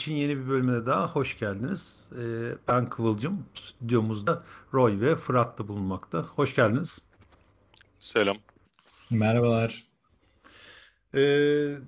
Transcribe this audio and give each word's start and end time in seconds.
Glitch'in 0.00 0.16
yeni 0.16 0.36
bir 0.36 0.48
bölümüne 0.48 0.86
daha 0.86 1.08
hoş 1.08 1.38
geldiniz. 1.38 2.08
Ee, 2.18 2.54
ben 2.68 2.88
Kıvılcım. 2.88 3.46
Stüdyomuzda 3.54 4.44
Roy 4.74 5.00
ve 5.00 5.14
Fırat 5.14 5.58
da 5.58 5.68
bulunmakta. 5.68 6.22
Hoş 6.22 6.54
geldiniz. 6.54 6.98
Selam. 7.98 8.36
Merhabalar. 9.10 9.84
Ee, 11.14 11.78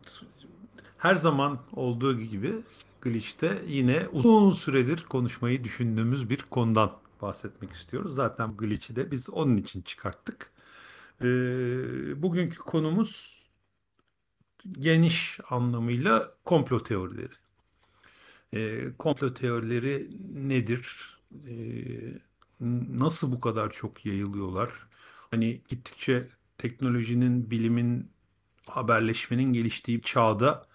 her 0.98 1.14
zaman 1.14 1.58
olduğu 1.72 2.20
gibi 2.20 2.54
Glitch'te 3.00 3.62
yine 3.66 4.08
uzun 4.12 4.52
süredir 4.52 5.04
konuşmayı 5.04 5.64
düşündüğümüz 5.64 6.30
bir 6.30 6.42
konudan 6.50 6.92
bahsetmek 7.22 7.72
istiyoruz. 7.72 8.14
Zaten 8.14 8.56
Glitch'i 8.56 8.96
de 8.96 9.10
biz 9.10 9.30
onun 9.30 9.56
için 9.56 9.82
çıkarttık. 9.82 10.50
Ee, 11.20 11.26
bugünkü 12.22 12.58
konumuz 12.58 13.42
geniş 14.72 15.40
anlamıyla 15.50 16.34
komplo 16.44 16.82
teorileri. 16.82 17.41
E, 18.54 18.92
komplo 18.98 19.34
teorileri 19.34 20.08
nedir? 20.34 21.16
E, 21.48 21.54
nasıl 22.98 23.32
bu 23.32 23.40
kadar 23.40 23.70
çok 23.70 24.06
yayılıyorlar? 24.06 24.70
Hani 25.30 25.60
gittikçe 25.68 26.28
teknolojinin, 26.58 27.50
bilimin, 27.50 28.10
haberleşmenin 28.68 29.52
geliştiği 29.52 30.02
çağda 30.02 30.66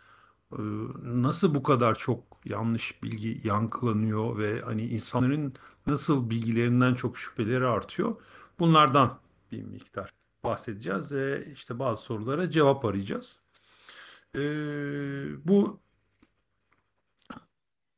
e, 0.51 0.61
nasıl 1.03 1.55
bu 1.55 1.63
kadar 1.63 1.95
çok 1.95 2.23
yanlış 2.45 3.03
bilgi 3.03 3.41
yankılanıyor 3.47 4.37
ve 4.37 4.61
hani 4.61 4.87
insanların 4.87 5.53
nasıl 5.87 6.29
bilgilerinden 6.29 6.95
çok 6.95 7.17
şüpheleri 7.17 7.65
artıyor? 7.65 8.15
Bunlardan 8.59 9.19
bir 9.51 9.63
miktar 9.63 10.13
bahsedeceğiz 10.43 11.11
ve 11.11 11.45
işte 11.53 11.79
bazı 11.79 12.01
sorulara 12.01 12.51
cevap 12.51 12.85
arayacağız. 12.85 13.39
E, 14.35 14.39
bu 15.47 15.79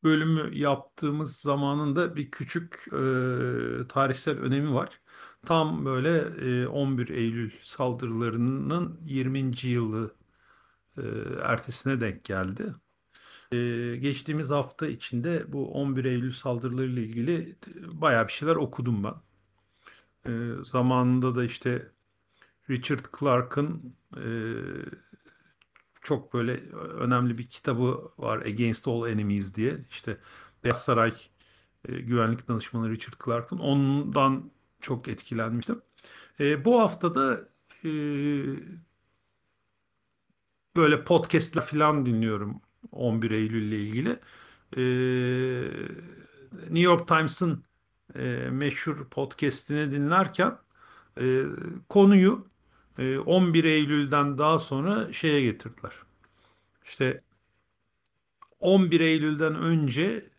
bölümü 0.03 0.57
yaptığımız 0.57 1.37
zamanın 1.37 1.95
da 1.95 2.15
bir 2.15 2.31
küçük 2.31 2.87
e, 2.87 2.99
tarihsel 3.89 4.39
önemi 4.39 4.73
var. 4.73 5.01
Tam 5.45 5.85
böyle 5.85 6.17
e, 6.63 6.67
11 6.67 7.09
Eylül 7.09 7.51
saldırılarının 7.63 8.99
20. 9.05 9.51
yılı 9.63 10.15
e, 10.97 11.03
ertesine 11.43 12.01
denk 12.01 12.23
geldi. 12.23 12.75
E, 13.51 13.57
geçtiğimiz 14.01 14.49
hafta 14.49 14.87
içinde 14.87 15.53
bu 15.53 15.73
11 15.73 16.05
Eylül 16.05 16.31
saldırılarıyla 16.31 17.01
ilgili 17.01 17.57
bayağı 17.91 18.27
bir 18.27 18.33
şeyler 18.33 18.55
okudum 18.55 19.03
ben. 19.03 19.15
E, 20.25 20.63
zamanında 20.63 21.35
da 21.35 21.43
işte 21.43 21.91
Richard 22.69 23.05
Clarke'ın 23.19 23.95
e, 24.17 24.23
çok 26.09 26.33
böyle 26.33 26.53
önemli 26.73 27.37
bir 27.37 27.47
kitabı 27.47 28.11
var 28.17 28.37
Against 28.37 28.87
All 28.87 29.09
Enemies 29.09 29.55
diye. 29.55 29.85
İşte 29.89 30.17
Beyaz 30.63 30.83
Saray 30.83 31.13
e, 31.87 31.99
güvenlik 31.99 32.47
danışmanı 32.47 32.89
Richard 32.89 33.13
Clarke'ın 33.25 33.59
ondan 33.59 34.51
çok 34.81 35.07
etkilenmiştim. 35.07 35.81
E, 36.39 36.65
bu 36.65 36.79
haftada 36.79 37.49
e, 37.85 37.89
böyle 40.75 41.03
podcastler 41.03 41.65
falan 41.65 42.05
dinliyorum 42.05 42.61
11 42.91 43.31
Eylül 43.31 43.61
ile 43.61 43.79
ilgili. 43.79 44.19
E, 44.77 44.83
New 46.51 46.79
York 46.79 47.07
Times'ın 47.07 47.63
e, 48.15 48.47
meşhur 48.51 49.09
podcastini 49.09 49.91
dinlerken 49.91 50.57
e, 51.21 51.43
konuyu 51.89 52.48
11 53.25 53.63
ee, 53.63 53.71
Eylül'den 53.71 54.37
daha 54.37 54.59
sonra 54.59 55.13
şeye 55.13 55.41
getirdiler. 55.41 55.91
İşte 56.85 57.21
11 58.59 58.99
Eylül'den 58.99 59.55
önce 59.55 60.29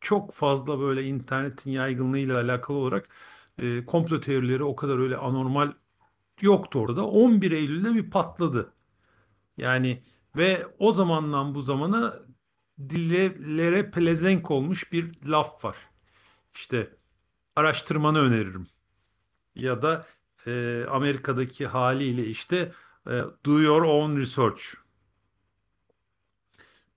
çok 0.00 0.32
fazla 0.32 0.80
böyle 0.80 1.04
internetin 1.04 1.70
yaygınlığıyla 1.70 2.40
alakalı 2.40 2.76
olarak 2.76 3.08
e, 3.58 3.86
komplo 3.86 4.20
teorileri 4.20 4.64
o 4.64 4.76
kadar 4.76 4.98
öyle 4.98 5.16
anormal 5.16 5.72
yoktu 6.40 6.78
orada. 6.78 7.06
11 7.06 7.52
Eylül'de 7.52 7.94
bir 7.94 8.10
patladı. 8.10 8.72
Yani 9.56 10.02
ve 10.36 10.66
o 10.78 10.92
zamandan 10.92 11.54
bu 11.54 11.60
zamana 11.62 12.14
dillere 12.88 13.90
pelezenk 13.90 14.50
olmuş 14.50 14.92
bir 14.92 15.26
laf 15.26 15.64
var. 15.64 15.76
İşte 16.54 16.96
araştırmanı 17.56 18.18
öneririm. 18.18 18.66
Ya 19.54 19.82
da 19.82 20.06
e, 20.46 20.84
Amerika'daki 20.90 21.66
haliyle 21.66 22.26
işte 22.26 22.72
e, 23.06 23.10
do 23.46 23.60
your 23.60 23.82
own 23.82 24.16
research. 24.16 24.62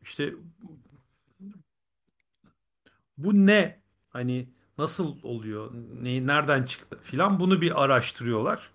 İşte 0.02 0.34
bu 3.18 3.34
ne? 3.34 3.81
Hani 4.09 4.50
nasıl 4.78 5.16
oluyor? 5.24 5.74
Ne, 6.02 6.28
nereden 6.28 6.63
çıktı 6.63 7.00
filan 7.03 7.40
bunu 7.40 7.62
bir 7.62 7.84
araştırıyorlar. 7.84 8.69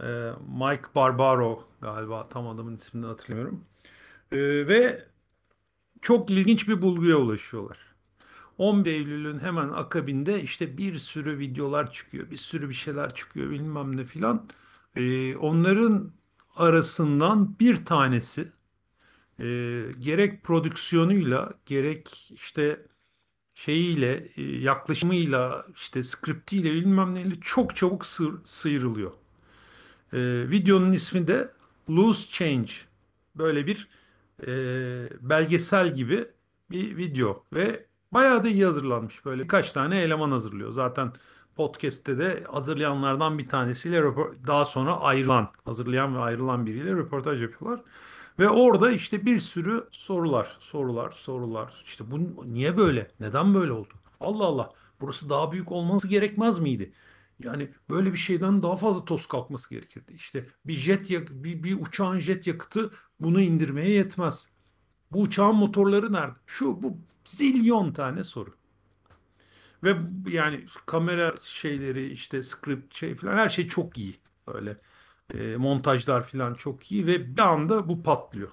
E, 0.00 0.30
Mike 0.48 0.94
Barbaro 0.94 1.68
galiba 1.80 2.28
tam 2.28 2.48
adamın 2.48 2.76
ismini 2.76 3.06
hatırlamıyorum. 3.06 3.64
E, 4.32 4.38
ve 4.68 5.06
çok 6.02 6.30
ilginç 6.30 6.68
bir 6.68 6.82
bulguya 6.82 7.16
ulaşıyorlar. 7.16 7.89
11 8.60 8.92
Eylül'ün 8.92 9.38
hemen 9.38 9.68
akabinde 9.68 10.42
işte 10.42 10.78
bir 10.78 10.98
sürü 10.98 11.38
videolar 11.38 11.92
çıkıyor, 11.92 12.30
bir 12.30 12.36
sürü 12.36 12.68
bir 12.68 12.74
şeyler 12.74 13.14
çıkıyor 13.14 13.50
bilmem 13.50 13.96
ne 13.96 14.04
filan. 14.04 14.48
Ee, 14.96 15.36
onların 15.36 16.12
arasından 16.56 17.58
bir 17.60 17.84
tanesi 17.84 18.52
e, 19.38 19.44
gerek 19.98 20.44
prodüksiyonuyla 20.44 21.52
gerek 21.66 22.30
işte 22.34 22.86
şeyiyle 23.54 24.28
e, 24.36 24.42
yaklaşımıyla 24.42 25.66
işte 25.74 26.04
skriptiyle 26.04 26.72
bilmem 26.72 27.14
neyle 27.14 27.34
çok 27.40 27.76
çabuk 27.76 28.06
sır, 28.06 28.34
sıyrılıyor. 28.44 29.12
E, 30.12 30.18
videonun 30.50 30.92
ismi 30.92 31.28
de 31.28 31.52
Loose 31.90 32.30
Change. 32.30 32.72
Böyle 33.34 33.66
bir 33.66 33.88
e, 34.46 34.52
belgesel 35.20 35.94
gibi 35.94 36.26
bir 36.70 36.96
video 36.96 37.44
ve 37.52 37.89
Bayağı 38.12 38.44
da 38.44 38.48
iyi 38.48 38.64
hazırlanmış. 38.64 39.24
Böyle 39.24 39.42
birkaç 39.42 39.72
tane 39.72 40.00
eleman 40.00 40.30
hazırlıyor. 40.30 40.70
Zaten 40.70 41.12
podcast'te 41.56 42.18
de 42.18 42.44
hazırlayanlardan 42.52 43.38
bir 43.38 43.48
tanesiyle 43.48 44.02
daha 44.46 44.64
sonra 44.64 45.00
ayrılan, 45.00 45.50
hazırlayan 45.64 46.14
ve 46.14 46.18
ayrılan 46.18 46.66
biriyle 46.66 46.92
röportaj 46.92 47.42
yapıyorlar. 47.42 47.80
Ve 48.38 48.48
orada 48.48 48.90
işte 48.90 49.26
bir 49.26 49.40
sürü 49.40 49.88
sorular, 49.90 50.56
sorular, 50.60 51.10
sorular. 51.10 51.82
İşte 51.84 52.10
bu 52.10 52.44
niye 52.54 52.76
böyle? 52.76 53.10
Neden 53.20 53.54
böyle 53.54 53.72
oldu? 53.72 53.94
Allah 54.20 54.44
Allah. 54.44 54.72
Burası 55.00 55.30
daha 55.30 55.52
büyük 55.52 55.72
olması 55.72 56.08
gerekmez 56.08 56.58
miydi? 56.58 56.92
Yani 57.44 57.70
böyle 57.90 58.12
bir 58.12 58.18
şeyden 58.18 58.62
daha 58.62 58.76
fazla 58.76 59.04
toz 59.04 59.26
kalkması 59.26 59.70
gerekirdi. 59.70 60.12
İşte 60.12 60.46
bir 60.66 60.74
jet 60.74 61.10
bir, 61.10 61.62
bir 61.62 61.80
uçağın 61.80 62.20
jet 62.20 62.46
yakıtı 62.46 62.90
bunu 63.20 63.40
indirmeye 63.40 63.90
yetmez. 63.90 64.50
Bu 65.12 65.20
uçağın 65.22 65.56
motorları 65.56 66.12
nerede? 66.12 66.38
Şu 66.46 66.82
bu 66.82 66.98
zilyon 67.24 67.92
tane 67.92 68.24
soru. 68.24 68.54
Ve 69.84 69.96
yani 70.30 70.66
kamera 70.86 71.34
şeyleri 71.42 72.06
işte 72.12 72.42
script 72.42 72.94
şey 72.94 73.14
falan 73.16 73.36
her 73.36 73.48
şey 73.48 73.68
çok 73.68 73.98
iyi. 73.98 74.16
Öyle 74.46 74.76
e, 75.34 75.56
montajlar 75.56 76.22
falan 76.28 76.54
çok 76.54 76.92
iyi 76.92 77.06
ve 77.06 77.36
bir 77.36 77.42
anda 77.42 77.88
bu 77.88 78.02
patlıyor. 78.02 78.50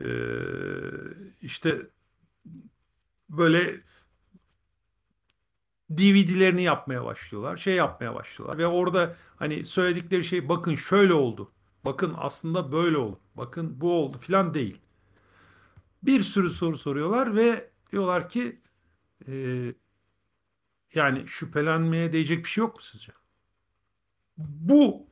E, 0.00 0.08
işte 1.42 1.90
böyle 3.28 3.82
DVD'lerini 5.90 6.62
yapmaya 6.62 7.04
başlıyorlar. 7.04 7.56
Şey 7.56 7.74
yapmaya 7.74 8.14
başlıyorlar. 8.14 8.58
Ve 8.58 8.66
orada 8.66 9.16
hani 9.36 9.64
söyledikleri 9.66 10.24
şey 10.24 10.48
bakın 10.48 10.74
şöyle 10.74 11.14
oldu. 11.14 11.52
Bakın 11.84 12.14
aslında 12.18 12.72
böyle 12.72 12.96
oldu. 12.96 13.20
Bakın 13.36 13.80
bu 13.80 13.92
oldu 13.92 14.18
filan 14.18 14.54
değil. 14.54 14.81
Bir 16.02 16.22
sürü 16.22 16.50
soru 16.50 16.78
soruyorlar 16.78 17.36
ve 17.36 17.70
diyorlar 17.92 18.28
ki 18.28 18.60
e, 19.28 19.34
yani 20.94 21.28
şüphelenmeye 21.28 22.12
değecek 22.12 22.44
bir 22.44 22.48
şey 22.48 22.62
yok 22.62 22.76
mu 22.76 22.82
sizce? 22.82 23.12
Bu 24.38 25.06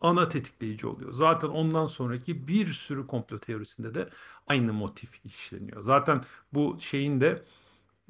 ana 0.00 0.28
tetikleyici 0.28 0.86
oluyor. 0.86 1.12
Zaten 1.12 1.48
ondan 1.48 1.86
sonraki 1.86 2.48
bir 2.48 2.66
sürü 2.66 3.06
komplo 3.06 3.38
teorisinde 3.38 3.94
de 3.94 4.08
aynı 4.46 4.72
motif 4.72 5.24
işleniyor. 5.24 5.82
Zaten 5.82 6.24
bu 6.52 6.76
şeyin 6.80 7.20
de 7.20 7.44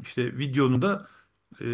işte 0.03 0.39
videonun 0.39 0.83
da 0.83 1.09
e, 1.61 1.67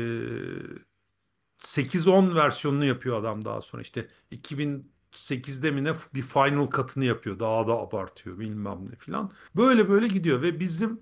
8-10 1.58 2.34
versiyonunu 2.34 2.84
yapıyor 2.84 3.16
adam 3.20 3.44
daha 3.44 3.60
sonra. 3.60 3.82
İşte 3.82 4.08
2000 4.30 4.92
8'de 5.12 5.70
mi 5.70 5.84
ne 5.84 5.92
bir 6.14 6.22
final 6.22 6.66
katını 6.66 7.04
yapıyor. 7.04 7.38
Daha 7.38 7.68
da 7.68 7.72
abartıyor 7.72 8.38
bilmem 8.38 8.86
ne 8.90 8.96
filan. 8.96 9.32
Böyle 9.56 9.88
böyle 9.88 10.08
gidiyor 10.08 10.42
ve 10.42 10.60
bizim 10.60 11.00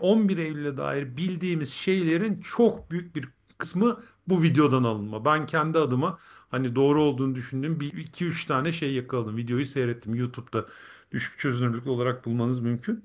11 0.00 0.38
e, 0.38 0.42
Eylül'e 0.42 0.76
dair 0.76 1.16
bildiğimiz 1.16 1.72
şeylerin 1.72 2.40
çok 2.40 2.90
büyük 2.90 3.16
bir 3.16 3.28
kısmı 3.58 4.02
bu 4.28 4.42
videodan 4.42 4.84
alınma. 4.84 5.24
Ben 5.24 5.46
kendi 5.46 5.78
adıma 5.78 6.18
hani 6.50 6.74
doğru 6.76 7.02
olduğunu 7.02 7.34
düşündüğüm 7.34 7.80
bir 7.80 7.92
iki 7.92 8.26
üç 8.26 8.44
tane 8.44 8.72
şey 8.72 8.94
yakaladım. 8.94 9.36
Videoyu 9.36 9.66
seyrettim 9.66 10.14
YouTube'da 10.14 10.66
düşük 11.10 11.38
çözünürlüklü 11.38 11.90
olarak 11.90 12.24
bulmanız 12.24 12.60
mümkün. 12.60 13.04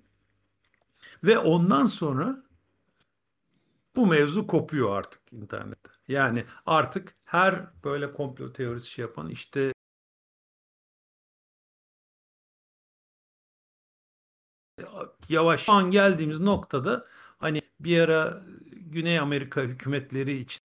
Ve 1.24 1.39
ondan 1.39 1.86
sonra 1.86 2.44
bu 3.95 4.07
mevzu 4.07 4.48
kopuyor 4.48 4.98
artık 4.98 5.22
internette. 5.31 5.89
Yani 6.07 6.45
artık 6.65 7.15
her 7.25 7.83
böyle 7.83 8.13
komplo 8.13 8.54
teorisi 8.54 8.89
şey 8.89 9.06
yapan 9.06 9.30
işte 9.30 9.74
yavaş. 15.30 15.62
Şu 15.64 15.72
an 15.74 15.92
geldiğimiz 15.92 16.40
noktada 16.40 17.06
hani 17.40 17.62
bir 17.80 18.00
ara 18.00 18.42
Güney 18.72 19.20
Amerika 19.20 19.62
hükümetleri 19.62 20.34
için 20.40 20.60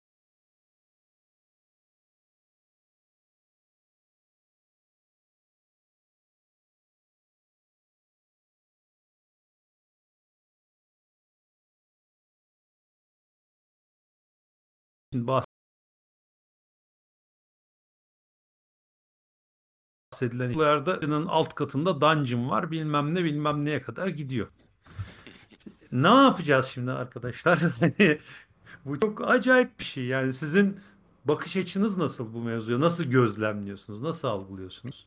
bahsedilen 20.23 20.51
yıllarda 20.51 21.33
alt 21.33 21.55
katında 21.55 22.01
dungeon 22.01 22.51
var 22.51 22.71
bilmem 22.71 23.15
ne 23.15 23.25
bilmem 23.25 23.65
neye 23.65 23.83
kadar 23.83 24.09
gidiyor. 24.09 24.49
ne 25.93 26.09
yapacağız 26.09 26.67
şimdi 26.67 26.91
arkadaşlar? 26.91 27.59
Bu 28.85 29.01
çok 29.01 29.31
acayip 29.31 29.79
bir 29.79 29.85
şey. 29.85 30.05
Yani 30.05 30.35
sizin 30.35 30.81
bakış 31.25 31.57
açınız 31.57 31.97
nasıl 31.97 32.35
bu 32.35 32.41
mevzuya? 32.41 32.81
Nasıl 32.81 33.05
gözlemliyorsunuz? 33.05 34.03
Nasıl 34.03 34.29
algılıyorsunuz? 34.29 35.07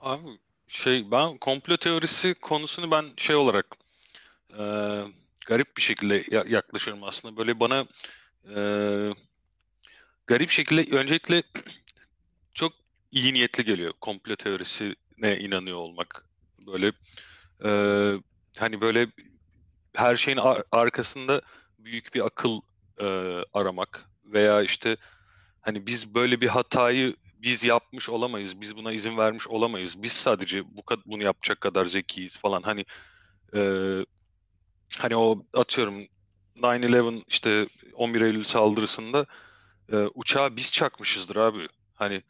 Abi 0.00 0.22
şey 0.68 1.10
ben 1.10 1.38
komplo 1.38 1.76
teorisi 1.76 2.34
konusunu 2.34 2.90
ben 2.90 3.04
şey 3.16 3.36
olarak 3.36 3.66
e, 4.58 4.64
garip 5.46 5.76
bir 5.76 5.82
şekilde 5.82 6.24
yaklaşıyorum 6.48 7.04
aslında. 7.04 7.36
Böyle 7.36 7.60
bana 7.60 7.86
e, 8.56 8.60
garip 10.26 10.50
şekilde 10.50 10.96
öncelikle 10.96 11.42
iyi 13.16 13.34
niyetli 13.34 13.64
geliyor 13.64 13.92
komplo 14.00 14.36
teorisine 14.36 15.38
inanıyor 15.38 15.76
olmak. 15.76 16.26
Böyle 16.66 16.92
e, 17.64 17.70
hani 18.58 18.80
böyle 18.80 19.06
her 19.96 20.16
şeyin 20.16 20.38
ar- 20.38 20.64
arkasında 20.72 21.42
büyük 21.78 22.14
bir 22.14 22.26
akıl 22.26 22.60
e, 23.00 23.06
aramak 23.52 24.10
veya 24.24 24.62
işte 24.62 24.96
hani 25.60 25.86
biz 25.86 26.14
böyle 26.14 26.40
bir 26.40 26.48
hatayı 26.48 27.16
biz 27.42 27.64
yapmış 27.64 28.08
olamayız, 28.08 28.60
biz 28.60 28.76
buna 28.76 28.92
izin 28.92 29.16
vermiş 29.16 29.48
olamayız. 29.48 30.02
Biz 30.02 30.12
sadece 30.12 30.64
bu 30.64 30.82
bunu 31.06 31.22
yapacak 31.22 31.60
kadar 31.60 31.84
zekiyiz 31.84 32.36
falan. 32.38 32.62
Hani 32.62 32.84
e, 33.54 33.60
hani 34.98 35.16
o 35.16 35.42
atıyorum 35.54 35.94
9/11 36.62 37.22
işte 37.28 37.66
11 37.94 38.20
Eylül 38.20 38.44
saldırısında 38.44 39.26
e, 39.92 39.96
uçağı 39.96 40.56
biz 40.56 40.72
çakmışızdır 40.72 41.36
abi. 41.36 41.66
Hani 41.94 42.22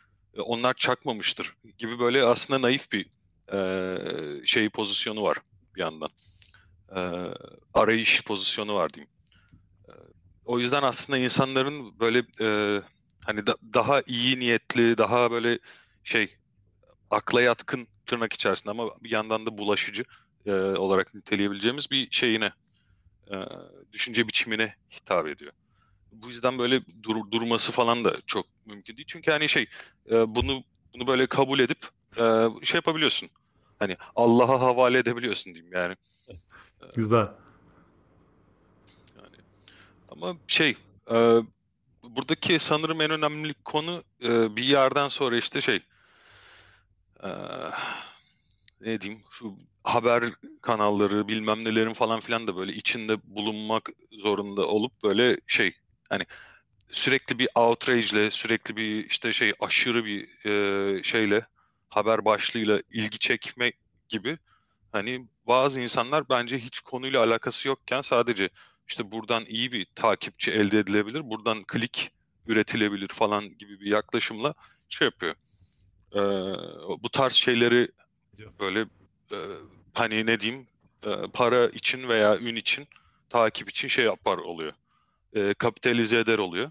onlar 0.43 0.75
çakmamıştır 0.75 1.55
gibi 1.79 1.99
böyle 1.99 2.23
aslında 2.23 2.62
naif 2.62 2.93
bir 2.93 3.06
e, 3.53 4.47
şey 4.47 4.69
pozisyonu 4.69 5.23
var 5.23 5.38
bir 5.77 5.81
yandan. 5.81 6.11
E, 6.97 7.00
arayış 7.75 8.25
pozisyonu 8.25 8.75
var 8.75 8.93
diyeyim. 8.93 9.11
E, 9.88 9.93
o 10.44 10.59
yüzden 10.59 10.83
aslında 10.83 11.19
insanların 11.19 12.00
böyle 12.00 12.23
e, 12.41 12.81
hani 13.25 13.47
da, 13.47 13.56
daha 13.75 14.03
iyi 14.06 14.41
niyetli, 14.41 14.99
daha 14.99 15.31
böyle 15.31 15.59
şey 16.05 16.37
akla 17.11 17.43
yatkın 17.43 17.88
tırnak 18.06 18.33
içerisinde 18.33 18.71
ama 18.71 18.88
bir 19.00 19.11
yandan 19.11 19.47
da 19.47 19.59
bulaşıcı 19.59 20.05
e, 20.47 20.53
olarak 20.53 21.15
niteleyebileceğimiz 21.15 21.91
bir 21.91 22.09
şeyine 22.11 22.53
e, 23.31 23.37
düşünce 23.93 24.29
biçimine 24.29 24.77
hitap 24.93 25.27
ediyor 25.27 25.53
bu 26.22 26.28
yüzden 26.28 26.58
böyle 26.58 26.80
dur, 27.02 27.16
durması 27.30 27.72
falan 27.72 28.04
da 28.04 28.14
çok 28.26 28.46
mümkün 28.66 28.96
değil. 28.96 29.06
Çünkü 29.08 29.30
hani 29.30 29.48
şey 29.48 29.66
e, 30.10 30.34
bunu 30.34 30.64
bunu 30.94 31.06
böyle 31.06 31.26
kabul 31.26 31.58
edip 31.58 31.78
e, 32.16 32.22
şey 32.62 32.78
yapabiliyorsun. 32.78 33.28
Hani 33.78 33.96
Allah'a 34.16 34.60
havale 34.60 34.98
edebiliyorsun 34.98 35.54
diyeyim 35.54 35.72
yani. 35.72 35.96
Güzel. 36.96 37.28
Yani 39.16 39.36
ama 40.08 40.36
şey 40.46 40.76
e, 41.10 41.40
buradaki 42.02 42.58
sanırım 42.58 43.00
en 43.00 43.10
önemli 43.10 43.54
konu 43.54 44.02
e, 44.22 44.56
bir 44.56 44.64
yerden 44.64 45.08
sonra 45.08 45.36
işte 45.36 45.60
şey 45.60 45.80
e, 47.22 47.28
ne 48.80 49.00
diyeyim 49.00 49.22
şu 49.30 49.56
haber 49.84 50.24
kanalları 50.62 51.28
bilmem 51.28 51.64
nelerin 51.64 51.92
falan 51.92 52.20
filan 52.20 52.46
da 52.46 52.56
böyle 52.56 52.72
içinde 52.72 53.16
bulunmak 53.24 53.88
zorunda 54.12 54.66
olup 54.66 55.02
böyle 55.02 55.36
şey 55.46 55.74
Hani 56.11 56.26
sürekli 56.93 57.38
bir 57.38 57.49
outrage 57.55 58.06
ile 58.06 58.31
sürekli 58.31 58.76
bir 58.76 59.05
işte 59.05 59.32
şey 59.32 59.53
aşırı 59.61 60.05
bir 60.05 60.47
e, 60.47 61.03
şeyle 61.03 61.47
haber 61.88 62.25
başlığıyla 62.25 62.81
ilgi 62.91 63.19
çekme 63.19 63.73
gibi 64.08 64.38
hani 64.93 65.26
bazı 65.47 65.81
insanlar 65.81 66.29
bence 66.29 66.58
hiç 66.58 66.81
konuyla 66.81 67.25
alakası 67.25 67.69
yokken 67.69 68.03
sadece 68.03 68.50
işte 68.88 69.12
buradan 69.12 69.44
iyi 69.47 69.73
bir 69.73 69.87
takipçi 69.94 70.53
elde 70.53 70.79
edilebilir, 70.79 71.31
buradan 71.31 71.61
klik 71.61 72.11
üretilebilir 72.47 73.09
falan 73.09 73.59
gibi 73.59 73.81
bir 73.81 73.87
yaklaşımla 73.87 74.55
şey 74.88 75.05
yapıyor. 75.05 75.35
Ee, 76.14 76.20
bu 77.02 77.09
tarz 77.09 77.32
şeyleri 77.32 77.88
böyle 78.61 78.81
e, 79.32 79.38
hani 79.94 80.26
ne 80.26 80.41
diyeyim 80.41 80.67
e, 81.06 81.11
para 81.32 81.69
için 81.69 82.09
veya 82.09 82.38
ün 82.38 82.56
için 82.56 82.87
takip 83.29 83.70
için 83.70 83.88
şey 83.88 84.05
yapar 84.05 84.38
oluyor 84.38 84.73
e, 85.37 85.55
kapitalize 85.55 86.19
eder 86.19 86.38
oluyor. 86.38 86.71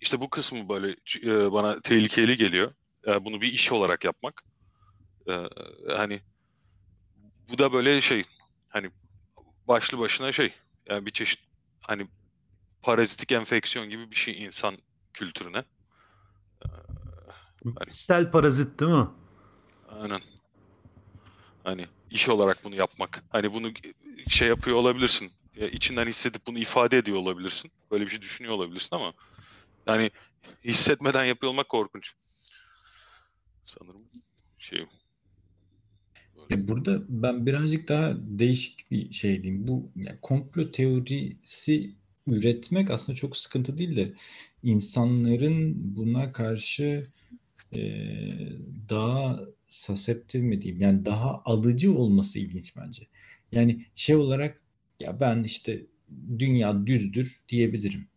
İşte 0.00 0.20
bu 0.20 0.30
kısmı 0.30 0.68
böyle 0.68 0.96
e, 1.22 1.52
bana 1.52 1.80
tehlikeli 1.80 2.36
geliyor. 2.36 2.74
E, 3.06 3.24
bunu 3.24 3.40
bir 3.40 3.52
iş 3.52 3.72
olarak 3.72 4.04
yapmak. 4.04 4.42
E, 5.28 5.32
hani 5.96 6.20
bu 7.48 7.58
da 7.58 7.72
böyle 7.72 8.00
şey 8.00 8.24
hani 8.68 8.90
başlı 9.68 9.98
başına 9.98 10.32
şey 10.32 10.52
yani 10.88 11.06
bir 11.06 11.10
çeşit 11.10 11.40
hani 11.80 12.08
parazitik 12.82 13.32
enfeksiyon 13.32 13.90
gibi 13.90 14.10
bir 14.10 14.16
şey 14.16 14.44
insan 14.44 14.78
kültürüne. 15.12 15.64
Ee, 16.62 16.66
hani, 17.64 17.94
Sel 17.94 18.30
parazit 18.30 18.80
değil 18.80 18.92
mi? 18.92 19.06
Aynen. 19.88 20.20
Hani 21.64 21.86
iş 22.10 22.28
olarak 22.28 22.64
bunu 22.64 22.74
yapmak. 22.74 23.24
Hani 23.28 23.52
bunu 23.52 23.72
şey 24.28 24.48
yapıyor 24.48 24.76
olabilirsin 24.76 25.32
içinden 25.56 26.06
hissedip 26.06 26.46
bunu 26.46 26.58
ifade 26.58 26.98
ediyor 26.98 27.16
olabilirsin. 27.16 27.70
Böyle 27.90 28.04
bir 28.04 28.10
şey 28.10 28.22
düşünüyor 28.22 28.54
olabilirsin 28.54 28.96
ama 28.96 29.12
yani 29.86 30.10
hissetmeden 30.64 31.24
yapıyor 31.24 31.52
olmak 31.52 31.68
korkunç. 31.68 32.12
Sanırım 33.64 34.02
şey. 34.58 34.86
Böyle. 36.36 36.68
Burada 36.68 37.02
ben 37.08 37.46
birazcık 37.46 37.88
daha 37.88 38.14
değişik 38.18 38.90
bir 38.90 39.12
şey 39.12 39.42
diyeyim. 39.42 39.68
Bu 39.68 39.90
yani 39.96 40.18
komplo 40.22 40.70
teorisi 40.70 41.94
üretmek 42.26 42.90
aslında 42.90 43.16
çok 43.16 43.36
sıkıntı 43.36 43.78
değil 43.78 43.96
de 43.96 44.14
insanların 44.62 45.96
buna 45.96 46.32
karşı 46.32 47.08
e, 47.72 47.80
daha 48.88 49.40
susceptible 49.68 50.44
mi 50.44 50.62
diyeyim 50.62 50.82
yani 50.82 51.04
daha 51.04 51.42
alıcı 51.44 51.94
olması 51.94 52.38
ilginç 52.38 52.76
bence. 52.76 53.06
Yani 53.52 53.86
şey 53.94 54.16
olarak 54.16 54.63
ya 55.00 55.20
ben 55.20 55.44
işte 55.44 55.86
dünya 56.38 56.86
düzdür 56.86 57.40
diyebilirim. 57.48 58.08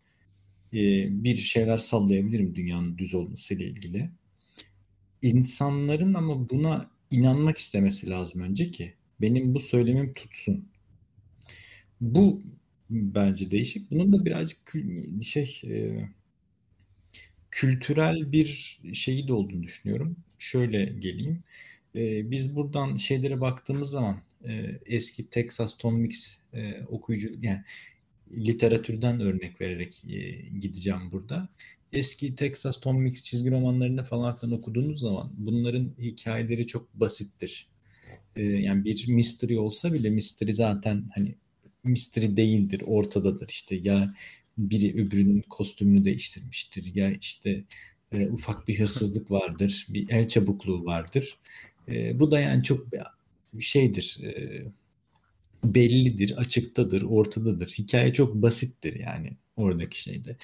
Ee, 0.73 1.23
bir 1.23 1.37
şeyler 1.37 1.77
sallayabilirim 1.77 2.55
dünyanın 2.55 2.97
düz 2.97 3.15
olmasıyla 3.15 3.65
ilgili. 3.65 4.09
İnsanların 5.21 6.13
ama 6.13 6.49
buna 6.49 6.91
inanmak 7.11 7.57
istemesi 7.57 8.09
lazım 8.09 8.41
önce 8.41 8.71
ki 8.71 8.93
benim 9.21 9.55
bu 9.55 9.59
söylemim 9.59 10.13
tutsun. 10.13 10.69
Bu 12.01 12.41
bence 12.89 13.51
değişik. 13.51 13.91
Bunun 13.91 14.13
da 14.13 14.25
birazcık 14.25 14.73
şey 15.21 15.61
e, 15.65 16.09
kültürel 17.51 18.31
bir 18.31 18.79
şeyi 18.93 19.27
de 19.27 19.33
olduğunu 19.33 19.63
düşünüyorum. 19.63 20.15
Şöyle 20.39 20.85
geleyim. 20.85 21.43
E, 21.95 22.31
biz 22.31 22.55
buradan 22.55 22.95
şeylere 22.95 23.41
baktığımız 23.41 23.89
zaman 23.89 24.21
e, 24.45 24.79
eski 24.85 25.29
Texas 25.29 25.77
Tom 25.77 25.95
Mix 25.99 26.37
e, 26.53 26.83
okuyucu 26.87 27.29
yani 27.41 27.63
literatürden 28.31 29.19
örnek 29.19 29.61
vererek 29.61 30.03
e, 30.09 30.31
gideceğim 30.59 31.11
burada. 31.11 31.49
Eski 31.93 32.35
Texas 32.35 32.79
Tom 32.79 33.01
Mix 33.01 33.23
çizgi 33.23 33.51
romanlarında 33.51 34.03
falan 34.03 34.35
filan 34.35 34.59
okuduğunuz 34.59 34.99
zaman 34.99 35.33
bunların 35.37 35.93
hikayeleri 35.99 36.67
çok 36.67 36.93
basittir. 36.93 37.67
E, 38.35 38.43
yani 38.43 38.85
bir 38.85 39.07
mystery 39.07 39.57
olsa 39.57 39.93
bile 39.93 40.09
mystery 40.09 40.51
zaten 40.51 41.09
hani 41.15 41.35
mystery 41.83 42.37
değildir, 42.37 42.81
ortadadır. 42.85 43.47
işte 43.49 43.75
ya 43.75 44.13
biri 44.57 44.93
öbürünün 44.93 45.41
kostümünü 45.49 46.05
değiştirmiştir 46.05 46.95
ya 46.95 47.11
işte 47.11 47.63
e, 48.11 48.27
ufak 48.27 48.67
bir 48.67 48.79
hırsızlık 48.79 49.31
vardır, 49.31 49.87
bir 49.89 50.09
el 50.09 50.27
çabukluğu 50.27 50.85
vardır. 50.85 51.37
E, 51.87 52.19
bu 52.19 52.31
da 52.31 52.39
yani 52.39 52.63
çok 52.63 52.87
şeydir, 53.59 54.19
e, 54.23 54.63
bellidir, 55.63 56.37
açıktadır, 56.37 57.01
ortadadır. 57.01 57.67
Hikaye 57.67 58.13
çok 58.13 58.35
basittir 58.35 58.99
yani 58.99 59.31
oradaki 59.55 60.01
şeyde. 60.01 60.37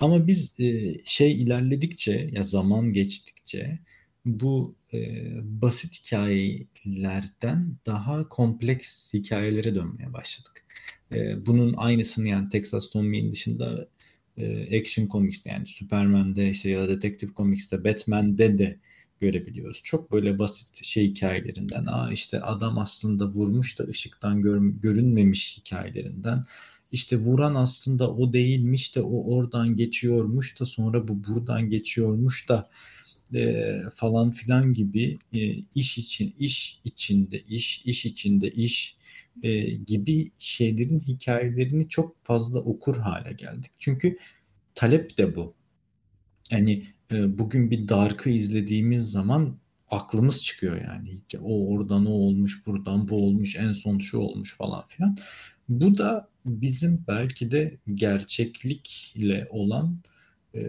Ama 0.00 0.26
biz 0.26 0.60
e, 0.60 0.98
şey 1.04 1.42
ilerledikçe 1.42 2.30
ya 2.32 2.44
zaman 2.44 2.92
geçtikçe 2.92 3.78
bu 4.24 4.74
e, 4.92 4.98
basit 5.42 5.94
hikayelerden 5.94 7.76
daha 7.86 8.28
kompleks 8.28 9.14
hikayelere 9.14 9.74
dönmeye 9.74 10.12
başladık. 10.12 10.64
Bunun 11.46 11.74
aynısını 11.76 12.28
yani 12.28 12.48
Texas 12.48 12.90
Tommy'in 12.90 13.32
dışında 13.32 13.88
Action 14.80 15.08
Comics'te 15.08 15.50
yani 15.50 15.66
Superman'de 15.66 16.50
işte 16.50 16.70
ya 16.70 16.80
da 16.80 16.88
Detective 16.88 17.30
Comics'te 17.36 17.84
Batman'de 17.84 18.58
de 18.58 18.78
görebiliyoruz. 19.22 19.80
Çok 19.82 20.12
böyle 20.12 20.38
basit 20.38 20.84
şey 20.84 21.08
hikayelerinden, 21.08 21.86
aa 21.86 22.12
işte 22.12 22.40
adam 22.40 22.78
aslında 22.78 23.26
vurmuş 23.26 23.78
da 23.78 23.84
ışıktan 23.84 24.42
gör, 24.42 24.60
görünmemiş 24.82 25.58
hikayelerinden, 25.58 26.44
işte 26.92 27.16
vuran 27.18 27.54
aslında 27.54 28.10
o 28.10 28.32
değilmiş 28.32 28.96
de 28.96 29.00
o 29.00 29.34
oradan 29.34 29.76
geçiyormuş 29.76 30.60
da 30.60 30.66
sonra 30.66 31.08
bu 31.08 31.24
buradan 31.24 31.70
geçiyormuş 31.70 32.48
da 32.48 32.70
e, 33.34 33.72
falan 33.94 34.30
filan 34.30 34.72
gibi 34.72 35.18
e, 35.32 35.40
iş 35.74 35.98
için 35.98 36.34
iş 36.38 36.80
içinde 36.84 37.40
iş 37.40 37.82
iş 37.86 38.06
içinde 38.06 38.50
iş 38.50 38.96
e, 39.42 39.60
gibi 39.70 40.30
şeylerin 40.38 41.00
hikayelerini 41.00 41.88
çok 41.88 42.24
fazla 42.24 42.58
okur 42.60 42.96
hale 42.96 43.32
geldik. 43.32 43.70
Çünkü 43.78 44.18
talep 44.74 45.18
de 45.18 45.36
bu. 45.36 45.54
Yani 46.52 46.86
e, 47.12 47.38
bugün 47.38 47.70
bir 47.70 47.88
Dark'ı 47.88 48.30
izlediğimiz 48.30 49.10
zaman 49.10 49.56
aklımız 49.90 50.42
çıkıyor 50.42 50.76
yani. 50.84 51.20
O 51.42 51.68
oradan 51.68 52.06
o 52.06 52.10
olmuş, 52.10 52.66
buradan 52.66 53.08
bu 53.08 53.26
olmuş, 53.26 53.56
en 53.56 53.72
son 53.72 53.98
şu 53.98 54.18
olmuş 54.18 54.56
falan 54.56 54.86
filan. 54.86 55.16
Bu 55.68 55.98
da 55.98 56.28
bizim 56.46 57.04
belki 57.08 57.50
de 57.50 57.78
gerçeklikle 57.94 59.48
olan 59.50 59.98
e, 60.54 60.62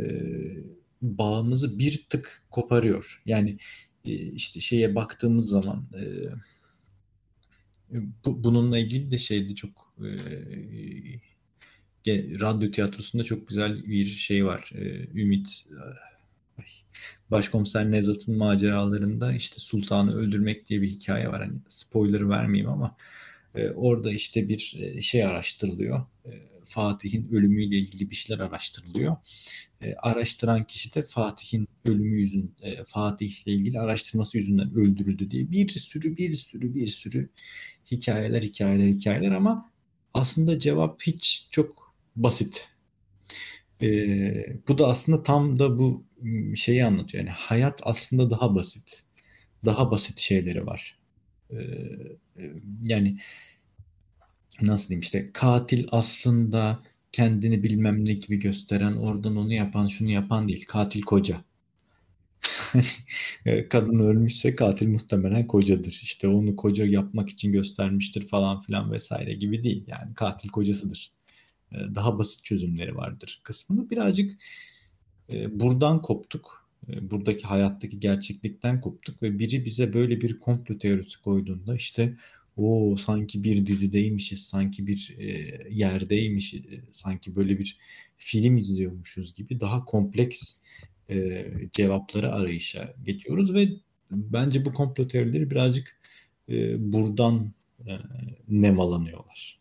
bağımızı 1.02 1.80
bir 1.80 2.06
tık 2.10 2.44
koparıyor. 2.52 3.22
Yani 3.26 3.58
e, 4.06 4.12
işte 4.14 4.60
şeye 4.60 4.96
baktığımız 4.96 5.50
zaman 5.50 5.84
e, 5.94 6.04
bu, 8.26 8.44
bununla 8.44 8.78
ilgili 8.80 9.12
de 9.12 9.18
şeydi 9.18 9.56
çok 9.56 9.96
e, 10.00 10.10
radyo 12.12 12.72
tiyatrosunda 12.72 13.24
çok 13.24 13.48
güzel 13.48 13.86
bir 13.86 14.06
şey 14.06 14.46
var. 14.46 14.72
E, 14.76 15.20
Ümit 15.22 15.66
Başkomiser 17.32 17.92
Nevzat'ın 17.92 18.38
maceralarında 18.38 19.34
işte 19.34 19.60
sultanı 19.60 20.16
öldürmek 20.16 20.70
diye 20.70 20.82
bir 20.82 20.88
hikaye 20.88 21.28
var. 21.28 21.42
Hani 21.42 21.58
spoiler 21.68 22.30
vermeyeyim 22.30 22.70
ama 22.70 22.98
e, 23.56 23.70
orada 23.70 24.12
işte 24.12 24.50
bir 24.50 24.76
e, 24.80 25.02
şey 25.02 25.24
araştırılıyor. 25.26 26.06
E, 26.26 26.32
Fatih'in 26.64 27.30
ölümüyle 27.32 27.78
ilgili 27.78 28.12
bir 28.12 28.16
şeyler 28.16 28.44
araştırılıyor. 28.44 29.18
E, 29.82 29.94
araştıran 29.94 30.64
kişi 30.64 30.96
de 30.96 31.04
Fatih'in 31.04 31.68
ölümü 31.86 32.20
yüzün 32.20 32.56
e, 32.62 32.84
Fatih'le 32.84 33.48
ilgili 33.48 33.80
araştırması 33.80 34.38
yüzünden 34.38 34.74
öldürüldü 34.76 35.32
diye 35.32 35.52
bir 35.52 35.70
sürü 35.70 36.18
bir 36.18 36.34
sürü 36.34 36.76
bir 36.76 36.88
sürü 36.88 37.30
hikayeler 37.92 38.42
hikayeler 38.42 38.88
hikayeler 38.88 39.32
ama 39.32 39.72
aslında 40.14 40.60
cevap 40.60 41.02
hiç 41.02 41.48
çok 41.52 41.83
basit. 42.16 42.70
E, 43.82 43.88
bu 44.68 44.78
da 44.78 44.88
aslında 44.88 45.24
tam 45.24 45.60
da 45.60 45.80
bu 45.80 46.06
şeyi 46.56 46.86
anlatıyor. 46.86 47.24
Yani 47.24 47.34
hayat 47.36 47.82
aslında 47.84 48.30
daha 48.30 48.56
basit. 48.56 49.04
Daha 49.66 49.92
basit 49.92 50.20
şeyleri 50.20 50.66
var. 50.68 51.00
E, 51.52 51.58
yani 52.84 53.18
nasıl 54.62 54.90
diyeyim 54.90 55.02
işte 55.02 55.30
katil 55.34 55.88
aslında 55.92 56.80
kendini 57.12 57.64
bilmem 57.64 58.06
ne 58.06 58.14
gibi 58.14 58.40
gösteren 58.40 58.94
oradan 58.94 59.36
onu 59.36 59.54
yapan 59.54 59.88
şunu 59.88 60.10
yapan 60.12 60.50
değil. 60.50 60.66
Katil 60.68 61.02
koca. 61.02 61.44
Kadın 63.70 64.00
ölmüşse 64.00 64.56
katil 64.56 64.88
muhtemelen 64.88 65.48
kocadır. 65.48 66.00
İşte 66.04 66.28
onu 66.28 66.56
koca 66.56 66.86
yapmak 66.86 67.30
için 67.30 67.52
göstermiştir 67.52 68.28
falan 68.28 68.62
filan 68.62 68.92
vesaire 68.92 69.34
gibi 69.34 69.64
değil. 69.64 69.84
Yani 69.88 70.14
katil 70.14 70.50
kocasıdır. 70.50 71.13
Daha 71.96 72.20
basit 72.20 72.44
çözümleri 72.44 72.96
vardır 72.96 73.42
kısmını. 73.44 73.90
Birazcık 73.90 74.38
buradan 75.30 76.02
koptuk. 76.02 76.70
Buradaki 77.02 77.44
hayattaki 77.44 78.00
gerçeklikten 78.00 78.82
koptuk 78.82 79.24
ve 79.24 79.40
biri 79.40 79.66
bize 79.66 79.94
böyle 79.94 80.22
bir 80.22 80.40
komplo 80.40 80.78
teorisi 80.78 81.22
koyduğunda 81.22 81.76
işte 81.76 82.18
o 82.58 82.96
sanki 82.96 83.44
bir 83.44 83.66
dizideymişiz, 83.66 84.46
sanki 84.46 84.88
bir 84.88 85.16
e, 85.20 85.60
yerdeymişiz, 85.70 86.60
e, 86.66 86.82
sanki 86.92 87.36
böyle 87.36 87.60
bir 87.60 87.78
film 88.18 88.58
izliyormuşuz 88.58 89.34
gibi 89.34 89.60
daha 89.60 89.86
kompleks 89.86 90.56
e, 91.10 91.46
cevapları 91.72 92.32
arayışa 92.32 92.96
geçiyoruz 93.06 93.54
ve 93.54 93.70
bence 94.12 94.66
bu 94.66 94.74
komplo 94.74 95.08
teorileri 95.08 95.52
birazcık 95.52 96.02
e, 96.50 96.92
buradan 96.94 97.54
e, 97.88 97.98
nemalanıyorlar 98.48 99.60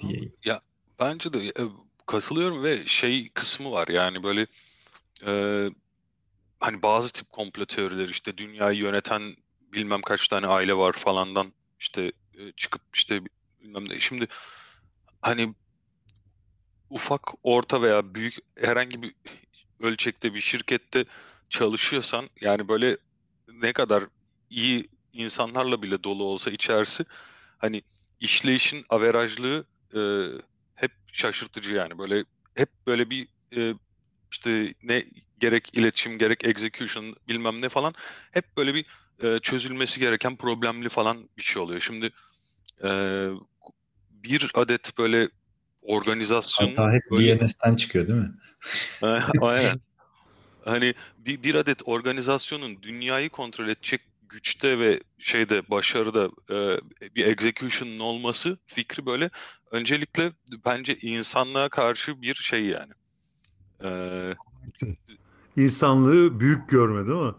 diyeyim. 0.00 0.32
Ya 0.44 0.60
bence 1.00 1.32
de 1.32 1.38
e, 1.38 1.62
katılıyorum 2.06 2.62
ve 2.62 2.86
şey 2.86 3.28
kısmı 3.28 3.70
var 3.70 3.88
yani 3.88 4.22
böyle 4.22 4.46
e, 5.26 5.64
hani 6.60 6.82
bazı 6.82 7.12
tip 7.12 7.30
komplo 7.30 7.66
teorileri 7.66 8.10
işte 8.10 8.38
dünyayı 8.38 8.78
yöneten 8.78 9.36
bilmem 9.72 10.02
kaç 10.02 10.28
tane 10.28 10.46
aile 10.46 10.74
var 10.76 10.92
falandan 10.92 11.52
işte 11.80 12.12
e, 12.34 12.52
çıkıp 12.52 12.82
işte 12.94 13.20
bilmem 13.60 13.88
ne. 13.88 14.00
Şimdi 14.00 14.28
hani 15.22 15.54
ufak, 16.90 17.32
orta 17.42 17.82
veya 17.82 18.14
büyük 18.14 18.34
herhangi 18.58 19.02
bir 19.02 19.14
ölçekte 19.80 20.34
bir 20.34 20.40
şirkette 20.40 21.04
çalışıyorsan 21.50 22.30
yani 22.40 22.68
böyle 22.68 22.96
ne 23.52 23.72
kadar 23.72 24.04
iyi 24.50 24.88
insanlarla 25.12 25.82
bile 25.82 26.04
dolu 26.04 26.24
olsa 26.24 26.50
içerisi 26.50 27.04
hani 27.58 27.82
işleyişin 28.20 28.84
averajlığı 28.88 29.64
e, 29.94 30.00
şaşırtıcı 31.16 31.74
yani 31.74 31.98
böyle 31.98 32.24
hep 32.54 32.68
böyle 32.86 33.10
bir 33.10 33.28
e, 33.56 33.74
işte 34.32 34.74
ne 34.82 35.04
gerek 35.38 35.76
iletişim 35.76 36.18
gerek 36.18 36.44
execution 36.44 37.16
bilmem 37.28 37.62
ne 37.62 37.68
falan 37.68 37.94
hep 38.30 38.56
böyle 38.56 38.74
bir 38.74 38.86
e, 39.22 39.38
çözülmesi 39.38 40.00
gereken 40.00 40.36
problemli 40.36 40.88
falan 40.88 41.28
bir 41.38 41.42
şey 41.42 41.62
oluyor. 41.62 41.80
Şimdi 41.80 42.10
e, 42.84 42.90
bir 44.10 44.50
adet 44.54 44.98
böyle 44.98 45.28
organizasyon 45.82 46.68
Hatta 46.68 46.92
hep 46.92 47.02
böyle, 47.10 47.40
DNS'ten 47.40 47.76
çıkıyor 47.76 48.08
değil 48.08 48.18
mi? 48.18 48.34
aynen. 49.40 49.80
Hani 50.64 50.94
bir, 51.18 51.42
bir 51.42 51.54
adet 51.54 51.78
organizasyonun 51.84 52.82
dünyayı 52.82 53.30
kontrol 53.30 53.68
edecek 53.68 54.00
güçte 54.28 54.78
ve 54.78 55.00
şeyde 55.18 55.70
başarıda 55.70 56.30
e, 56.50 56.56
bir 57.14 57.26
execution'ın 57.26 57.98
olması 57.98 58.58
fikri 58.66 59.06
böyle 59.06 59.30
öncelikle 59.70 60.32
bence 60.66 60.96
insanlığa 60.96 61.68
karşı 61.68 62.22
bir 62.22 62.34
şey 62.34 62.64
yani. 62.64 62.92
E, 63.84 63.90
İnsanlığı 65.56 66.40
büyük 66.40 66.68
görme 66.68 67.06
değil 67.06 67.24
mi? 67.24 67.34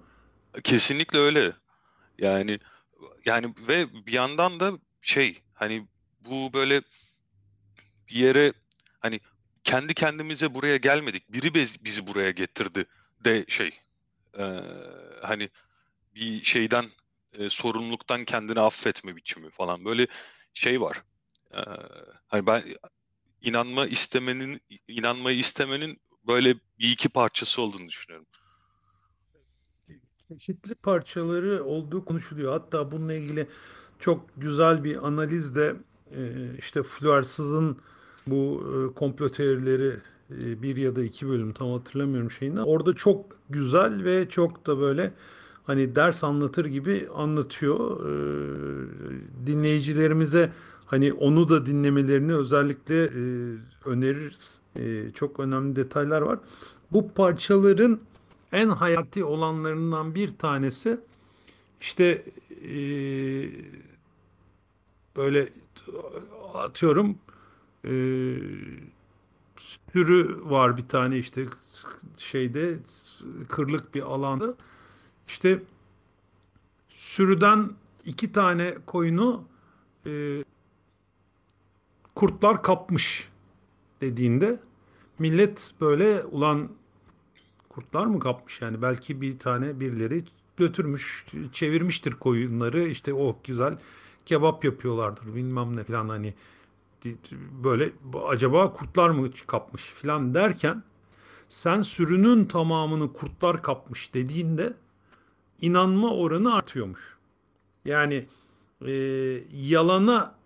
Kesinlikle 0.64 1.20
öyle. 1.20 1.54
Yani 2.18 2.60
yani 3.26 3.54
ve 3.68 4.06
bir 4.06 4.14
yandan 4.14 4.60
da 4.60 4.72
şey 5.02 5.42
hani 5.54 5.88
bu 6.26 6.54
böyle 6.54 6.82
bir 8.10 8.16
yere 8.16 8.54
hani 9.00 9.20
kendi 9.64 9.94
kendimize 9.94 10.54
buraya 10.54 10.78
gelmedik. 10.78 11.34
Biri 11.34 11.54
bizi 11.84 12.08
buraya 12.08 12.32
getirdi 12.32 12.86
de 13.26 13.46
şey 13.48 13.80
e, 14.40 14.44
hani 15.22 15.50
bir 16.16 16.44
şeyden 16.44 16.86
e, 17.34 17.50
sorumluluktan 17.50 18.26
kendini 18.26 18.60
affetme 18.60 19.16
biçimi 19.16 19.50
falan 19.50 19.86
böyle 19.86 20.08
şey 20.54 20.82
var. 20.82 21.04
Hani 22.28 22.48
ben 22.48 22.64
inanma 23.42 23.86
istemenin 23.86 24.62
inanmayı 24.88 25.40
istemenin 25.40 25.98
böyle 26.28 26.56
bir 26.80 26.92
iki 26.92 27.10
parçası 27.10 27.62
olduğunu 27.62 27.88
düşünüyorum 27.88 28.28
çeşitli 30.30 30.76
parçaları 30.76 31.64
olduğu 31.64 32.06
konuşuluyor. 32.06 32.52
Hatta 32.52 32.92
bununla 32.92 33.14
ilgili 33.14 33.48
çok 34.00 34.26
güzel 34.38 34.84
bir 34.84 35.08
analiz 35.08 35.56
de 35.56 35.76
işte 36.60 36.84
Fluarsız'ın 36.84 37.78
bu 38.28 38.64
komplo 38.96 39.30
teorileri 39.30 39.94
bir 40.30 40.78
ya 40.78 40.96
da 40.96 41.04
iki 41.04 41.28
bölüm 41.28 41.54
tam 41.54 41.72
hatırlamıyorum 41.72 42.32
şeyini. 42.32 42.62
Orada 42.62 42.94
çok 42.94 43.38
güzel 43.50 44.04
ve 44.04 44.30
çok 44.30 44.68
da 44.68 44.80
böyle 44.80 45.14
hani 45.64 45.96
ders 45.96 46.24
anlatır 46.24 46.66
gibi 46.66 47.08
anlatıyor. 47.16 48.00
Dinleyicilerimize 49.46 50.52
hani 50.88 51.14
onu 51.14 51.50
da 51.50 51.66
dinlemelerini 51.66 52.36
özellikle 52.36 53.10
öneririz. 53.86 54.60
Çok 55.14 55.40
önemli 55.40 55.76
detaylar 55.76 56.22
var. 56.22 56.40
Bu 56.92 57.12
parçaların 57.14 58.00
en 58.52 58.70
hayati 58.70 59.24
olanlarından 59.24 60.16
bir 60.16 60.38
tanesi 60.38 61.00
işte 61.82 62.26
e, 62.64 62.80
böyle 65.16 65.50
atıyorum 66.54 67.18
e, 67.86 67.92
sürü 69.58 70.42
var 70.44 70.78
bir 70.78 70.88
tane 70.88 71.18
işte 71.18 71.46
şeyde 72.18 72.78
kırlık 73.50 73.96
bir 73.96 74.02
alanda 74.02 74.56
işte 75.28 75.64
sürüden 76.90 77.70
iki 78.06 78.32
tane 78.32 78.76
koyunu 78.86 79.44
e, 80.06 80.44
kurtlar 82.18 82.64
kapmış 82.64 83.30
dediğinde 84.02 84.60
millet 85.20 85.72
böyle 85.82 86.24
ulan 86.24 86.70
kurtlar 87.70 88.06
mı 88.06 88.20
kapmış 88.20 88.62
yani 88.62 88.82
belki 88.82 89.22
bir 89.22 89.40
tane 89.40 89.80
birileri 89.80 90.24
götürmüş 90.58 91.26
çevirmiştir 91.52 92.12
koyunları 92.12 92.82
işte 92.82 93.14
oh 93.14 93.36
güzel 93.44 93.78
kebap 94.26 94.66
yapıyorlardır 94.66 95.36
bilmem 95.36 95.76
ne 95.78 95.84
falan 95.84 96.10
hani 96.10 96.34
böyle 97.64 97.92
acaba 98.28 98.74
kurtlar 98.74 99.10
mı 99.10 99.30
kapmış 99.48 99.84
falan 99.84 100.34
derken 100.34 100.84
sen 101.48 101.82
sürünün 101.82 102.46
tamamını 102.46 103.14
kurtlar 103.14 103.62
kapmış 103.62 104.14
dediğinde 104.14 104.74
inanma 105.62 106.14
oranı 106.14 106.56
artıyormuş. 106.56 107.18
Yani 107.86 108.28
e, 108.86 108.92
yalana 109.54 110.37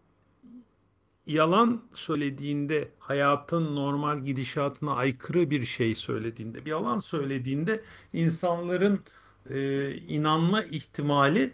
yalan 1.27 1.81
söylediğinde 1.93 2.91
hayatın 2.99 3.75
normal 3.75 4.19
gidişatına 4.19 4.93
aykırı 4.93 5.49
bir 5.49 5.65
şey 5.65 5.95
söylediğinde 5.95 6.65
bir 6.65 6.69
yalan 6.69 6.99
söylediğinde 6.99 7.83
insanların 8.13 8.99
e, 9.49 9.91
inanma 9.95 10.63
ihtimali 10.63 11.53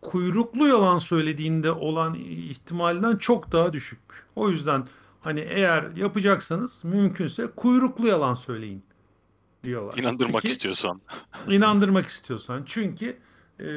kuyruklu 0.00 0.68
yalan 0.68 0.98
söylediğinde 0.98 1.72
olan 1.72 2.14
ihtimalden 2.24 3.16
çok 3.16 3.52
daha 3.52 3.72
düşükmüş. 3.72 4.22
O 4.36 4.50
yüzden 4.50 4.86
hani 5.20 5.40
eğer 5.40 5.96
yapacaksanız 5.96 6.84
mümkünse 6.84 7.46
kuyruklu 7.56 8.06
yalan 8.06 8.34
söyleyin 8.34 8.82
diyorlar. 9.64 9.98
İnandırmak 9.98 10.42
Peki, 10.42 10.52
istiyorsan. 10.52 11.00
İnandırmak 11.48 12.06
istiyorsan. 12.06 12.62
Çünkü 12.66 13.18
e, 13.60 13.68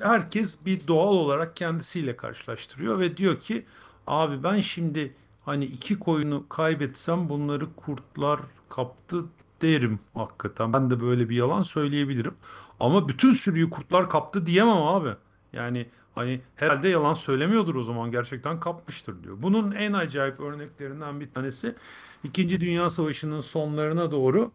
herkes 0.00 0.66
bir 0.66 0.86
doğal 0.86 1.14
olarak 1.14 1.56
kendisiyle 1.56 2.16
karşılaştırıyor 2.16 2.98
ve 2.98 3.16
diyor 3.16 3.40
ki 3.40 3.64
abi 4.06 4.42
ben 4.42 4.60
şimdi 4.60 5.14
hani 5.44 5.64
iki 5.64 5.98
koyunu 5.98 6.48
kaybetsem 6.48 7.28
bunları 7.28 7.66
kurtlar 7.76 8.40
kaptı 8.68 9.24
derim 9.62 9.98
hakikaten. 10.14 10.72
Ben 10.72 10.90
de 10.90 11.00
böyle 11.00 11.28
bir 11.28 11.36
yalan 11.36 11.62
söyleyebilirim. 11.62 12.34
Ama 12.80 13.08
bütün 13.08 13.32
sürüyü 13.32 13.70
kurtlar 13.70 14.10
kaptı 14.10 14.46
diyemem 14.46 14.76
abi. 14.76 15.10
Yani 15.52 15.86
hani 16.14 16.40
herhalde 16.56 16.88
yalan 16.88 17.14
söylemiyordur 17.14 17.74
o 17.74 17.82
zaman 17.82 18.10
gerçekten 18.10 18.60
kapmıştır 18.60 19.22
diyor. 19.22 19.36
Bunun 19.42 19.72
en 19.72 19.92
acayip 19.92 20.40
örneklerinden 20.40 21.20
bir 21.20 21.30
tanesi 21.30 21.74
İkinci 22.24 22.60
Dünya 22.60 22.90
Savaşı'nın 22.90 23.40
sonlarına 23.40 24.10
doğru 24.10 24.50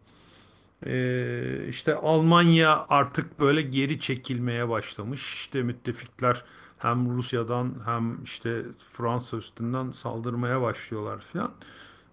e, 0.86 1.66
işte 1.68 1.94
Almanya 1.94 2.86
artık 2.88 3.40
böyle 3.40 3.62
geri 3.62 4.00
çekilmeye 4.00 4.68
başlamış. 4.68 5.34
İşte 5.34 5.62
müttefikler 5.62 6.44
hem 6.78 7.16
Rusya'dan 7.16 7.74
hem 7.84 8.24
işte 8.24 8.62
Fransa 8.92 9.36
üstünden 9.36 9.92
saldırmaya 9.92 10.62
başlıyorlar 10.62 11.20
filan. 11.32 11.50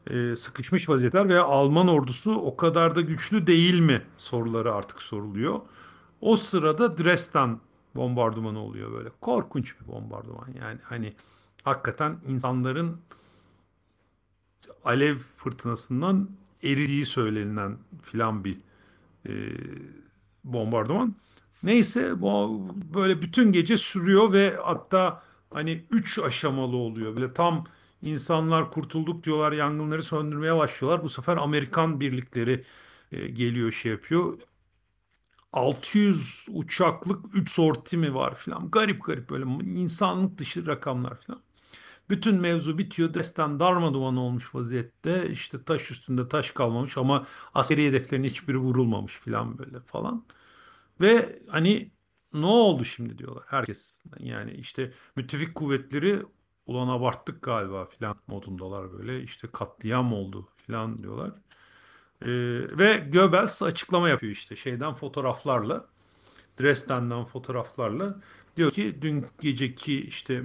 E, 0.10 0.36
sıkışmış 0.36 0.89
vaziyetler 0.89 1.30
ve 1.30 1.39
Alman 1.39 1.88
ordusu 1.88 2.36
o 2.36 2.58
kadar 2.58 2.95
da 2.95 3.01
güçlü 3.01 3.47
değil 3.47 3.80
mi 3.80 4.01
soruları 4.17 4.73
artık 4.73 5.01
soruluyor. 5.01 5.60
O 6.21 6.38
sırada 6.38 6.97
Dresden 6.97 7.60
bombardımanı 7.95 8.60
oluyor 8.60 8.91
böyle. 8.91 9.10
Korkunç 9.21 9.75
bir 9.82 9.88
bombardıman 9.88 10.47
yani 10.62 10.80
hani 10.84 11.13
hakikaten 11.63 12.17
insanların 12.28 13.01
alev 14.86 15.17
fırtınasından 15.17 16.30
eridiği 16.65 17.06
söylenilen 17.06 17.78
filan 18.01 18.45
bir 18.45 18.58
e, 19.30 19.34
bombardıman. 20.43 21.15
Neyse 21.63 22.21
bu 22.21 22.67
böyle 22.93 23.21
bütün 23.21 23.51
gece 23.51 23.78
sürüyor 23.78 24.34
ve 24.34 24.56
hatta 24.63 25.23
hani 25.54 25.86
üç 25.91 26.19
aşamalı 26.19 26.75
oluyor. 26.75 27.15
Böyle 27.15 27.34
tam 27.34 27.65
insanlar 28.01 28.71
kurtulduk 28.71 29.23
diyorlar 29.23 29.51
yangınları 29.51 30.04
söndürmeye 30.04 30.56
başlıyorlar. 30.56 31.04
Bu 31.04 31.10
sefer 31.10 31.38
Amerikan 31.38 31.99
birlikleri 31.99 32.63
e, 33.12 33.28
geliyor 33.28 33.71
şey 33.71 33.91
yapıyor. 33.91 34.39
600 35.54 36.45
uçaklık 36.49 37.25
3 37.36 37.49
sorti 37.51 37.97
mi 37.97 38.15
var 38.15 38.36
filan. 38.36 38.71
Garip 38.71 39.06
garip 39.06 39.30
böyle 39.30 39.45
insanlık 39.63 40.38
dışı 40.38 40.65
rakamlar 40.65 41.21
filan. 41.21 41.41
Bütün 42.10 42.36
mevzu 42.36 42.78
bitiyor. 42.78 43.13
Destan 43.13 43.60
darmaduman 43.60 44.18
olmuş 44.18 44.56
vaziyette. 44.56 45.30
İşte 45.32 45.63
taş 45.63 45.91
üstünde 45.91 46.30
taş 46.30 46.52
kalmamış 46.52 46.98
ama 46.98 47.28
askeri 47.54 47.88
hedeflerin 47.88 48.24
hiçbiri 48.24 48.58
vurulmamış 48.58 49.20
filan 49.20 49.58
böyle 49.58 49.80
falan. 49.80 50.26
Ve 51.02 51.39
hani 51.48 51.91
ne 52.34 52.46
oldu 52.46 52.86
şimdi 52.86 53.18
diyorlar 53.18 53.44
herkes. 53.48 54.02
Yani 54.20 54.52
işte 54.52 54.94
müttefik 55.15 55.56
kuvvetleri 55.56 56.20
ulan 56.65 56.88
abarttık 56.88 57.41
galiba 57.41 57.86
filan 57.86 58.15
modundalar 58.28 58.94
böyle. 58.94 59.24
İşte 59.24 59.48
katliam 59.54 60.13
oldu 60.13 60.50
filan 60.58 60.98
diyorlar. 61.04 61.32
Ee, 62.22 62.28
ve 62.80 63.10
Goebbels 63.13 63.63
açıklama 63.63 64.10
yapıyor 64.10 64.34
işte 64.34 64.56
şeyden 64.56 64.94
fotoğraflarla. 64.94 65.86
Dresden'den 66.60 67.26
fotoğraflarla 67.26 68.22
diyor 68.58 68.72
ki 68.72 69.02
dün 69.02 69.26
geceki 69.41 70.02
işte 70.02 70.44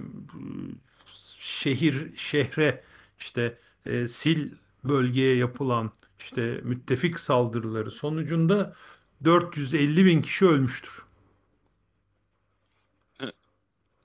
şehir 1.41 2.17
şehre 2.17 2.85
işte 3.19 3.59
e, 3.87 4.09
sil 4.19 4.41
bölgeye 4.85 5.37
yapılan 5.37 5.91
işte 6.19 6.61
müttefik 6.65 7.19
saldırıları 7.19 7.91
sonucunda 7.91 8.75
450 9.25 10.05
bin 10.07 10.23
kişi 10.23 10.47
ölmüştür. 10.47 11.03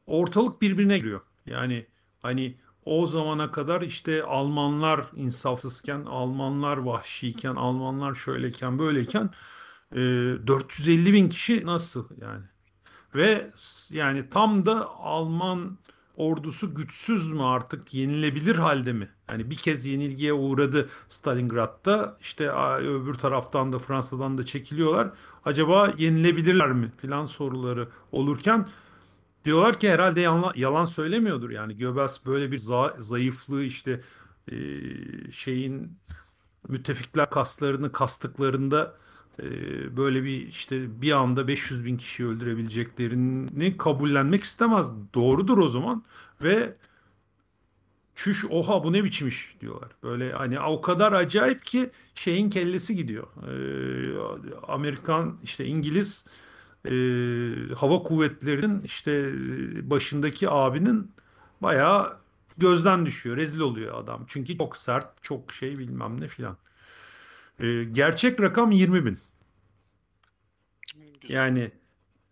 Ortalık 0.08 0.62
birbirine 0.62 0.98
giriyor. 0.98 1.21
Yani 1.45 1.86
hani 2.21 2.58
o 2.86 3.08
zamana 3.08 3.52
kadar 3.52 3.82
işte 3.82 4.24
Almanlar 4.24 5.06
insafsızken, 5.15 6.06
Almanlar 6.06 6.78
vahşiyken, 6.78 7.56
Almanlar 7.56 8.15
şöyleyken, 8.15 8.80
böyleyken 8.80 9.30
e, 9.91 9.98
450 9.98 11.13
bin 11.13 11.30
kişi 11.30 11.65
nasıl 11.65 12.10
yani? 12.21 12.43
Ve 13.15 13.52
yani 13.89 14.30
tam 14.30 14.65
da 14.65 14.89
Alman 14.89 15.78
ordusu 16.17 16.75
güçsüz 16.75 17.32
mü 17.32 17.43
artık 17.43 17.93
yenilebilir 17.93 18.56
halde 18.56 18.93
mi? 18.93 19.10
Yani 19.30 19.49
bir 19.49 19.56
kez 19.56 19.86
yenilgiye 19.86 20.34
uğradı 20.34 20.89
Stalingrad'da 21.10 22.17
işte 22.21 22.49
öbür 22.80 23.13
taraftan 23.13 23.73
da 23.73 23.80
Fransa'dan 23.80 24.38
da 24.38 24.45
çekiliyorlar. 24.45 25.10
Acaba 25.45 25.93
yenilebilirler 25.97 26.71
mi 26.71 26.91
filan 26.97 27.25
soruları 27.25 27.89
olurken 28.12 28.67
diyorlar 29.45 29.80
ki 29.80 29.89
herhalde 29.89 30.21
yalan, 30.56 30.86
söylemiyordur. 30.86 31.49
Yani 31.49 31.78
Göbels 31.78 32.25
böyle 32.25 32.51
bir 32.51 32.60
za, 32.60 32.95
zayıflığı 32.99 33.63
işte 33.63 34.01
e, 34.51 34.56
şeyin 35.32 35.97
müttefikler 36.67 37.30
kaslarını 37.30 37.91
kastıklarında 37.91 38.95
böyle 39.98 40.24
bir 40.24 40.48
işte 40.48 41.02
bir 41.02 41.12
anda 41.12 41.48
500 41.48 41.86
bin 41.86 41.98
kişi 41.98 42.26
öldürebileceklerini 42.26 43.78
kabullenmek 43.78 44.43
istemez. 44.43 44.88
Doğrudur 45.13 45.58
o 45.58 45.69
zaman 45.69 46.04
ve 46.43 46.76
çüş 48.15 48.45
oha 48.50 48.84
bu 48.84 48.93
ne 48.93 49.04
biçim 49.04 49.28
iş 49.28 49.56
diyorlar. 49.62 49.89
Böyle 50.04 50.32
hani 50.32 50.60
o 50.60 50.82
kadar 50.82 51.12
acayip 51.12 51.65
ki 51.65 51.89
şeyin 52.15 52.50
kellesi 52.50 52.95
gidiyor. 52.95 53.28
Ee, 53.48 54.56
Amerikan 54.67 55.38
işte 55.43 55.65
İngiliz 55.65 56.26
e, 56.86 56.93
hava 57.76 58.04
kuvvetlerinin 58.04 58.82
işte 58.82 59.32
başındaki 59.89 60.50
abinin 60.50 61.12
bayağı 61.62 62.17
gözden 62.58 63.06
düşüyor. 63.06 63.38
Rezil 63.38 63.60
oluyor 63.60 64.04
adam. 64.04 64.24
Çünkü 64.28 64.58
çok 64.58 64.78
sert, 64.78 65.24
çok 65.24 65.54
şey 65.54 65.78
bilmem 65.78 66.21
ne 66.21 66.28
filan. 66.28 66.58
E, 67.60 67.84
gerçek 67.84 68.41
rakam 68.41 68.72
20 68.72 69.06
bin. 69.06 69.20
Yani 71.30 71.72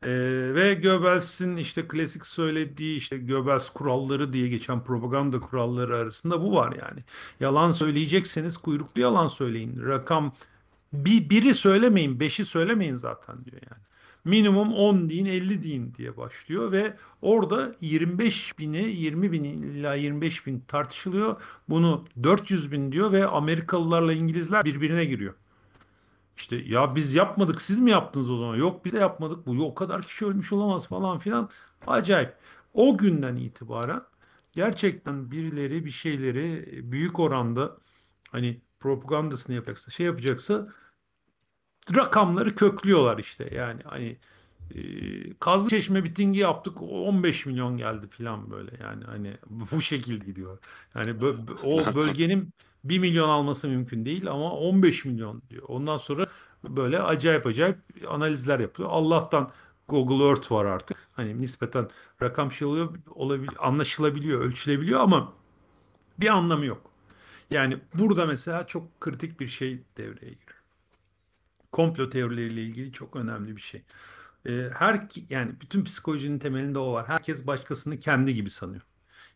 e, 0.04 0.10
ve 0.56 0.74
Goebbels'in 0.74 1.58
işte 1.58 1.88
klasik 1.88 2.26
söylediği 2.26 2.98
işte 2.98 3.18
Goebbels 3.18 3.70
kuralları 3.70 4.34
diye 4.34 4.48
geçen 4.48 4.84
propaganda 4.84 5.40
kuralları 5.40 5.98
arasında 5.98 6.42
bu 6.42 6.56
var 6.56 6.76
yani. 6.82 7.00
Yalan 7.40 7.72
söyleyecekseniz 7.72 8.58
kuyruklu 8.58 9.02
yalan 9.02 9.28
söyleyin. 9.28 9.86
Rakam 9.86 10.34
bir, 10.94 11.30
biri 11.30 11.54
söylemeyin, 11.54 12.20
beşi 12.20 12.46
söylemeyin 12.46 12.96
zaten 12.96 13.46
diyor 13.46 13.62
yani. 13.72 13.82
Minimum 14.26 14.74
10 14.74 15.10
deyin, 15.10 15.26
50 15.26 15.64
deyin 15.64 15.94
diye 15.98 16.18
başlıyor 16.18 16.72
ve 16.72 16.98
orada 17.22 17.76
25 17.82 18.60
bini, 18.60 18.78
20 18.78 19.32
bin 19.32 19.44
ila 19.44 19.96
25 19.96 20.48
bin 20.48 20.60
tartışılıyor. 20.60 21.42
Bunu 21.70 22.06
400 22.24 22.72
bin 22.72 22.92
diyor 22.92 23.12
ve 23.12 23.28
Amerikalılarla 23.28 24.14
İngilizler 24.14 24.66
birbirine 24.66 25.06
giriyor. 25.06 25.34
İşte 26.38 26.56
ya 26.56 26.96
biz 26.96 27.14
yapmadık 27.14 27.62
siz 27.62 27.80
mi 27.80 27.92
yaptınız 27.92 28.30
o 28.30 28.38
zaman? 28.38 28.56
Yok 28.56 28.86
biz 28.86 28.94
de 28.94 28.98
yapmadık. 28.98 29.48
Bu 29.48 29.66
o 29.66 29.76
kadar 29.76 30.02
kişi 30.02 30.26
ölmüş 30.26 30.54
olamaz 30.54 30.88
falan 30.88 31.18
filan. 31.18 31.50
Acayip. 31.88 32.34
O 32.74 32.98
günden 32.98 33.36
itibaren 33.36 34.02
gerçekten 34.52 35.32
birileri 35.32 35.86
bir 35.86 35.92
şeyleri 35.92 36.66
büyük 36.92 37.20
oranda 37.20 37.78
hani 38.30 38.62
propagandasını 38.80 39.56
yapacaksa 39.56 39.92
şey 39.92 40.06
yapacaksa 40.06 40.68
rakamları 41.96 42.56
köklüyorlar 42.56 43.18
işte. 43.18 43.50
Yani 43.56 43.82
hani 43.86 44.18
e, 44.76 44.80
Kazlı 45.40 45.70
Çeşme 45.70 46.02
mitingi 46.02 46.40
yaptık 46.40 46.82
15 46.82 47.46
milyon 47.46 47.78
geldi 47.78 48.08
filan 48.08 48.52
böyle 48.52 48.72
yani 48.84 49.04
hani 49.04 49.38
bu 49.50 49.82
şekilde 49.82 50.26
gidiyor. 50.26 50.58
Yani 50.96 51.16
o 51.64 51.96
bölgenin 51.96 52.54
1 52.84 53.00
milyon 53.00 53.30
alması 53.30 53.68
mümkün 53.68 54.06
değil 54.06 54.32
ama 54.32 54.52
15 54.52 55.06
milyon 55.06 55.42
diyor. 55.50 55.64
Ondan 55.68 55.98
sonra 55.98 56.28
böyle 56.64 57.02
acayip 57.02 57.48
acayip 57.48 57.78
analizler 58.10 58.60
yapıyor. 58.60 58.90
Allah'tan 58.92 59.52
Google 59.88 60.26
Earth 60.26 60.52
var 60.52 60.66
artık. 60.66 60.98
Hani 61.14 61.42
nispeten 61.42 61.88
rakam 62.22 62.52
şey 62.52 62.68
oluyor, 62.68 62.96
olabilir, 63.16 63.54
anlaşılabiliyor, 63.60 64.42
ölçülebiliyor 64.42 65.00
ama 65.00 65.34
bir 66.20 66.28
anlamı 66.28 66.66
yok. 66.66 66.92
Yani 67.52 67.78
burada 67.94 68.26
mesela 68.26 68.68
çok 68.68 69.02
kritik 69.02 69.40
bir 69.40 69.48
şey 69.48 69.84
devreye 69.98 70.32
giriyor. 70.32 70.63
Komplo 71.74 72.12
teorileriyle 72.12 72.64
ilgili 72.64 72.94
çok 72.94 73.18
önemli 73.18 73.58
bir 73.58 73.62
şey. 73.62 73.84
Ee, 74.48 74.70
her 74.80 75.08
yani 75.30 75.62
bütün 75.62 75.86
psikolojinin 75.86 76.40
temelinde 76.40 76.80
o 76.80 76.94
var. 76.94 77.08
Herkes 77.10 77.48
başkasını 77.48 78.00
kendi 78.00 78.36
gibi 78.36 78.52
sanıyor. 78.52 78.84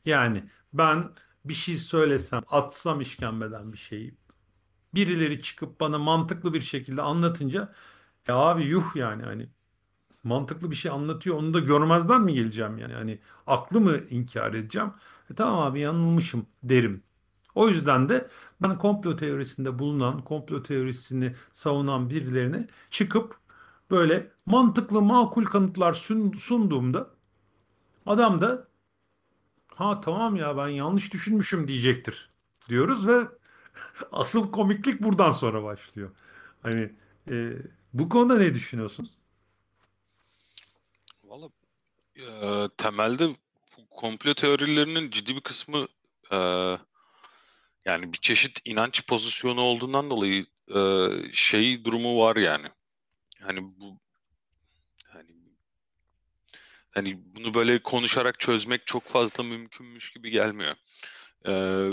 Yani 0.05 0.43
ben 0.73 1.11
bir 1.45 1.55
şey 1.55 1.77
söylesem, 1.77 2.43
atsam 2.49 3.01
işkembeden 3.01 3.73
bir 3.73 3.79
şeyi 3.79 4.17
birileri 4.95 5.41
çıkıp 5.41 5.79
bana 5.81 5.97
mantıklı 5.99 6.53
bir 6.53 6.61
şekilde 6.61 7.01
anlatınca 7.01 7.73
ya 8.27 8.35
abi 8.35 8.63
yuh 8.63 8.95
yani 8.95 9.23
hani 9.23 9.49
mantıklı 10.23 10.71
bir 10.71 10.75
şey 10.75 10.91
anlatıyor 10.91 11.37
onu 11.37 11.53
da 11.53 11.59
görmezden 11.59 12.21
mi 12.21 12.33
geleceğim 12.33 12.77
yani 12.77 12.93
hani 12.93 13.19
aklı 13.47 13.81
mı 13.81 13.97
inkar 14.09 14.53
edeceğim 14.53 14.93
e, 15.31 15.35
tamam 15.35 15.59
abi 15.59 15.79
yanılmışım 15.79 16.47
derim 16.63 17.03
o 17.57 17.69
yüzden 17.69 18.09
de 18.09 18.27
ben 18.61 18.77
komplo 18.77 19.15
teorisinde 19.15 19.79
bulunan 19.79 20.21
komplo 20.21 20.63
teorisini 20.63 21.35
savunan 21.53 22.09
birilerine 22.09 22.67
çıkıp 22.89 23.39
böyle 23.91 24.31
mantıklı 24.45 25.01
makul 25.01 25.45
kanıtlar 25.45 25.93
sunduğumda 26.39 27.09
adam 28.05 28.41
da 28.41 28.67
ha 29.67 30.01
tamam 30.01 30.35
ya 30.35 30.57
ben 30.57 30.67
yanlış 30.67 31.13
düşünmüşüm 31.13 31.67
diyecektir 31.67 32.29
diyoruz 32.69 33.07
ve 33.07 33.21
asıl 34.11 34.51
komiklik 34.51 35.03
buradan 35.03 35.31
sonra 35.31 35.63
başlıyor. 35.63 36.11
Hani 36.63 36.91
e, 37.29 37.53
bu 37.93 38.09
konuda 38.09 38.37
ne 38.37 38.55
düşünüyorsunuz? 38.55 39.09
Valla 41.23 41.49
e, 42.15 42.69
temelde 42.77 43.35
komplo 43.89 44.33
teorilerinin 44.33 45.11
ciddi 45.11 45.35
bir 45.35 45.41
kısmı 45.41 45.87
e, 46.31 46.37
yani 47.87 48.13
bir 48.13 48.17
çeşit 48.17 48.61
inanç 48.65 49.05
pozisyonu 49.07 49.61
olduğundan 49.61 50.09
dolayı 50.09 50.45
e, 50.75 51.09
şey 51.33 51.85
durumu 51.85 52.19
var 52.19 52.35
yani. 52.35 52.67
Hani 53.41 53.59
bu 53.63 53.99
hani 55.07 55.31
hani 56.91 57.19
bunu 57.35 57.53
böyle 57.53 57.79
konuşarak 57.83 58.39
çözmek 58.39 58.87
çok 58.87 59.07
fazla 59.07 59.43
mümkünmüş 59.43 60.13
gibi 60.13 60.31
gelmiyor. 60.31 60.75
Ee, 61.47 61.89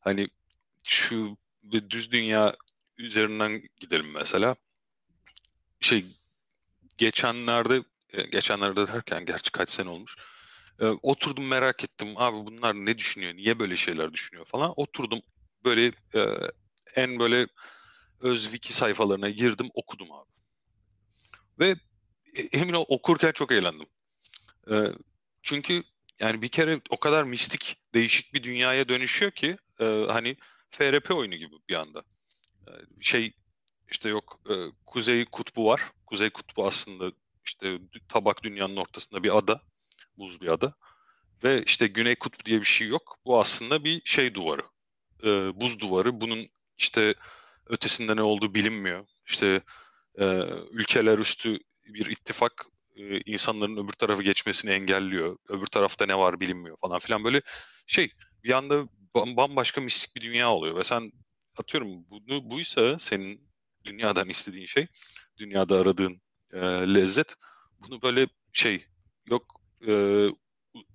hani 0.00 0.28
şu 0.84 1.36
düz 1.90 2.12
dünya 2.12 2.56
üzerinden 2.98 3.62
gidelim 3.80 4.10
mesela. 4.14 4.56
Şey 5.80 6.06
geçenlerde 6.98 7.82
e, 8.12 8.22
geçenlerde 8.22 8.88
derken 8.88 9.26
gerçi 9.26 9.52
kaç 9.52 9.70
sene 9.70 9.88
olmuş. 9.88 10.16
E, 10.80 10.86
oturdum 10.86 11.46
merak 11.46 11.84
ettim 11.84 12.08
abi 12.16 12.36
bunlar 12.36 12.74
ne 12.74 12.98
düşünüyor, 12.98 13.34
niye 13.34 13.58
böyle 13.58 13.76
şeyler 13.76 14.12
düşünüyor 14.12 14.44
falan. 14.44 14.72
Oturdum 14.76 15.20
böyle 15.64 15.86
e, 16.14 16.22
en 16.94 17.18
böyle 17.18 17.46
öz 18.20 18.42
wiki 18.42 18.72
sayfalarına 18.72 19.30
girdim 19.30 19.68
okudum 19.74 20.12
abi. 20.12 20.30
Ve 21.58 21.74
e, 22.34 22.42
emin 22.52 22.72
ol 22.72 22.84
okurken 22.88 23.32
çok 23.32 23.52
eğlendim. 23.52 23.86
E, 24.70 24.74
çünkü 25.42 25.82
yani 26.20 26.42
bir 26.42 26.48
kere 26.48 26.80
o 26.90 27.00
kadar 27.00 27.24
mistik, 27.24 27.76
değişik 27.94 28.34
bir 28.34 28.42
dünyaya 28.42 28.88
dönüşüyor 28.88 29.30
ki 29.30 29.56
e, 29.80 29.84
hani 29.84 30.36
FRP 30.70 31.10
oyunu 31.10 31.34
gibi 31.34 31.54
bir 31.68 31.74
anda. 31.74 32.02
E, 32.68 32.70
şey 33.00 33.32
işte 33.90 34.08
yok 34.08 34.40
e, 34.50 34.54
Kuzey 34.86 35.24
Kutbu 35.24 35.66
var. 35.66 35.82
Kuzey 36.06 36.30
Kutbu 36.30 36.66
aslında 36.66 37.12
işte 37.44 37.78
tabak 38.08 38.42
dünyanın 38.42 38.76
ortasında 38.76 39.22
bir 39.22 39.36
ada. 39.38 39.62
Buz 40.18 40.40
bir 40.40 40.48
ada. 40.48 40.74
Ve 41.44 41.62
işte 41.62 41.86
Güney 41.86 42.16
Kutbu 42.16 42.44
diye 42.44 42.60
bir 42.60 42.66
şey 42.66 42.88
yok. 42.88 43.18
Bu 43.24 43.40
aslında 43.40 43.84
bir 43.84 44.02
şey 44.04 44.34
duvarı. 44.34 44.62
E, 45.22 45.60
buz 45.60 45.80
duvarı. 45.80 46.20
Bunun 46.20 46.48
işte 46.78 47.14
ötesinde 47.66 48.16
ne 48.16 48.22
olduğu 48.22 48.54
bilinmiyor. 48.54 49.06
İşte 49.26 49.62
e, 50.18 50.24
ülkeler 50.70 51.18
üstü 51.18 51.58
bir 51.84 52.06
ittifak 52.06 52.66
e, 52.96 53.20
insanların 53.20 53.76
öbür 53.76 53.92
tarafı 53.92 54.22
geçmesini 54.22 54.70
engelliyor. 54.70 55.36
Öbür 55.48 55.66
tarafta 55.66 56.06
ne 56.06 56.18
var 56.18 56.40
bilinmiyor 56.40 56.76
falan 56.76 56.98
filan 56.98 57.24
böyle 57.24 57.42
şey 57.86 58.10
bir 58.44 58.50
anda 58.50 58.88
bambaşka 59.14 59.80
mistik 59.80 60.16
bir 60.16 60.20
dünya 60.20 60.52
oluyor 60.52 60.76
ve 60.76 60.84
sen 60.84 61.12
atıyorum 61.58 62.10
bunu 62.10 62.50
buysa 62.50 62.98
senin 62.98 63.48
dünyadan 63.84 64.28
istediğin 64.28 64.66
şey, 64.66 64.86
dünyada 65.38 65.80
aradığın 65.80 66.20
e, 66.52 66.60
lezzet 66.94 67.34
bunu 67.78 68.02
böyle 68.02 68.26
şey 68.52 68.86
yok 69.26 69.55
e, 69.86 70.26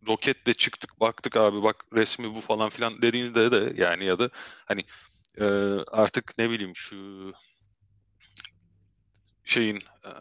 roketle 0.08 0.54
çıktık 0.54 1.00
baktık 1.00 1.38
abi 1.38 1.64
bak 1.64 1.86
resmi 1.94 2.36
bu 2.36 2.42
falan 2.42 2.70
filan 2.70 3.02
dediğinizde 3.02 3.52
de 3.52 3.82
yani 3.82 4.06
ya 4.06 4.20
da 4.20 4.30
hani 4.66 4.84
e, 5.40 5.46
artık 5.92 6.38
ne 6.38 6.50
bileyim 6.50 6.76
şu 6.76 7.32
şeyin 9.44 9.80
e, 10.06 10.12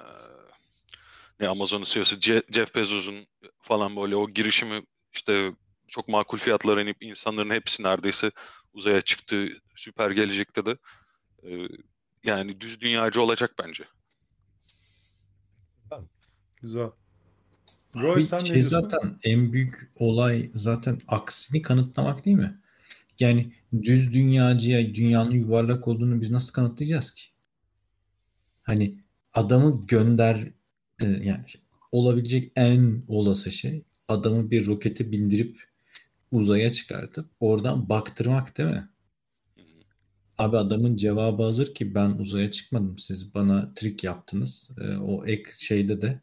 ne 1.41 1.49
Amazon'un 1.49 1.85
CEO'su 1.85 2.21
Jeff 2.21 2.75
Bezos'un 2.75 3.27
falan 3.61 3.97
böyle 3.97 4.17
o 4.17 4.31
girişimi 4.31 4.81
işte 5.13 5.53
çok 5.89 6.09
makul 6.09 6.39
fiyatlara 6.39 6.83
inip 6.83 7.03
insanların 7.03 7.51
hepsi 7.51 7.83
neredeyse 7.83 8.31
uzaya 8.73 9.01
çıktı 9.01 9.49
süper 9.77 10.11
gelecekte 10.11 10.67
de 10.67 10.77
e, 11.43 11.69
yani 12.25 12.61
düz 12.61 12.81
dünyacı 12.81 13.23
olacak 13.23 13.55
bence. 13.59 13.85
Güzel. 16.63 16.91
Roy, 17.97 18.27
sen 18.27 18.39
şey 18.39 18.63
zaten 18.63 19.19
en 19.23 19.53
büyük 19.53 19.91
olay 19.97 20.51
zaten 20.55 20.99
aksini 21.09 21.63
kanıtlamak 21.63 22.25
değil 22.25 22.37
mi? 22.37 22.61
Yani 23.21 23.53
düz 23.83 24.13
dünyacıya 24.13 24.95
dünyanın 24.95 25.31
yuvarlak 25.31 25.89
olduğunu 25.89 26.21
biz 26.21 26.31
nasıl 26.31 26.53
kanıtlayacağız 26.53 27.11
ki? 27.11 27.23
Hani 28.63 28.95
adamı 29.35 29.87
gönder 29.87 30.37
e, 31.01 31.07
yani 31.07 31.45
olabilecek 31.93 32.53
en 32.57 33.03
olası 33.09 33.51
şey 33.51 33.85
adamı 34.09 34.51
bir 34.51 34.67
rokete 34.67 35.13
bindirip 35.13 35.65
uzaya 36.33 36.73
çıkartıp 36.73 37.31
oradan 37.41 37.89
baktırmak 37.89 38.59
değil 38.59 38.69
mi? 38.69 38.89
Abi 40.39 40.57
adamın 40.57 40.97
cevabı 40.97 41.43
hazır 41.43 41.75
ki 41.75 41.95
ben 41.95 42.11
uzaya 42.11 42.53
çıkmadım. 42.53 42.99
Siz 42.99 43.35
bana 43.35 43.75
trik 43.75 44.05
yaptınız. 44.05 44.71
E, 44.81 44.97
o 44.97 45.27
ek 45.27 45.51
şeyde 45.59 46.01
de 46.01 46.21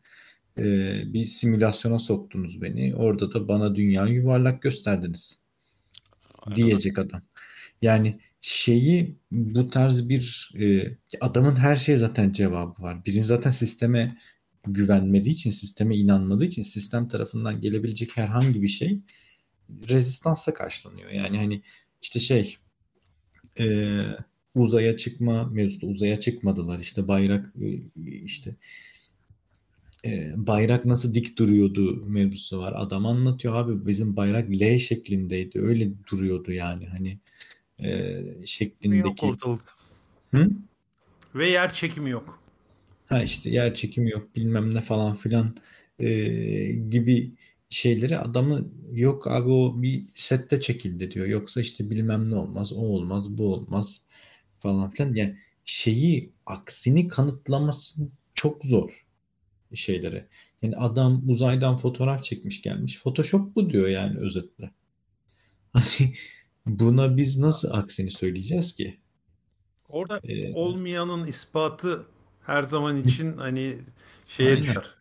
e, 0.57 1.13
bir 1.13 1.25
simülasyona 1.25 1.99
soktunuz 1.99 2.61
beni. 2.61 2.95
Orada 2.95 3.33
da 3.33 3.47
bana 3.47 3.75
dünyayı 3.75 4.13
yuvarlak 4.13 4.61
gösterdiniz. 4.61 5.39
Aynen. 6.39 6.55
Diyecek 6.55 6.99
adam. 6.99 7.21
Yani 7.81 8.19
şeyi 8.41 9.15
bu 9.31 9.69
tarz 9.69 10.09
bir 10.09 10.51
e, 10.59 10.97
adamın 11.21 11.55
her 11.55 11.75
şeye 11.75 11.97
zaten 11.97 12.31
cevabı 12.31 12.83
var. 12.83 13.05
Birin 13.05 13.21
zaten 13.21 13.51
sisteme 13.51 14.17
güvenmediği 14.67 15.35
için, 15.35 15.51
sisteme 15.51 15.95
inanmadığı 15.95 16.45
için 16.45 16.63
sistem 16.63 17.07
tarafından 17.07 17.61
gelebilecek 17.61 18.17
herhangi 18.17 18.61
bir 18.61 18.67
şey 18.67 18.99
rezistansla 19.89 20.53
karşılanıyor. 20.53 21.09
Yani 21.09 21.37
hani 21.37 21.61
işte 22.01 22.19
şey 22.19 22.57
e, 23.59 23.97
uzaya 24.55 24.97
çıkma 24.97 25.43
mevzuda 25.43 25.85
uzaya 25.85 26.19
çıkmadılar. 26.19 26.79
İşte 26.79 27.07
bayrak 27.07 27.53
e, 27.61 27.67
işte 28.05 28.55
e, 30.05 30.33
bayrak 30.47 30.85
nasıl 30.85 31.13
dik 31.13 31.37
duruyordu 31.37 32.03
mevzusu 32.07 32.59
var. 32.59 32.73
Adam 32.75 33.05
anlatıyor 33.05 33.55
abi 33.55 33.87
bizim 33.87 34.15
bayrak 34.15 34.49
L 34.49 34.77
şeklindeydi. 34.77 35.61
Öyle 35.61 35.91
duruyordu 36.11 36.51
yani 36.51 36.87
hani 36.87 37.17
e, 37.83 38.23
şeklindeki. 38.45 39.07
Yok 39.07 39.23
ortalıkta. 39.23 39.71
Hı? 40.31 40.49
Ve 41.35 41.49
yer 41.49 41.73
çekimi 41.73 42.09
yok. 42.09 42.39
Ha 43.05 43.23
işte 43.23 43.49
yer 43.49 43.73
çekimi 43.73 44.09
yok 44.09 44.35
bilmem 44.35 44.75
ne 44.75 44.81
falan 44.81 45.15
filan 45.15 45.55
e, 45.99 46.09
gibi 46.89 47.31
şeyleri 47.69 48.17
adamı 48.17 48.67
yok 48.91 49.27
abi 49.27 49.49
o 49.49 49.81
bir 49.81 50.03
sette 50.13 50.59
çekildi 50.59 51.11
diyor. 51.11 51.27
Yoksa 51.27 51.61
işte 51.61 51.89
bilmem 51.89 52.29
ne 52.31 52.35
olmaz, 52.35 52.73
o 52.73 52.75
olmaz, 52.75 53.37
bu 53.37 53.53
olmaz 53.53 54.01
falan 54.59 54.89
filan. 54.89 55.13
Yani 55.13 55.37
şeyi 55.65 56.31
aksini 56.45 57.07
kanıtlaması 57.07 58.01
çok 58.33 58.65
zor 58.65 59.06
şeylere. 59.75 60.27
Yani 60.61 60.77
adam 60.77 61.29
uzaydan 61.29 61.77
fotoğraf 61.77 62.23
çekmiş 62.23 62.61
gelmiş. 62.61 62.99
Photoshop 62.99 63.55
bu 63.55 63.69
diyor 63.69 63.87
yani 63.87 64.19
özetle. 64.19 64.71
Hani 65.73 66.13
buna 66.65 67.17
biz 67.17 67.37
nasıl 67.37 67.71
aksini 67.71 68.11
söyleyeceğiz 68.11 68.75
ki? 68.75 68.97
Orada 69.89 70.19
ee, 70.23 70.53
olmayanın 70.53 71.27
ispatı 71.27 72.05
her 72.45 72.63
zaman 72.63 73.03
için 73.03 73.37
hani 73.37 73.77
şeye 74.29 74.49
Aynen. 74.49 74.63
düşer. 74.63 74.95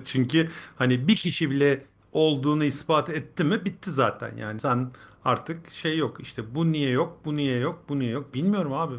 Çünkü 0.04 0.50
hani 0.76 1.08
bir 1.08 1.16
kişi 1.16 1.50
bile 1.50 1.82
olduğunu 2.12 2.64
ispat 2.64 3.10
etti 3.10 3.44
mi 3.44 3.64
bitti 3.64 3.90
zaten. 3.90 4.36
Yani 4.36 4.60
sen 4.60 4.90
artık 5.24 5.70
şey 5.70 5.98
yok 5.98 6.20
işte 6.20 6.54
bu 6.54 6.72
niye 6.72 6.90
yok, 6.90 7.18
bu 7.24 7.36
niye 7.36 7.58
yok, 7.58 7.84
bu 7.88 7.98
niye 7.98 8.10
yok. 8.10 8.34
Bilmiyorum 8.34 8.72
abi. 8.72 8.94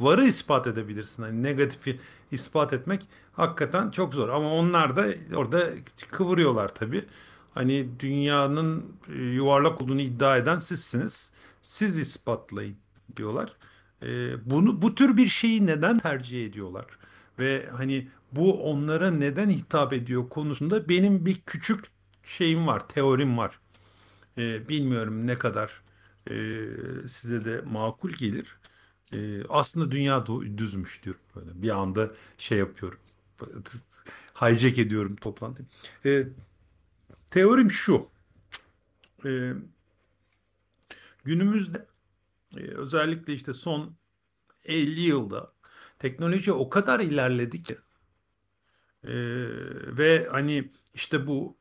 Varı 0.00 0.24
ispat 0.24 0.66
edebilirsin. 0.66 1.22
Hani 1.22 1.42
negatifi 1.42 2.00
ispat 2.30 2.72
etmek 2.72 3.08
hakikaten 3.32 3.90
çok 3.90 4.14
zor. 4.14 4.28
Ama 4.28 4.52
onlar 4.52 4.96
da 4.96 5.06
orada 5.36 5.70
kıvırıyorlar 6.10 6.74
tabii. 6.74 7.04
Hani 7.54 7.88
dünyanın 8.00 8.96
e, 9.08 9.22
yuvarlak 9.22 9.82
olduğunu 9.82 10.00
iddia 10.00 10.36
eden 10.36 10.58
sizsiniz. 10.58 11.32
Siz 11.62 11.96
ispatlayın 11.96 12.76
diyorlar. 13.16 13.56
Ee, 14.02 14.50
bunu 14.50 14.82
bu 14.82 14.94
tür 14.94 15.16
bir 15.16 15.28
şeyi 15.28 15.66
neden 15.66 15.98
tercih 15.98 16.46
ediyorlar? 16.46 16.86
Ve 17.38 17.68
hani 17.76 18.08
bu 18.32 18.70
onlara 18.70 19.10
neden 19.10 19.50
hitap 19.50 19.92
ediyor 19.92 20.28
konusunda 20.28 20.88
benim 20.88 21.26
bir 21.26 21.40
küçük 21.40 21.84
şeyim 22.26 22.66
var, 22.66 22.88
teorim 22.88 23.38
var. 23.38 23.60
Ee, 24.38 24.68
bilmiyorum 24.68 25.26
ne 25.26 25.38
kadar 25.38 25.82
e, 26.30 26.34
size 27.08 27.44
de 27.44 27.60
makul 27.60 28.10
gelir. 28.10 28.56
E, 29.12 29.44
aslında 29.48 29.90
dünya 29.90 30.26
düzmüş 30.56 31.02
diyorum 31.04 31.22
böyle. 31.36 31.62
Bir 31.62 31.70
anda 31.70 32.10
şey 32.38 32.58
yapıyorum. 32.58 32.98
Hijack 34.40 34.78
ediyorum 34.78 35.16
toplantıyı. 35.16 35.68
E, 36.04 36.28
teorim 37.30 37.70
şu. 37.70 38.08
E, 39.24 39.52
günümüzde 41.24 41.86
e, 42.56 42.60
özellikle 42.60 43.34
işte 43.34 43.54
son 43.54 43.96
50 44.64 45.00
yılda 45.00 45.52
teknoloji 45.98 46.52
o 46.52 46.70
kadar 46.70 47.00
ilerledi 47.00 47.62
ki 47.62 47.78
e, 49.04 49.14
ve 49.98 50.28
hani 50.30 50.70
işte 50.94 51.26
bu 51.26 51.56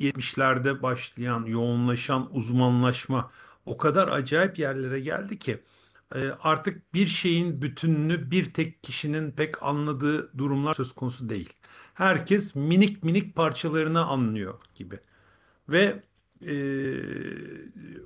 70'lerde 0.00 0.82
başlayan 0.82 1.44
yoğunlaşan 1.44 2.36
uzmanlaşma 2.36 3.30
o 3.66 3.76
kadar 3.76 4.08
acayip 4.08 4.58
yerlere 4.58 5.00
geldi 5.00 5.38
ki 5.38 5.62
e, 6.14 6.28
artık 6.42 6.94
bir 6.94 7.06
şeyin 7.06 7.62
bütününü 7.62 8.30
bir 8.30 8.52
tek 8.54 8.82
kişinin 8.82 9.30
pek 9.30 9.62
anladığı 9.62 10.38
durumlar 10.38 10.74
söz 10.74 10.92
konusu 10.92 11.28
değil. 11.28 11.52
Herkes 11.94 12.54
minik 12.54 13.02
minik 13.02 13.36
parçalarını 13.36 14.04
anlıyor 14.04 14.54
gibi. 14.74 14.98
Ve 15.68 16.02
e, 16.46 16.54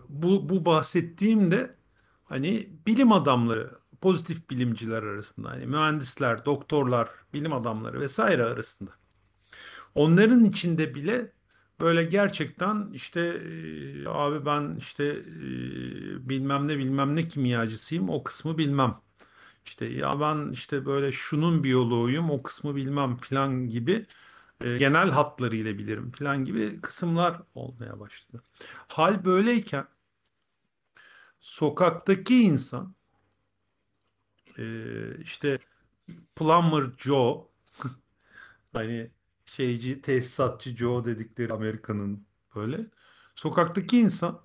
bu, 0.08 0.48
bu 0.48 0.64
bahsettiğim 0.64 1.50
de 1.50 1.74
hani 2.24 2.68
bilim 2.86 3.12
adamları, 3.12 3.70
pozitif 4.00 4.50
bilimciler 4.50 5.02
arasında, 5.02 5.50
hani 5.50 5.66
mühendisler, 5.66 6.44
doktorlar, 6.44 7.08
bilim 7.34 7.52
adamları 7.52 8.00
vesaire 8.00 8.44
arasında. 8.44 8.90
Onların 9.94 10.44
içinde 10.44 10.94
bile 10.94 11.32
böyle 11.82 12.04
gerçekten 12.04 12.90
işte 12.92 13.20
e, 13.20 14.08
abi 14.08 14.46
ben 14.46 14.76
işte 14.78 15.04
e, 15.04 16.28
bilmem 16.28 16.68
ne 16.68 16.78
bilmem 16.78 17.14
ne 17.16 17.28
kimyacısıyım 17.28 18.10
o 18.10 18.24
kısmı 18.24 18.58
bilmem. 18.58 18.94
İşte 19.66 19.86
ya 19.86 20.20
ben 20.20 20.52
işte 20.52 20.86
böyle 20.86 21.12
şunun 21.12 21.64
biyoloğuyum 21.64 22.30
o 22.30 22.42
kısmı 22.42 22.76
bilmem 22.76 23.16
filan 23.16 23.68
gibi 23.68 24.06
e, 24.60 24.78
genel 24.78 25.10
hatlarıyla 25.10 25.78
bilirim 25.78 26.10
filan 26.10 26.44
gibi 26.44 26.80
kısımlar 26.80 27.42
olmaya 27.54 28.00
başladı. 28.00 28.42
Hal 28.88 29.24
böyleyken 29.24 29.86
sokaktaki 31.40 32.42
insan 32.42 32.94
işte 35.22 35.58
Plumber 36.36 36.84
Joe 36.98 37.48
hani 38.72 39.10
şeyci, 39.56 40.02
tesisatçı 40.02 40.76
Joe 40.76 41.04
dedikleri 41.04 41.52
Amerika'nın 41.52 42.26
böyle. 42.54 42.86
Sokaktaki 43.34 43.98
insan 43.98 44.40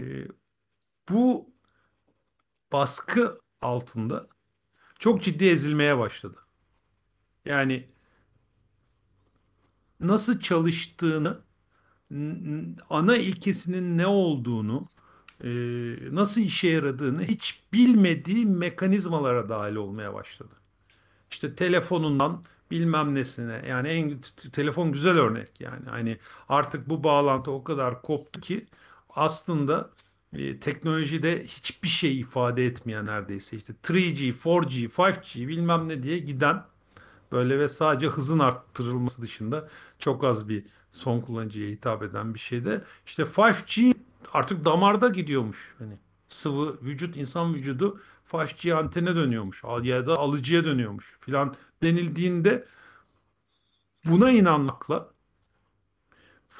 e, 0.00 0.04
bu 1.08 1.50
baskı 2.72 3.40
altında 3.60 4.28
çok 4.98 5.22
ciddi 5.22 5.44
ezilmeye 5.44 5.98
başladı. 5.98 6.38
Yani 7.44 7.88
nasıl 10.00 10.40
çalıştığını, 10.40 11.40
ana 12.90 13.16
ilkesinin 13.16 13.98
ne 13.98 14.06
olduğunu, 14.06 14.88
e, 15.44 15.48
nasıl 16.10 16.40
işe 16.40 16.68
yaradığını 16.68 17.24
hiç 17.24 17.62
bilmediği 17.72 18.46
mekanizmalara 18.46 19.48
dahil 19.48 19.74
olmaya 19.74 20.14
başladı. 20.14 20.54
İşte 21.30 21.54
telefonundan 21.54 22.44
bilmem 22.70 23.14
nesine. 23.14 23.62
Yani 23.68 23.88
en 23.88 24.20
telefon 24.52 24.92
güzel 24.92 25.18
örnek 25.18 25.60
yani. 25.60 25.88
Hani 25.88 26.18
artık 26.48 26.88
bu 26.88 27.04
bağlantı 27.04 27.50
o 27.50 27.64
kadar 27.64 28.02
koptu 28.02 28.40
ki 28.40 28.66
aslında 29.10 29.90
e, 30.32 30.60
teknolojide 30.60 31.44
hiçbir 31.44 31.88
şey 31.88 32.20
ifade 32.20 32.66
etmeyen 32.66 33.06
neredeyse. 33.06 33.56
İşte 33.56 33.72
3G, 33.84 34.32
4G, 34.32 34.88
5G 34.88 35.48
bilmem 35.48 35.88
ne 35.88 36.02
diye 36.02 36.18
giden 36.18 36.64
böyle 37.32 37.58
ve 37.58 37.68
sadece 37.68 38.06
hızın 38.06 38.38
arttırılması 38.38 39.22
dışında 39.22 39.68
çok 39.98 40.24
az 40.24 40.48
bir 40.48 40.64
son 40.90 41.20
kullanıcıya 41.20 41.70
hitap 41.70 42.02
eden 42.02 42.34
bir 42.34 42.38
şeyde 42.38 42.84
işte 43.06 43.22
5G 43.22 43.94
artık 44.32 44.64
damarda 44.64 45.08
gidiyormuş. 45.08 45.74
Hani 45.78 45.98
sıvı 46.28 46.78
vücut 46.82 47.16
insan 47.16 47.54
vücudu 47.54 48.00
5G 48.32 48.74
antene 48.74 49.16
dönüyormuş 49.16 49.64
ya 49.82 50.06
da 50.06 50.18
alıcıya 50.18 50.64
dönüyormuş 50.64 51.16
filan 51.20 51.54
denildiğinde 51.82 52.66
buna 54.04 54.30
inanmakla 54.30 55.10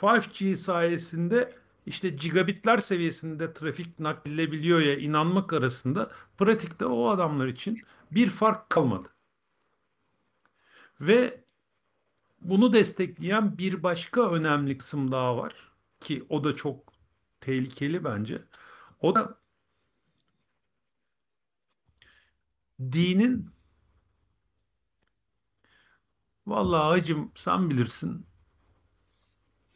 5G 0.00 0.56
sayesinde 0.56 1.54
işte 1.86 2.08
gigabitler 2.08 2.78
seviyesinde 2.78 3.52
trafik 3.52 4.00
nakledebiliyor 4.00 4.80
ya 4.80 4.96
inanmak 4.98 5.52
arasında 5.52 6.10
pratikte 6.38 6.86
o 6.86 7.08
adamlar 7.08 7.46
için 7.46 7.78
bir 8.12 8.28
fark 8.30 8.70
kalmadı. 8.70 9.08
Ve 11.00 11.44
bunu 12.40 12.72
destekleyen 12.72 13.58
bir 13.58 13.82
başka 13.82 14.30
önemli 14.30 14.78
kısım 14.78 15.12
daha 15.12 15.36
var 15.36 15.54
ki 16.00 16.26
o 16.28 16.44
da 16.44 16.56
çok 16.56 16.92
tehlikeli 17.40 18.04
bence. 18.04 18.42
O 19.00 19.14
da 19.14 19.38
dinin 22.80 23.56
Vallahi 26.46 26.98
hacım 26.98 27.30
sen 27.34 27.70
bilirsin. 27.70 28.26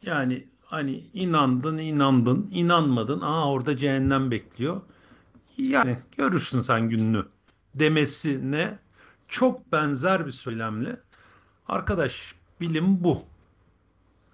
Yani 0.01 0.47
hani 0.65 0.97
inandın, 1.13 1.77
inandın, 1.77 2.49
inanmadın. 2.51 3.21
Aa 3.21 3.51
orada 3.51 3.77
cehennem 3.77 4.31
bekliyor. 4.31 4.81
Yani 5.57 5.97
görürsün 6.17 6.61
sen 6.61 6.89
gününü 6.89 7.25
demesine 7.75 8.79
çok 9.27 9.71
benzer 9.71 10.25
bir 10.25 10.31
söylemle 10.31 10.99
arkadaş 11.67 12.35
bilim 12.61 13.03
bu. 13.03 13.23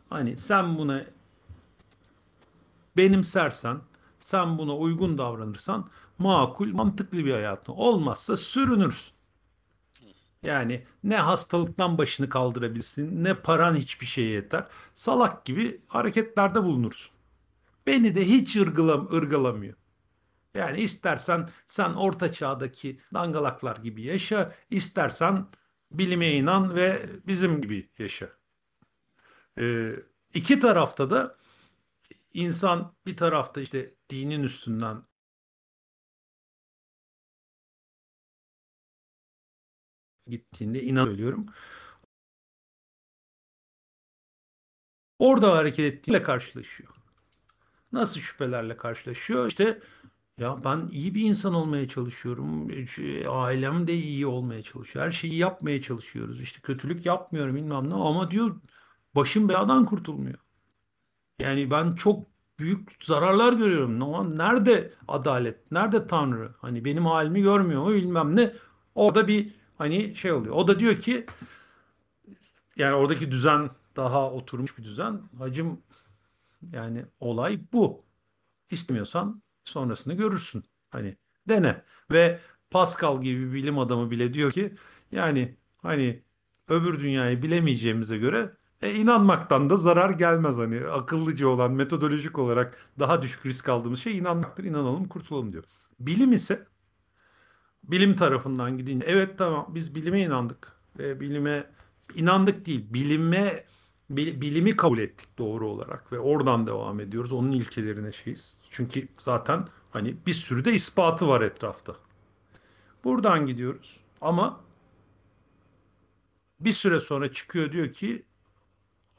Hani 0.09 0.37
sen 0.37 0.77
buna 0.77 1.03
benimsersen, 2.97 3.77
sen 4.19 4.57
buna 4.57 4.75
uygun 4.77 5.17
davranırsan 5.17 5.89
makul, 6.19 6.73
mantıklı 6.73 7.25
bir 7.25 7.31
hayatın 7.31 7.73
olmazsa 7.73 8.37
sürünürsün. 8.37 9.17
Yani 10.43 10.85
ne 11.03 11.17
hastalıktan 11.17 11.97
başını 11.97 12.29
kaldırabilirsin, 12.29 13.23
ne 13.23 13.33
paran 13.33 13.75
hiçbir 13.75 14.05
şeye 14.05 14.29
yeter. 14.29 14.65
Salak 14.93 15.45
gibi 15.45 15.81
hareketlerde 15.87 16.63
bulunursun. 16.63 17.11
Beni 17.87 18.15
de 18.15 18.27
hiç 18.27 18.55
ırgılam, 18.55 19.13
ırgalamıyor. 19.13 19.75
Yani 20.53 20.79
istersen 20.79 21.49
sen 21.67 21.93
orta 21.93 22.31
çağdaki 22.31 22.99
dangalaklar 23.13 23.77
gibi 23.77 24.01
yaşa, 24.01 24.53
istersen 24.69 25.47
bilime 25.91 26.31
inan 26.33 26.75
ve 26.75 27.09
bizim 27.27 27.61
gibi 27.61 27.89
yaşa. 27.99 28.29
Ee, 29.59 29.93
iki 30.33 30.59
tarafta 30.59 31.09
da 31.09 31.37
insan 32.33 32.95
bir 33.05 33.17
tarafta 33.17 33.61
işte 33.61 33.93
dinin 34.09 34.43
üstünden 34.43 35.03
gittiğinde 40.29 40.83
inan 40.83 41.05
söylüyorum. 41.05 41.45
Orada 45.19 45.51
hareket 45.57 45.93
ettiğiyle 45.93 46.23
karşılaşıyor. 46.23 46.89
Nasıl 47.91 48.19
şüphelerle 48.21 48.77
karşılaşıyor? 48.77 49.47
İşte 49.47 49.79
Ya 50.39 50.63
ben 50.65 50.89
iyi 50.91 51.15
bir 51.15 51.21
insan 51.21 51.55
olmaya 51.55 51.89
çalışıyorum. 51.89 52.71
Şu- 52.87 53.33
Ailem 53.33 53.87
de 53.87 53.93
iyi 53.95 54.27
olmaya 54.27 54.63
çalışıyor. 54.63 55.05
Her 55.05 55.11
şeyi 55.11 55.35
yapmaya 55.37 55.81
çalışıyoruz. 55.81 56.41
İşte 56.41 56.61
kötülük 56.61 57.07
yapmıyorum 57.07 57.55
bilmem 57.55 57.89
ne 57.89 57.95
ama 57.95 58.31
diyor 58.31 58.61
başım 59.15 59.49
beladan 59.49 59.85
kurtulmuyor. 59.85 60.39
Yani 61.39 61.71
ben 61.71 61.95
çok 61.95 62.27
büyük 62.59 62.97
zararlar 63.03 63.53
görüyorum. 63.53 63.99
Nerede 64.37 64.93
adalet? 65.07 65.71
Nerede 65.71 66.07
Tanrı? 66.07 66.55
Hani 66.61 66.85
benim 66.85 67.05
halimi 67.05 67.41
görmüyor 67.41 67.81
mu 67.83 67.91
bilmem 67.93 68.35
ne. 68.35 68.53
Orada 68.95 69.27
bir 69.27 69.53
hani 69.77 70.15
şey 70.15 70.31
oluyor. 70.31 70.55
O 70.55 70.67
da 70.67 70.79
diyor 70.79 70.99
ki 70.99 71.25
yani 72.75 72.95
oradaki 72.95 73.31
düzen 73.31 73.69
daha 73.95 74.31
oturmuş 74.31 74.77
bir 74.77 74.83
düzen. 74.83 75.21
Hacım 75.37 75.81
yani 76.71 77.05
olay 77.19 77.59
bu. 77.73 78.03
İstemiyorsan 78.71 79.41
sonrasını 79.65 80.13
görürsün. 80.13 80.63
Hani 80.89 81.17
dene. 81.47 81.83
Ve 82.11 82.39
Pascal 82.71 83.21
gibi 83.21 83.53
bilim 83.53 83.79
adamı 83.79 84.11
bile 84.11 84.33
diyor 84.33 84.51
ki 84.51 84.73
yani 85.11 85.57
hani 85.81 86.23
öbür 86.67 86.99
dünyayı 86.99 87.43
bilemeyeceğimize 87.43 88.17
göre 88.17 88.53
e, 88.81 88.95
inanmaktan 88.95 89.69
da 89.69 89.77
zarar 89.77 90.09
gelmez. 90.09 90.57
Hani 90.57 90.79
akıllıca 90.79 91.47
olan 91.47 91.71
metodolojik 91.71 92.39
olarak 92.39 92.77
daha 92.99 93.21
düşük 93.21 93.45
risk 93.45 93.69
aldığımız 93.69 93.99
şey 93.99 94.17
inanmaktır. 94.17 94.63
İnanalım 94.63 95.07
kurtulalım 95.07 95.53
diyor. 95.53 95.63
Bilim 95.99 96.31
ise 96.31 96.67
bilim 97.83 98.15
tarafından 98.15 98.77
gidince 98.77 99.05
evet 99.09 99.37
tamam 99.37 99.67
biz 99.69 99.95
bilime 99.95 100.21
inandık. 100.21 100.73
Ve 100.99 101.19
bilime 101.19 101.71
inandık 102.15 102.65
değil 102.65 102.85
bilime 102.93 103.65
bi- 104.09 104.41
bilimi 104.41 104.75
kabul 104.75 104.99
ettik 104.99 105.37
doğru 105.37 105.67
olarak 105.69 106.11
ve 106.13 106.19
oradan 106.19 106.67
devam 106.67 106.99
ediyoruz. 106.99 107.31
Onun 107.31 107.51
ilkelerine 107.51 108.11
şeyiz. 108.11 108.57
Çünkü 108.69 109.07
zaten 109.17 109.67
hani 109.91 110.15
bir 110.27 110.33
sürü 110.33 110.65
de 110.65 110.73
ispatı 110.73 111.27
var 111.27 111.41
etrafta. 111.41 111.95
Buradan 113.03 113.45
gidiyoruz. 113.47 113.99
Ama 114.21 114.59
bir 116.59 116.73
süre 116.73 116.99
sonra 116.99 117.31
çıkıyor 117.33 117.71
diyor 117.71 117.91
ki 117.91 118.25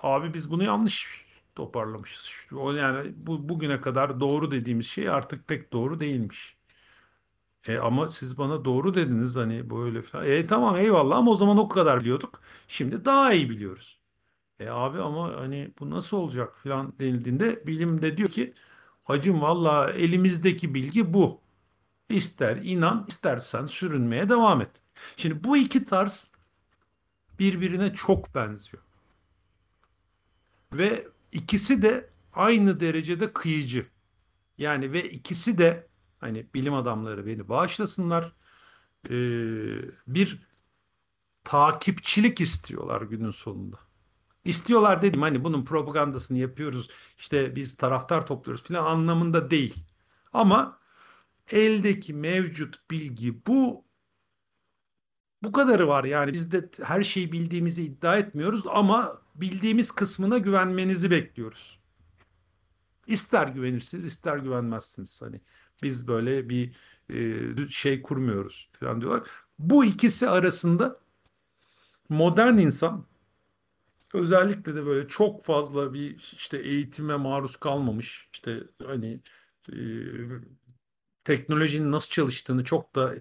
abi 0.00 0.34
biz 0.34 0.52
bunu 0.52 0.64
yanlış 0.64 1.26
toparlamışız. 1.56 2.46
O 2.52 2.72
yani 2.72 3.12
bu 3.16 3.50
bugüne 3.50 3.82
kadar 3.82 4.20
doğru 4.20 4.52
dediğimiz 4.52 4.88
şey 4.88 5.10
artık 5.10 5.48
pek 5.48 5.74
doğru 5.74 6.00
değilmiş. 6.00 6.57
E 7.66 7.78
ama 7.78 8.08
siz 8.08 8.38
bana 8.38 8.64
doğru 8.64 8.94
dediniz 8.94 9.36
hani 9.36 9.70
böyle 9.70 10.02
falan. 10.02 10.26
E 10.26 10.46
tamam 10.46 10.76
eyvallah 10.76 11.16
ama 11.16 11.30
o 11.30 11.36
zaman 11.36 11.58
o 11.58 11.68
kadar 11.68 12.00
biliyorduk. 12.00 12.40
Şimdi 12.68 13.04
daha 13.04 13.32
iyi 13.32 13.50
biliyoruz. 13.50 14.00
E 14.60 14.68
abi 14.68 15.00
ama 15.02 15.36
hani 15.36 15.72
bu 15.80 15.90
nasıl 15.90 16.16
olacak 16.16 16.56
falan 16.62 16.94
denildiğinde 17.00 17.66
bilim 17.66 18.02
de 18.02 18.16
diyor 18.16 18.28
ki 18.28 18.54
hacım 19.04 19.42
valla 19.42 19.90
elimizdeki 19.92 20.74
bilgi 20.74 21.12
bu. 21.14 21.40
İster 22.10 22.56
inan 22.56 23.04
istersen 23.08 23.66
sürünmeye 23.66 24.28
devam 24.28 24.60
et. 24.60 24.70
Şimdi 25.16 25.44
bu 25.44 25.56
iki 25.56 25.86
tarz 25.86 26.32
birbirine 27.38 27.94
çok 27.94 28.34
benziyor. 28.34 28.82
Ve 30.72 31.08
ikisi 31.32 31.82
de 31.82 32.10
aynı 32.32 32.80
derecede 32.80 33.32
kıyıcı. 33.32 33.86
Yani 34.58 34.92
ve 34.92 35.10
ikisi 35.10 35.58
de 35.58 35.87
hani 36.18 36.46
bilim 36.54 36.74
adamları 36.74 37.26
beni 37.26 37.48
bağışlasınlar 37.48 38.32
e, 39.10 39.16
bir 40.06 40.42
takipçilik 41.44 42.40
istiyorlar 42.40 43.02
günün 43.02 43.30
sonunda. 43.30 43.78
İstiyorlar 44.44 45.02
dedim 45.02 45.22
hani 45.22 45.44
bunun 45.44 45.64
propagandasını 45.64 46.38
yapıyoruz 46.38 46.90
işte 47.18 47.56
biz 47.56 47.74
taraftar 47.76 48.26
topluyoruz 48.26 48.64
falan 48.64 48.84
anlamında 48.84 49.50
değil. 49.50 49.84
Ama 50.32 50.78
eldeki 51.50 52.14
mevcut 52.14 52.90
bilgi 52.90 53.46
bu 53.46 53.84
bu 55.42 55.52
kadarı 55.52 55.88
var 55.88 56.04
yani 56.04 56.32
biz 56.32 56.52
de 56.52 56.70
her 56.82 57.02
şeyi 57.02 57.32
bildiğimizi 57.32 57.82
iddia 57.82 58.18
etmiyoruz 58.18 58.62
ama 58.66 59.22
bildiğimiz 59.34 59.90
kısmına 59.90 60.38
güvenmenizi 60.38 61.10
bekliyoruz. 61.10 61.78
İster 63.06 63.48
güvenirsiniz 63.48 64.04
ister 64.04 64.36
güvenmezsiniz 64.36 65.22
hani 65.22 65.40
biz 65.82 66.08
böyle 66.08 66.48
bir 66.48 66.72
e, 67.10 67.68
şey 67.70 68.02
kurmuyoruz 68.02 68.68
falan 68.80 69.00
diyorlar. 69.00 69.28
Bu 69.58 69.84
ikisi 69.84 70.28
arasında 70.28 71.00
modern 72.08 72.58
insan 72.58 73.04
özellikle 74.14 74.74
de 74.74 74.86
böyle 74.86 75.08
çok 75.08 75.44
fazla 75.44 75.94
bir 75.94 76.32
işte 76.36 76.58
eğitime 76.58 77.16
maruz 77.16 77.56
kalmamış 77.56 78.28
işte 78.32 78.62
hani 78.86 79.20
e, 79.72 79.76
teknolojinin 81.24 81.92
nasıl 81.92 82.10
çalıştığını 82.10 82.64
çok 82.64 82.94
da 82.94 83.14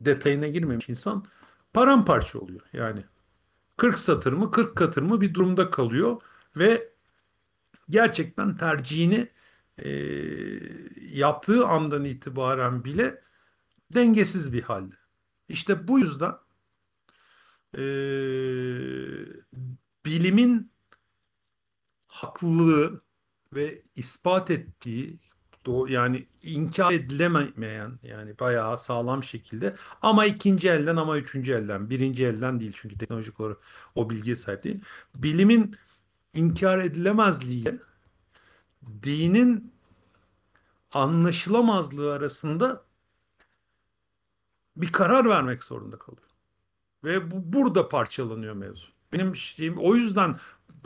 detayına 0.00 0.46
girmemiş 0.46 0.88
insan 0.88 1.24
paramparça 1.72 2.38
oluyor. 2.38 2.60
Yani 2.72 3.04
40 3.76 3.98
satır 3.98 4.32
mı 4.32 4.50
40 4.50 4.76
katır 4.76 5.02
mı 5.02 5.20
bir 5.20 5.34
durumda 5.34 5.70
kalıyor 5.70 6.22
ve 6.56 6.92
gerçekten 7.90 8.56
tercihini 8.56 9.28
e, 9.84 9.90
yaptığı 11.12 11.66
andan 11.66 12.04
itibaren 12.04 12.84
bile 12.84 13.20
dengesiz 13.94 14.52
bir 14.52 14.62
halde. 14.62 14.94
İşte 15.48 15.88
bu 15.88 15.98
yüzden 15.98 16.32
e, 17.74 17.82
bilimin 20.06 20.72
haklılığı 22.06 23.02
ve 23.54 23.82
ispat 23.96 24.50
ettiği 24.50 25.18
yani 25.88 26.26
inkar 26.42 26.92
edilemeyen 26.92 27.98
yani 28.02 28.38
bayağı 28.38 28.78
sağlam 28.78 29.24
şekilde 29.24 29.76
ama 30.02 30.26
ikinci 30.26 30.68
elden 30.68 30.96
ama 30.96 31.18
üçüncü 31.18 31.52
elden 31.52 31.90
birinci 31.90 32.26
elden 32.26 32.60
değil 32.60 32.72
çünkü 32.76 32.98
teknolojik 32.98 33.40
olarak 33.40 33.58
o 33.94 34.10
bilgiye 34.10 34.36
sahip 34.36 34.64
değil. 34.64 34.80
Bilimin 35.14 35.76
inkar 36.34 36.78
edilemezliğiyle 36.78 37.78
dinin 39.02 39.71
anlaşılamazlığı 40.92 42.14
arasında 42.14 42.84
bir 44.76 44.92
karar 44.92 45.28
vermek 45.28 45.64
zorunda 45.64 45.98
kalıyor. 45.98 46.28
Ve 47.04 47.30
bu 47.30 47.52
burada 47.52 47.88
parçalanıyor 47.88 48.54
mevzu. 48.54 48.86
Benim 49.12 49.36
şeyim 49.36 49.78
o 49.78 49.94
yüzden 49.94 50.36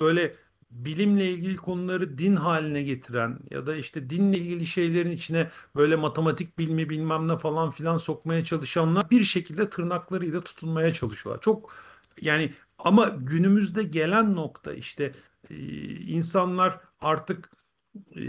böyle 0.00 0.36
bilimle 0.70 1.30
ilgili 1.30 1.56
konuları 1.56 2.18
din 2.18 2.36
haline 2.36 2.82
getiren 2.82 3.38
ya 3.50 3.66
da 3.66 3.76
işte 3.76 4.10
dinle 4.10 4.38
ilgili 4.38 4.66
şeylerin 4.66 5.10
içine 5.10 5.50
böyle 5.76 5.96
matematik 5.96 6.58
bilimi 6.58 6.90
bilmem 6.90 7.28
ne 7.28 7.38
falan 7.38 7.70
filan 7.70 7.98
sokmaya 7.98 8.44
çalışanlar 8.44 9.10
bir 9.10 9.24
şekilde 9.24 9.70
tırnaklarıyla 9.70 10.40
tutunmaya 10.40 10.94
çalışıyorlar. 10.94 11.42
Çok 11.42 11.74
yani 12.20 12.54
ama 12.78 13.04
günümüzde 13.08 13.82
gelen 13.82 14.34
nokta 14.34 14.72
işte 14.74 15.12
insanlar 16.06 16.80
artık 17.00 17.50
e, 18.16 18.22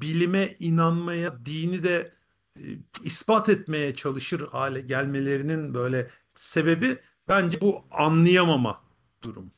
bilime 0.00 0.56
inanmaya, 0.58 1.46
dini 1.46 1.82
de 1.82 2.14
e, 2.56 2.62
ispat 3.02 3.48
etmeye 3.48 3.94
çalışır 3.94 4.48
hale 4.48 4.80
gelmelerinin 4.80 5.74
böyle 5.74 6.10
sebebi 6.34 6.98
bence 7.28 7.60
bu 7.60 7.84
anlayamama 7.90 8.82
durum. 9.22 9.52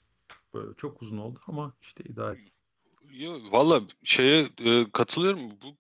Böyle 0.54 0.74
çok 0.74 1.02
uzun 1.02 1.18
oldu 1.18 1.38
ama 1.46 1.72
işte 1.82 2.04
idare. 2.04 2.38
Yo, 3.12 3.38
valla 3.50 3.82
şeye 4.04 4.48
e, 4.64 4.86
katılıyorum. 4.92 5.40
Bu 5.62 5.76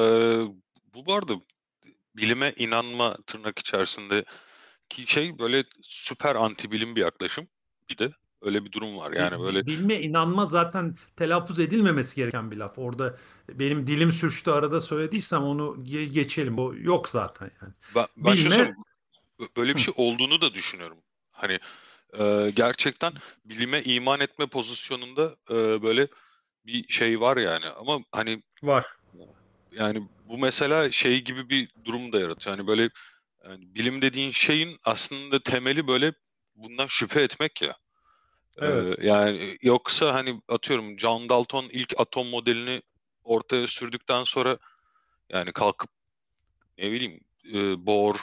e, 0.00 0.02
bu 0.94 1.14
arada 1.14 1.34
bilime 2.16 2.52
inanma 2.56 3.16
tırnak 3.26 3.58
içerisinde 3.58 4.24
ki 4.88 5.06
şey 5.06 5.38
böyle 5.38 5.64
süper 5.82 6.34
anti 6.34 6.70
bilim 6.70 6.96
bir 6.96 7.00
yaklaşım. 7.00 7.48
Bir 7.90 7.98
de 7.98 8.12
öyle 8.42 8.64
bir 8.64 8.72
durum 8.72 8.96
var. 8.96 9.12
Yani 9.12 9.40
böyle 9.40 9.66
Bilme 9.66 10.00
inanma 10.00 10.46
zaten 10.46 10.96
telaffuz 11.16 11.60
edilmemesi 11.60 12.16
gereken 12.16 12.50
bir 12.50 12.56
laf. 12.56 12.78
Orada 12.78 13.16
benim 13.48 13.86
dilim 13.86 14.12
sürçtü 14.12 14.50
arada 14.50 14.80
söylediysem 14.80 15.42
onu 15.42 15.76
ge- 15.78 16.04
geçelim. 16.04 16.58
O 16.58 16.74
yok 16.74 17.08
zaten 17.08 17.50
yani. 17.62 17.72
ben, 17.94 18.06
ben 18.16 18.34
Bilme 18.34 18.74
böyle 19.56 19.74
bir 19.74 19.80
şey 19.80 19.94
olduğunu 19.96 20.40
da 20.40 20.54
düşünüyorum. 20.54 20.98
Hani 21.32 21.58
e, 22.18 22.52
gerçekten 22.56 23.12
bilime 23.44 23.82
iman 23.82 24.20
etme 24.20 24.46
pozisyonunda 24.46 25.36
e, 25.50 25.82
böyle 25.82 26.08
bir 26.66 26.88
şey 26.88 27.20
var 27.20 27.36
yani. 27.36 27.66
Ama 27.66 28.00
hani 28.12 28.42
var. 28.62 28.86
yani 29.72 30.08
bu 30.28 30.38
mesela 30.38 30.90
şey 30.90 31.24
gibi 31.24 31.50
bir 31.50 31.68
durum 31.84 32.12
da 32.12 32.20
yaratıyor. 32.20 32.56
Hani 32.56 32.66
böyle 32.66 32.90
yani 33.44 33.74
bilim 33.74 34.02
dediğin 34.02 34.30
şeyin 34.30 34.76
aslında 34.84 35.42
temeli 35.42 35.88
böyle 35.88 36.12
bundan 36.54 36.86
şüphe 36.86 37.22
etmek 37.22 37.62
ya. 37.62 37.76
Ee, 38.60 38.66
Evet. 38.66 38.98
yani 39.02 39.58
yoksa 39.62 40.14
hani 40.14 40.40
atıyorum 40.48 40.98
John 40.98 41.28
Dalton 41.28 41.64
ilk 41.72 42.00
atom 42.00 42.28
modelini 42.28 42.82
ortaya 43.24 43.66
sürdükten 43.66 44.24
sonra 44.24 44.58
yani 45.30 45.52
kalkıp 45.52 45.90
ne 46.78 46.92
bileyim 46.92 47.20
e, 47.54 47.86
Bohr 47.86 48.16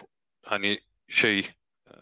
hani 0.43 0.79
şey 1.07 1.39
e, 1.87 1.95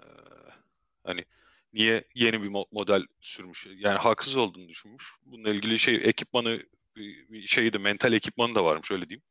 hani 1.04 1.26
niye 1.74 2.04
yeni 2.16 2.44
bir 2.44 2.50
mo- 2.50 2.68
model 2.72 3.06
sürmüş 3.22 3.68
yani 3.78 3.98
haksız 3.98 4.38
olduğunu 4.38 4.70
düşünmüş. 4.70 5.04
Bununla 5.26 5.50
ilgili 5.50 5.80
şey 5.80 5.96
ekipmanı 5.96 6.64
bir 6.96 7.48
şeydi 7.48 7.80
mental 7.80 8.14
ekipmanı 8.14 8.56
da 8.56 8.64
varmış 8.64 8.92
öyle 8.92 9.10
diyeyim. 9.10 9.24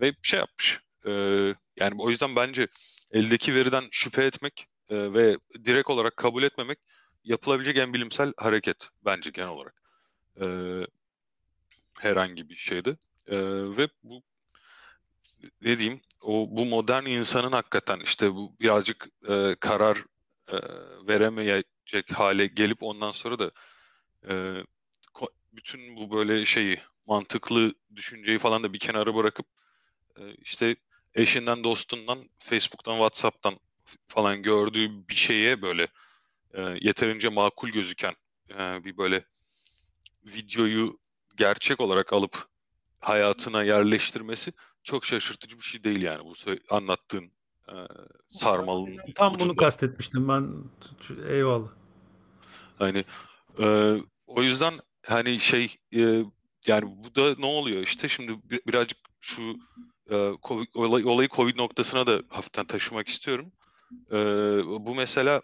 Ve 0.00 0.12
şey 0.22 0.38
yapmış. 0.38 0.80
e, 1.06 1.10
yani 1.76 1.94
o 1.98 2.10
yüzden 2.10 2.36
bence 2.36 2.68
eldeki 3.10 3.54
veriden 3.54 3.84
şüphe 3.90 4.24
etmek 4.24 4.66
e, 4.88 5.12
ve 5.12 5.36
direkt 5.64 5.90
olarak 5.90 6.16
kabul 6.16 6.42
etmemek 6.42 6.78
yapılabilecek 7.24 7.78
en 7.78 7.92
bilimsel 7.92 8.32
hareket 8.36 8.88
bence 9.04 9.30
genel 9.30 9.48
olarak. 9.48 9.74
E, 10.40 10.46
herhangi 11.98 12.48
bir 12.48 12.56
şeydi. 12.56 12.98
E, 13.26 13.36
ve 13.76 13.88
bu 14.02 14.22
ne 15.62 15.78
diyeyim 15.78 16.00
o 16.22 16.48
bu 16.50 16.64
modern 16.64 17.06
insanın 17.06 17.52
hakikaten 17.52 18.00
işte 18.00 18.34
bu 18.34 18.56
birazcık 18.60 19.08
e, 19.28 19.56
karar 19.60 20.04
e, 20.48 20.56
veremeyecek 21.08 22.12
hale 22.12 22.46
gelip 22.46 22.82
ondan 22.82 23.12
sonra 23.12 23.38
da 23.38 23.50
e, 24.28 24.64
bütün 25.52 25.96
bu 25.96 26.10
böyle 26.10 26.44
şeyi 26.44 26.80
mantıklı 27.06 27.72
düşünceyi 27.96 28.38
falan 28.38 28.62
da 28.62 28.72
bir 28.72 28.78
kenara 28.78 29.14
bırakıp 29.14 29.46
e, 30.16 30.34
işte 30.34 30.76
eşinden 31.14 31.64
dostundan 31.64 32.18
Facebook'tan 32.38 32.94
WhatsApp'tan 32.94 33.58
falan 34.08 34.42
gördüğü 34.42 35.08
bir 35.08 35.14
şeye 35.14 35.62
böyle 35.62 35.88
e, 36.54 36.62
yeterince 36.80 37.28
makul 37.28 37.68
gözüken 37.68 38.14
e, 38.50 38.84
bir 38.84 38.96
böyle 38.96 39.24
videoyu 40.26 40.98
gerçek 41.36 41.80
olarak 41.80 42.12
alıp 42.12 42.46
hayatına 43.00 43.62
yerleştirmesi 43.62 44.52
çok 44.82 45.04
şaşırtıcı 45.04 45.56
bir 45.56 45.62
şey 45.62 45.84
değil 45.84 46.02
yani 46.02 46.24
bu 46.24 46.34
anlattığın 46.70 47.32
e, 47.68 47.76
sarmalın. 48.30 48.96
Tam 49.14 49.34
ucunda. 49.34 49.44
bunu 49.44 49.56
kastetmiştim 49.56 50.28
ben. 50.28 50.54
Eyvallah. 51.28 51.68
Hani 52.78 53.04
e, 53.58 53.96
o 54.26 54.42
yüzden 54.42 54.74
hani 55.06 55.40
şey 55.40 55.76
e, 55.94 56.24
yani 56.66 56.84
bu 56.86 57.14
da 57.14 57.34
ne 57.38 57.46
oluyor 57.46 57.82
işte 57.82 58.08
şimdi 58.08 58.32
birazcık 58.66 58.98
şu 59.20 59.42
e, 60.10 60.32
COVID, 60.42 60.66
olay, 60.74 61.04
olayı 61.04 61.28
Covid 61.28 61.58
noktasına 61.58 62.06
da 62.06 62.22
hafiften 62.28 62.66
taşımak 62.66 63.08
istiyorum. 63.08 63.52
E, 64.12 64.16
bu 64.64 64.94
mesela 64.94 65.42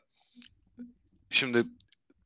şimdi 1.31 1.65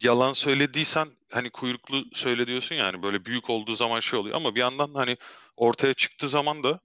yalan 0.01 0.33
söylediysen 0.33 1.09
hani 1.33 1.51
kuyruklu 1.51 2.05
söyle 2.13 2.47
diyorsun 2.47 2.75
yani 2.75 3.03
böyle 3.03 3.25
büyük 3.25 3.51
olduğu 3.51 3.75
zaman 3.75 4.01
şey 4.01 4.19
oluyor. 4.19 4.37
Ama 4.37 4.55
bir 4.55 4.61
yandan 4.61 4.95
hani 4.95 5.17
ortaya 5.57 5.95
çıktığı 5.95 6.29
zaman 6.29 6.63
da 6.63 6.81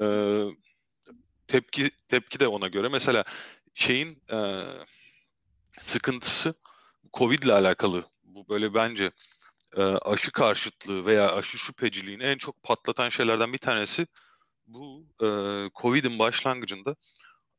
e, 0.00 0.06
tepki 1.46 1.90
tepki 2.08 2.40
de 2.40 2.48
ona 2.48 2.68
göre. 2.68 2.88
Mesela 2.88 3.24
şeyin 3.74 4.22
e, 4.32 4.60
sıkıntısı 5.80 6.54
Covid 7.14 7.42
ile 7.42 7.52
alakalı. 7.52 8.04
Bu 8.24 8.48
böyle 8.48 8.74
bence 8.74 9.10
e, 9.76 9.82
aşı 9.82 10.32
karşıtlığı 10.32 11.06
veya 11.06 11.32
aşı 11.34 11.58
şüpheciliğini 11.58 12.22
en 12.22 12.38
çok 12.38 12.62
patlatan 12.62 13.08
şeylerden 13.08 13.52
bir 13.52 13.58
tanesi 13.58 14.06
bu 14.66 15.06
e, 15.22 15.28
Covid'in 15.74 16.18
başlangıcında 16.18 16.96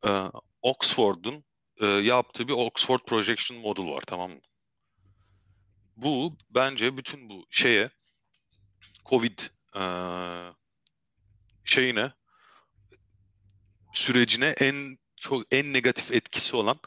e, 0.08 0.10
Oxford'un 0.62 1.44
e, 1.82 1.86
yaptığı 1.86 2.48
bir 2.48 2.54
Oxford 2.54 3.00
Projection 3.00 3.60
Model 3.60 3.86
var 3.86 4.02
tamam 4.02 4.32
mı? 4.32 4.40
Bu 5.96 6.38
bence 6.50 6.98
bütün 6.98 7.30
bu 7.30 7.46
şeye 7.50 7.90
Covid 9.06 9.40
e, 9.76 9.84
şeyine 11.66 12.12
sürecine 13.94 14.48
en 14.48 14.98
çok 15.16 15.44
en 15.52 15.74
negatif 15.74 16.12
etkisi 16.12 16.56
olan 16.56 16.80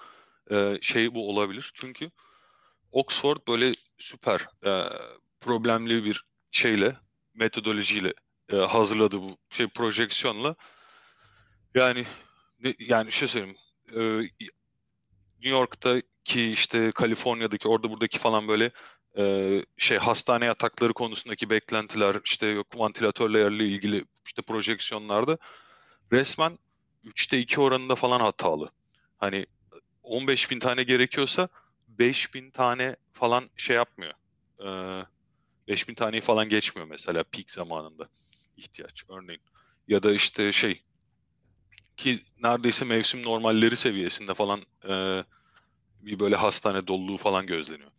e, 0.50 0.78
şey 0.82 1.14
bu 1.14 1.30
olabilir. 1.30 1.70
Çünkü 1.74 2.10
Oxford 2.92 3.36
böyle 3.48 3.72
süper 3.98 4.48
e, 4.66 4.88
problemli 5.40 6.04
bir 6.04 6.24
şeyle 6.50 6.96
metodolojiyle 7.34 8.14
e, 8.52 8.56
hazırladı 8.56 9.20
bu 9.20 9.38
şey 9.50 9.68
projeksiyonla 9.68 10.54
yani 11.74 12.06
ne, 12.58 12.74
yani 12.78 13.12
şey 13.12 13.28
söyleyeyim 13.28 13.56
e, 13.96 14.00
New 15.42 15.56
York'taki 15.56 16.52
işte 16.52 16.92
Kaliforniya'daki 16.92 17.68
orada 17.68 17.90
buradaki 17.90 18.18
falan 18.18 18.48
böyle 18.48 18.70
e, 19.18 19.64
şey 19.76 19.98
hastane 19.98 20.44
yatakları 20.44 20.92
konusundaki 20.92 21.50
beklentiler 21.50 22.16
işte 22.24 22.46
yok 22.46 22.78
vantilatörlerle 22.78 23.66
ilgili 23.66 24.04
işte 24.26 24.42
projeksiyonlarda 24.42 25.38
resmen 26.12 26.58
3'te 27.04 27.38
2 27.38 27.60
oranında 27.60 27.94
falan 27.94 28.20
hatalı. 28.20 28.70
Hani 29.18 29.46
15 30.02 30.50
bin 30.50 30.58
tane 30.58 30.82
gerekiyorsa 30.82 31.48
5 31.88 32.34
bin 32.34 32.50
tane 32.50 32.96
falan 33.12 33.46
şey 33.56 33.76
yapmıyor. 33.76 34.12
Ee, 34.64 35.04
5 35.68 35.88
bin 35.88 35.94
taneyi 35.94 36.20
falan 36.20 36.48
geçmiyor 36.48 36.88
mesela 36.88 37.24
peak 37.24 37.50
zamanında 37.50 38.08
ihtiyaç 38.56 39.04
örneğin. 39.08 39.42
Ya 39.88 40.02
da 40.02 40.12
işte 40.12 40.52
şey 40.52 40.82
ki 42.00 42.20
neredeyse 42.42 42.84
mevsim 42.84 43.22
normalleri 43.22 43.76
seviyesinde 43.76 44.34
falan 44.34 44.62
e, 44.88 45.24
bir 46.00 46.20
böyle 46.20 46.36
hastane 46.36 46.86
doluluğu 46.86 47.16
falan 47.16 47.46
gözleniyor. 47.46 47.90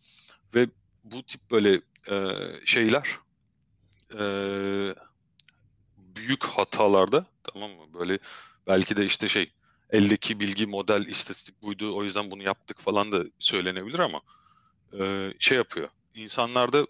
Ve 0.56 0.68
bu 1.04 1.24
tip 1.24 1.52
böyle 1.52 1.82
e, 2.10 2.36
şeyler 2.66 3.18
e, 4.20 4.24
büyük 5.97 6.43
hatalarda 6.43 7.26
tamam 7.43 7.72
mı? 7.72 7.93
Böyle 7.99 8.20
belki 8.68 8.97
de 8.97 9.06
işte 9.06 9.30
şey 9.30 9.52
eldeki 9.89 10.39
bilgi 10.39 10.66
model 10.66 11.06
istatistik 11.06 11.62
buydu 11.62 11.95
o 11.95 12.04
yüzden 12.04 12.32
bunu 12.32 12.43
yaptık 12.43 12.80
falan 12.80 13.12
da 13.12 13.24
söylenebilir 13.39 13.99
ama 13.99 14.22
e, 14.99 15.34
şey 15.39 15.58
yapıyor. 15.58 15.89
İnsanlarda 16.16 16.88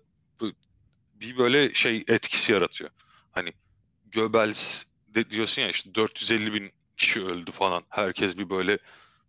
bir 1.14 1.38
böyle 1.38 1.74
şey 1.74 2.03
etkisi 2.07 2.51
yaratıyor. 2.51 2.89
Hani 3.32 3.53
Göbels 4.05 4.84
de 5.07 5.30
diyorsun 5.30 5.62
ya 5.62 5.70
işte 5.70 5.95
450 5.95 6.53
bin 6.53 6.72
kişi 7.02 7.26
öldü 7.26 7.52
falan. 7.52 7.84
Herkes 7.89 8.38
bir 8.38 8.49
böyle 8.49 8.78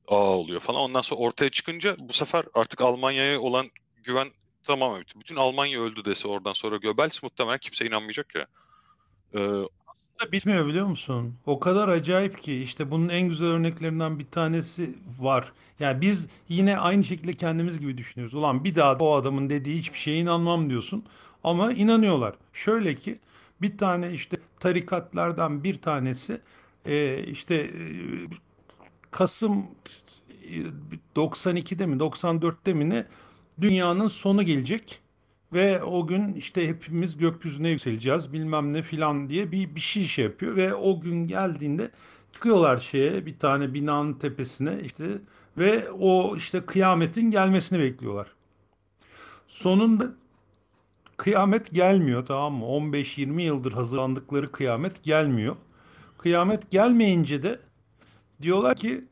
aa 0.09 0.37
oluyor 0.39 0.61
falan. 0.61 0.81
Ondan 0.81 1.01
sonra 1.01 1.21
ortaya 1.21 1.49
çıkınca 1.49 1.97
bu 1.99 2.13
sefer 2.13 2.45
artık 2.55 2.81
Almanya'ya 2.81 3.41
olan 3.41 3.67
güven 4.05 4.29
tamamen 4.65 5.01
bitti. 5.01 5.21
Bütün 5.21 5.37
Almanya 5.37 5.81
öldü 5.83 6.05
dese 6.05 6.29
oradan 6.29 6.53
sonra 6.53 6.77
Göbels 6.77 7.23
muhtemelen 7.23 7.59
kimse 7.59 7.87
inanmayacak 7.87 8.35
ya. 8.35 8.47
Ee, 9.35 9.39
Aslında 9.87 10.33
bitmiyor 10.33 10.67
biliyor 10.67 10.87
musun? 10.87 11.35
O 11.47 11.61
kadar 11.61 11.89
acayip 11.89 12.43
ki 12.43 12.63
işte 12.63 12.91
bunun 12.91 13.09
en 13.09 13.29
güzel 13.29 13.49
örneklerinden 13.49 14.19
bir 14.19 14.27
tanesi 14.27 14.95
var. 15.21 15.53
Yani 15.81 16.01
biz 16.01 16.29
yine 16.49 16.79
aynı 16.79 17.05
şekilde 17.05 17.33
kendimiz 17.33 17.81
gibi 17.81 17.99
düşünüyoruz. 17.99 18.35
Ulan 18.35 18.65
bir 18.65 18.77
daha 18.77 18.97
o 18.97 19.15
adamın 19.15 19.51
dediği 19.51 19.79
hiçbir 19.79 19.99
şeye 19.99 20.19
inanmam 20.19 20.71
diyorsun. 20.71 21.05
Ama 21.45 21.73
inanıyorlar. 21.73 22.35
Şöyle 22.53 22.95
ki 22.95 23.19
bir 23.63 23.79
tane 23.79 24.13
işte 24.13 24.37
tarikatlardan 24.61 25.65
bir 25.65 25.83
tanesi 25.83 26.41
e, 26.87 27.25
işte 27.27 27.55
e, 27.55 27.71
Kasım 29.11 29.67
92'de 31.17 31.87
mi 31.87 31.97
94'te 31.97 32.75
mi 32.75 32.91
ne 32.91 33.07
dünyanın 33.61 34.09
sonu 34.09 34.43
gelecek 34.43 35.01
ve 35.53 35.83
o 35.83 36.07
gün 36.07 36.35
işte 36.35 36.69
hepimiz 36.69 37.17
gökyüzüne 37.17 37.69
yükseleceğiz 37.69 38.33
bilmem 38.33 38.73
ne 38.73 38.83
filan 38.83 39.29
diye 39.29 39.53
bir, 39.53 39.75
bir 39.75 39.81
şey 39.81 40.05
şey 40.05 40.25
yapıyor 40.25 40.57
ve 40.57 40.75
o 40.75 41.01
gün 41.01 41.27
geldiğinde 41.27 41.91
çıkıyorlar 42.33 42.81
şeye 42.81 43.27
bir 43.27 43.39
tane 43.39 43.75
binanın 43.75 44.15
tepesine 44.15 44.81
işte 44.85 45.05
ve 45.59 45.91
o 45.91 46.37
işte 46.37 46.67
kıyametin 46.67 47.31
gelmesini 47.31 47.79
bekliyorlar. 47.79 48.27
Sonunda 49.49 50.07
kıyamet 51.17 51.71
gelmiyor 51.73 52.27
tamam 52.27 52.55
mı? 52.55 52.65
15-20 52.65 53.43
yıldır 53.43 53.73
hazırlandıkları 53.73 54.53
kıyamet 54.53 55.03
gelmiyor. 55.03 55.57
Kıyamet 56.23 56.71
gelmeyince 56.71 57.43
de 57.43 57.61
diyorlar 58.43 58.77
ki 58.77 59.05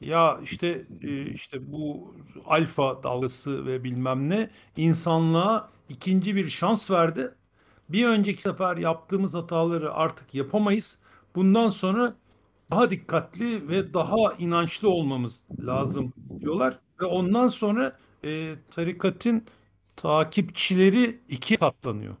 ya 0.00 0.40
işte 0.44 0.86
e, 1.02 1.26
işte 1.26 1.72
bu 1.72 2.14
alfa 2.46 3.02
dalgası 3.02 3.66
ve 3.66 3.84
bilmem 3.84 4.28
ne 4.30 4.50
insanlığa 4.76 5.70
ikinci 5.88 6.36
bir 6.36 6.48
şans 6.48 6.90
verdi. 6.90 7.34
Bir 7.88 8.06
önceki 8.06 8.42
sefer 8.42 8.76
yaptığımız 8.76 9.34
hataları 9.34 9.92
artık 9.94 10.34
yapamayız. 10.34 10.98
Bundan 11.34 11.70
sonra 11.70 12.14
daha 12.70 12.90
dikkatli 12.90 13.68
ve 13.68 13.94
daha 13.94 14.32
inançlı 14.38 14.88
olmamız 14.90 15.44
lazım 15.66 16.12
diyorlar. 16.40 16.78
Ve 17.00 17.04
ondan 17.04 17.48
sonra 17.48 17.98
e, 18.24 18.54
tarikatın 18.70 19.44
takipçileri 19.96 21.20
iki 21.28 21.56
katlanıyor. 21.56 22.16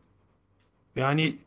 Yani 0.96 1.38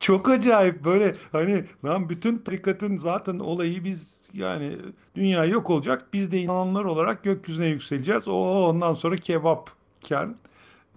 çok 0.00 0.28
acayip 0.28 0.84
böyle 0.84 1.14
hani 1.32 1.64
lan 1.84 2.08
bütün 2.08 2.38
tarikatın 2.38 2.96
zaten 2.96 3.38
olayı 3.38 3.84
biz 3.84 4.20
yani 4.34 4.76
dünya 5.14 5.44
yok 5.44 5.70
olacak. 5.70 6.06
Biz 6.12 6.32
de 6.32 6.40
inananlar 6.40 6.84
olarak 6.84 7.24
gökyüzüne 7.24 7.66
yükseleceğiz. 7.66 8.28
O 8.28 8.68
ondan 8.68 8.94
sonra 8.94 9.16
kebapken 9.16 10.36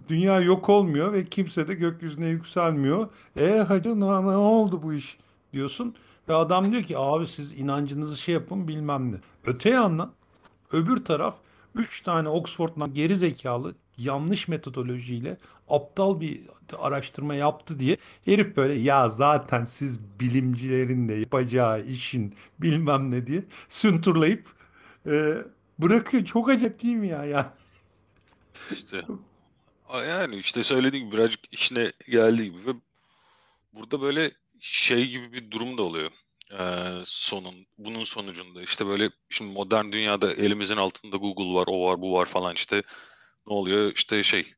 dünya 0.08 0.40
yok 0.40 0.68
olmuyor 0.68 1.12
ve 1.12 1.24
kimse 1.24 1.68
de 1.68 1.74
gökyüzüne 1.74 2.28
yükselmiyor. 2.28 3.08
E 3.36 3.58
hacı 3.58 4.00
ne, 4.00 4.06
ne 4.06 4.36
oldu 4.36 4.82
bu 4.82 4.94
iş 4.94 5.18
diyorsun. 5.52 5.94
Ve 6.28 6.34
adam 6.34 6.72
diyor 6.72 6.82
ki 6.82 6.98
abi 6.98 7.26
siz 7.26 7.58
inancınızı 7.58 8.16
şey 8.16 8.34
yapın 8.34 8.68
bilmem 8.68 9.12
ne. 9.12 9.16
Öte 9.46 9.70
yandan 9.70 10.12
öbür 10.72 11.04
taraf 11.04 11.36
3 11.74 12.00
tane 12.02 12.28
Oxford'dan 12.28 12.94
geri 12.94 13.16
zekalı 13.16 13.74
yanlış 13.98 14.48
metodolojiyle 14.48 15.36
aptal 15.68 16.20
bir 16.20 16.40
araştırma 16.78 17.34
yaptı 17.34 17.78
diye 17.78 17.96
herif 18.24 18.56
böyle 18.56 18.80
ya 18.80 19.08
zaten 19.10 19.64
siz 19.64 20.00
bilimcilerin 20.20 21.08
de 21.08 21.14
yapacağı 21.14 21.84
işin 21.84 22.34
bilmem 22.58 23.10
ne 23.10 23.26
diye 23.26 23.44
sünturlayıp 23.68 24.48
e, 25.06 25.36
bırakıyor. 25.78 26.24
Çok 26.24 26.50
acayip 26.50 26.82
değil 26.82 26.96
mi 26.96 27.08
ya? 27.08 27.24
Yani 27.24 27.46
İşte 28.72 29.04
yani 30.08 30.36
işte 30.36 30.64
söylediğim 30.64 31.06
gibi 31.06 31.16
birazcık 31.16 31.52
işine 31.52 31.92
geldiği 32.08 32.44
gibi 32.44 32.66
ve 32.66 32.70
burada 33.72 34.00
böyle 34.00 34.30
şey 34.60 35.08
gibi 35.08 35.32
bir 35.32 35.50
durum 35.50 35.78
da 35.78 35.82
oluyor. 35.82 36.10
Ee, 36.58 37.02
sonun 37.04 37.54
bunun 37.78 38.04
sonucunda 38.04 38.62
işte 38.62 38.86
böyle 38.86 39.10
şimdi 39.28 39.54
modern 39.54 39.92
dünyada 39.92 40.32
elimizin 40.32 40.76
altında 40.76 41.16
Google 41.16 41.54
var, 41.54 41.64
o 41.68 41.86
var, 41.86 42.02
bu 42.02 42.12
var 42.12 42.26
falan 42.26 42.54
işte 42.54 42.82
ne 43.46 43.54
oluyor? 43.54 43.92
İşte 43.92 44.22
şey 44.22 44.54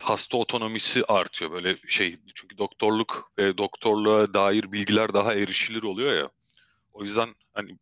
hasta 0.00 0.36
otonomisi 0.36 1.04
artıyor 1.04 1.50
böyle 1.50 1.76
şey 1.88 2.16
çünkü 2.34 2.58
doktorluk 2.58 3.32
ve 3.38 3.58
doktorluğa 3.58 4.34
dair 4.34 4.72
bilgiler 4.72 5.14
daha 5.14 5.34
erişilir 5.34 5.82
oluyor 5.82 6.18
ya. 6.18 6.30
O 6.92 7.04
yüzden 7.04 7.34
hani 7.52 7.78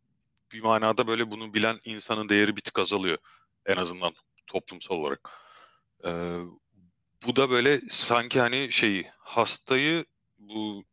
bir 0.52 0.60
manada 0.60 1.06
böyle 1.06 1.30
bunu 1.30 1.54
bilen 1.54 1.80
insanın 1.84 2.28
değeri 2.28 2.56
bir 2.56 2.60
tık 2.60 2.78
azalıyor 2.78 3.18
en 3.66 3.76
azından 3.76 4.12
toplumsal 4.46 4.94
olarak. 4.94 5.30
Ee, 6.04 6.38
bu 7.26 7.36
da 7.36 7.50
böyle 7.50 7.80
sanki 7.90 8.40
hani 8.40 8.72
şeyi 8.72 9.10
hastayı 9.18 10.04
bu 10.38 10.84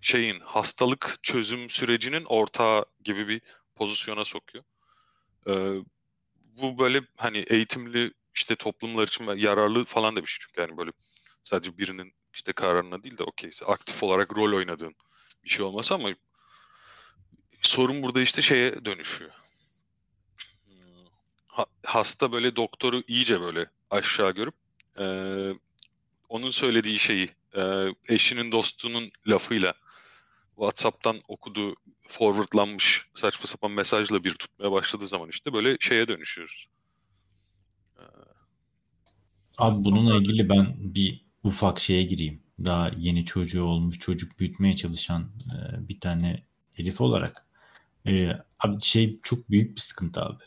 şeyin 0.00 0.40
hastalık 0.40 1.18
çözüm 1.22 1.70
sürecinin 1.70 2.24
ortağı 2.24 2.84
gibi 3.04 3.28
bir 3.28 3.42
pozisyona 3.74 4.24
sokuyor. 4.24 4.64
Ee, 5.46 5.74
bu 6.62 6.78
böyle 6.78 7.00
hani 7.16 7.38
eğitimli 7.38 8.12
işte 8.34 8.56
toplumlar 8.56 9.06
için 9.06 9.36
yararlı 9.36 9.84
falan 9.84 10.16
da 10.16 10.22
bir 10.22 10.26
şey 10.26 10.38
çünkü 10.40 10.60
yani 10.60 10.76
böyle 10.78 10.90
sadece 11.44 11.78
birinin 11.78 12.14
işte 12.34 12.52
kararına 12.52 13.02
değil 13.02 13.18
de 13.18 13.22
okey 13.22 13.50
aktif 13.66 14.02
olarak 14.02 14.36
rol 14.36 14.56
oynadığın 14.56 14.94
bir 15.44 15.50
şey 15.50 15.64
olması 15.64 15.94
ama 15.94 16.08
sorun 17.62 18.02
burada 18.02 18.20
işte 18.20 18.42
şeye 18.42 18.84
dönüşüyor. 18.84 19.30
Ha, 21.46 21.66
hasta 21.86 22.32
böyle 22.32 22.56
doktoru 22.56 23.02
iyice 23.08 23.40
böyle 23.40 23.70
aşağı 23.90 24.32
görüp 24.32 24.54
e, 24.98 25.04
onun 26.28 26.50
söylediği 26.50 26.98
şeyi 26.98 27.30
e, 27.56 27.62
eşinin 28.08 28.52
dostunun 28.52 29.10
lafıyla 29.26 29.74
WhatsApp'tan 30.56 31.20
okuduğu 31.28 31.76
forwardlanmış 32.08 33.06
saçma 33.14 33.46
sapan 33.46 33.70
mesajla 33.70 34.24
bir 34.24 34.34
tutmaya 34.34 34.72
başladığı 34.72 35.08
zaman 35.08 35.28
işte 35.28 35.52
böyle 35.52 35.76
şeye 35.80 36.08
dönüşüyoruz. 36.08 36.68
Abi 39.58 39.84
bununla 39.84 40.16
ilgili 40.16 40.48
ben 40.48 40.76
bir 40.78 41.24
ufak 41.44 41.80
şeye 41.80 42.02
gireyim. 42.02 42.40
Daha 42.64 42.90
yeni 42.98 43.24
çocuğu 43.24 43.64
olmuş, 43.64 43.98
çocuk 43.98 44.40
büyütmeye 44.40 44.76
çalışan 44.76 45.22
e, 45.22 45.88
bir 45.88 46.00
tane 46.00 46.42
herif 46.72 47.00
olarak. 47.00 47.36
E, 48.06 48.30
abi 48.60 48.80
şey 48.82 49.18
çok 49.22 49.50
büyük 49.50 49.76
bir 49.76 49.80
sıkıntı 49.80 50.22
abi. 50.22 50.42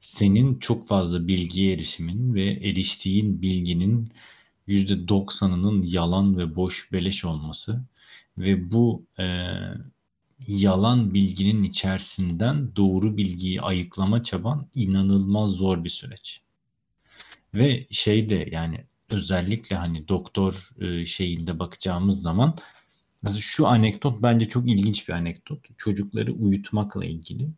Senin 0.00 0.58
çok 0.58 0.88
fazla 0.88 1.28
bilgiye 1.28 1.72
erişimin 1.72 2.34
ve 2.34 2.44
eriştiğin 2.44 3.42
bilginin 3.42 4.12
%90'ının 4.68 5.82
yalan 5.82 6.38
ve 6.38 6.56
boş 6.56 6.92
beleş 6.92 7.24
olması 7.24 7.84
ve 8.38 8.72
bu 8.72 9.06
e, 9.18 9.26
yalan 10.48 11.14
bilginin 11.14 11.62
içerisinden 11.62 12.76
doğru 12.76 13.16
bilgiyi 13.16 13.60
ayıklama 13.60 14.22
çaban 14.22 14.68
inanılmaz 14.74 15.50
zor 15.50 15.84
bir 15.84 15.90
süreç. 15.90 16.45
Ve 17.58 17.86
şey 17.90 18.28
de 18.28 18.48
yani 18.52 18.84
özellikle 19.10 19.76
hani 19.76 20.08
doktor 20.08 20.70
e, 20.80 21.06
şeyinde 21.06 21.58
bakacağımız 21.58 22.22
zaman 22.22 22.56
şu 23.40 23.66
anekdot 23.66 24.22
bence 24.22 24.48
çok 24.48 24.70
ilginç 24.70 25.08
bir 25.08 25.14
anekdot. 25.14 25.66
Çocukları 25.78 26.32
uyutmakla 26.32 27.04
ilgili. 27.04 27.48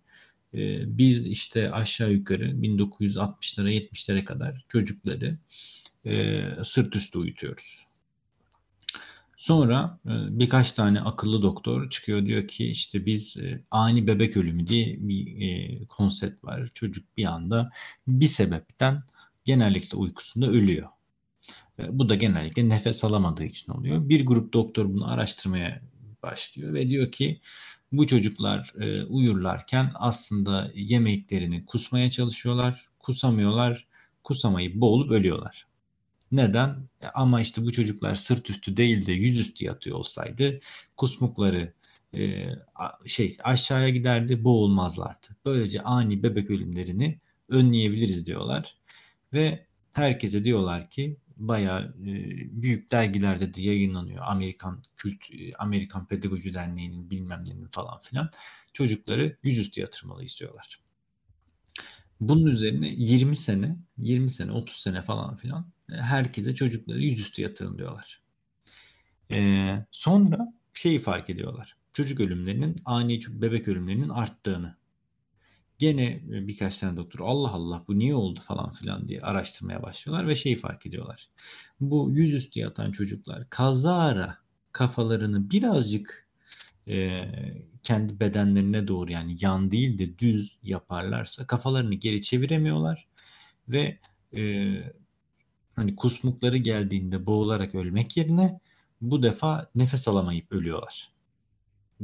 E, 0.55 0.99
biz 0.99 1.27
işte 1.27 1.73
aşağı 1.73 2.13
yukarı 2.13 2.45
1960'lara 2.45 3.71
70'lere 3.73 4.25
kadar 4.25 4.65
çocukları 4.69 5.39
e, 6.05 6.43
sırt 6.63 6.97
üstü 6.97 7.19
uyutuyoruz. 7.19 7.89
Sonra 9.37 9.99
birkaç 10.05 10.73
tane 10.73 11.01
akıllı 11.01 11.43
doktor 11.43 11.91
çıkıyor 11.91 12.27
diyor 12.27 12.49
ki 12.49 12.71
işte 12.71 13.07
biz 13.07 13.37
ani 13.71 14.07
bebek 14.07 14.37
ölümü 14.37 14.67
diye 14.67 14.97
bir 14.99 15.87
konsept 15.87 16.45
var. 16.45 16.69
Çocuk 16.75 17.17
bir 17.17 17.25
anda 17.25 17.71
bir 18.07 18.27
sebepten 18.27 19.03
genellikle 19.49 19.99
uykusunda 19.99 20.47
ölüyor. 20.47 20.89
Bu 21.89 22.09
da 22.09 22.15
genellikle 22.15 22.69
nefes 22.69 23.05
alamadığı 23.05 23.45
için 23.45 23.73
oluyor. 23.73 24.09
Bir 24.09 24.27
grup 24.27 24.53
doktor 24.53 24.85
bunu 24.85 25.13
araştırmaya 25.13 25.83
başlıyor 26.23 26.75
ve 26.75 26.89
diyor 26.89 27.13
ki 27.13 27.41
bu 27.93 28.07
çocuklar 28.07 28.75
uyurlarken 29.09 29.91
aslında 29.95 30.71
yemeklerini 30.75 31.67
kusmaya 31.67 32.11
çalışıyorlar, 32.11 32.89
kusamıyorlar, 32.99 33.87
kusamayıp 34.25 34.75
boğulup 34.75 35.11
ölüyorlar. 35.11 35.67
Neden? 36.33 36.89
Ama 37.15 37.41
işte 37.41 37.63
bu 37.63 37.73
çocuklar 37.73 38.15
sırt 38.15 38.51
üstü 38.51 38.77
değil 38.77 39.07
de 39.07 39.13
yüzüstü 39.13 39.65
yatıyor 39.65 39.99
olsaydı 39.99 40.59
kusmukları 40.97 41.73
e, 42.15 42.49
şey 43.07 43.37
aşağıya 43.45 43.89
giderdi 43.89 44.45
boğulmazlardı. 44.45 45.27
Böylece 45.45 45.83
ani 45.83 46.23
bebek 46.23 46.51
ölümlerini 46.51 47.19
önleyebiliriz 47.49 48.27
diyorlar. 48.27 48.78
Ve 49.33 49.67
herkese 49.95 50.45
diyorlar 50.45 50.91
ki 50.91 51.17
bayağı 51.37 51.83
e, 51.83 52.13
büyük 52.63 52.91
dergilerde 52.91 53.55
de 53.55 53.63
yayınlanıyor. 53.63 54.25
Amerikan 54.27 54.85
Kült 54.97 55.31
e, 55.33 55.55
Amerikan 55.55 56.07
Pedagoji 56.07 56.53
Derneği'nin 56.53 57.11
bilmem 57.11 57.45
nenin 57.49 57.69
falan 57.69 58.01
filan 58.01 58.31
çocukları 58.73 59.37
yüzüstü 59.43 59.81
yatırmalı 59.81 60.25
istiyorlar. 60.25 60.81
Bunun 62.21 62.47
üzerine 62.47 62.89
20 62.89 63.37
sene, 63.37 63.77
20 63.99 64.31
sene, 64.31 64.53
30 64.53 64.77
sene 64.77 65.03
falan 65.03 65.37
filan 65.37 65.73
e, 65.93 65.95
herkese 65.95 66.55
çocukları 66.55 67.03
yüzüstü 67.03 67.43
yatırın 67.43 67.79
diyorlar. 67.79 68.23
Ee, 69.31 69.87
sonra 69.91 70.53
şeyi 70.75 70.99
fark 70.99 71.31
ediyorlar. 71.31 71.77
Çocuk 71.93 72.21
ölümlerinin, 72.21 72.77
ani 72.85 73.21
bebek 73.29 73.69
ölümlerinin 73.69 74.09
arttığını. 74.09 74.77
Gene 75.79 76.05
e, 76.05 76.47
birkaç 76.47 76.79
tane 76.79 76.97
doktor 76.97 77.21
Allah 77.21 77.53
Allah 77.53 77.85
bu 77.89 77.99
niye 77.99 78.15
oldu 78.15 78.41
falan 78.41 78.73
filan 78.73 79.09
diye 79.09 79.21
araştırmaya 79.21 79.83
başlıyorlar 79.83 80.29
ve 80.29 80.37
şeyi 80.37 80.57
fark 80.57 80.87
ediyorlar. 80.87 81.31
Bu 81.81 82.11
yüzüstü 82.13 82.61
yatan 82.61 82.93
çocuklar 82.93 83.51
kazara 83.51 84.39
kafalarını 84.73 85.51
birazcık 85.51 86.29
e, 86.89 87.25
kendi 87.83 88.21
bedenlerine 88.21 88.89
doğru 88.89 89.13
yani 89.13 89.37
yan 89.41 89.71
değil 89.71 89.99
de 89.99 90.19
düz 90.19 90.59
yaparlarsa 90.63 91.47
kafalarını 91.47 91.95
geri 91.95 92.23
çeviremiyorlar 92.23 93.09
ve 93.69 93.99
e, 94.37 94.73
hani 95.77 95.97
kusmukları 95.97 96.57
geldiğinde 96.57 97.27
boğularak 97.27 97.75
ölmek 97.75 98.17
yerine 98.17 98.61
bu 99.01 99.23
defa 99.23 99.71
nefes 99.75 100.09
alamayıp 100.09 100.53
ölüyorlar. 100.53 101.13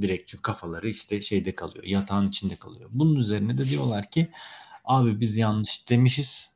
Direkt 0.01 0.29
çünkü 0.29 0.43
kafaları 0.43 0.89
işte 0.89 1.23
şeyde 1.23 1.55
kalıyor, 1.55 1.85
yatağın 1.85 2.29
içinde 2.29 2.57
kalıyor. 2.57 2.91
Bunun 2.93 3.17
üzerine 3.17 3.59
de 3.59 3.69
diyorlar 3.69 4.11
ki 4.11 4.29
abi 4.85 5.21
biz 5.21 5.37
yanlış 5.37 5.91
demişiz. 5.91 6.55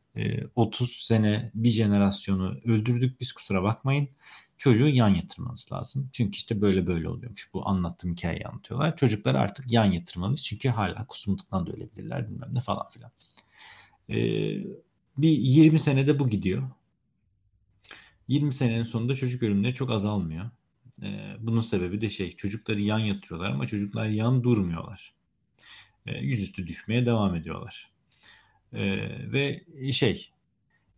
30 0.57 0.91
sene 0.91 1.51
bir 1.55 1.71
jenerasyonu 1.71 2.61
öldürdük 2.65 3.21
biz 3.21 3.33
kusura 3.33 3.63
bakmayın 3.63 4.09
çocuğu 4.59 4.89
yan 4.89 5.09
yatırmanız 5.09 5.67
lazım. 5.73 6.11
Çünkü 6.13 6.37
işte 6.37 6.61
böyle 6.61 6.87
böyle 6.87 7.09
oluyormuş. 7.09 7.51
Bu 7.55 7.69
anlattığım 7.69 8.13
hikayeyi 8.13 8.47
anlatıyorlar. 8.47 8.97
Çocuklar 8.97 9.35
artık 9.35 9.73
yan 9.73 9.85
yatırmalıyız. 9.85 10.45
Çünkü 10.45 10.69
hala 10.69 11.07
kusumluktan 11.07 11.67
da 11.67 11.73
ölebilirler 11.73 12.31
bilmem 12.31 12.55
ne 12.55 12.61
falan 12.61 12.89
filan. 12.89 13.11
Ee, 14.11 14.15
bir 15.19 15.31
20 15.31 15.79
senede 15.79 16.19
bu 16.19 16.29
gidiyor. 16.29 16.63
20 18.29 18.53
senenin 18.53 18.83
sonunda 18.83 19.15
çocuk 19.15 19.43
ölümleri 19.43 19.75
çok 19.75 19.91
azalmıyor. 19.91 20.51
Ee, 21.03 21.37
bunun 21.41 21.61
sebebi 21.61 22.01
de 22.01 22.11
şey 22.11 22.33
çocukları 22.33 22.81
yan 22.81 22.99
yatırıyorlar 22.99 23.51
ama 23.51 23.67
çocuklar 23.67 24.09
yan 24.09 24.45
durmuyorlar. 24.45 25.15
Ee, 26.07 26.19
yüzüstü 26.19 26.67
düşmeye 26.67 27.07
devam 27.07 27.35
ediyorlar. 27.35 27.91
Ee, 28.73 29.33
ve 29.33 29.65
şey 29.93 30.31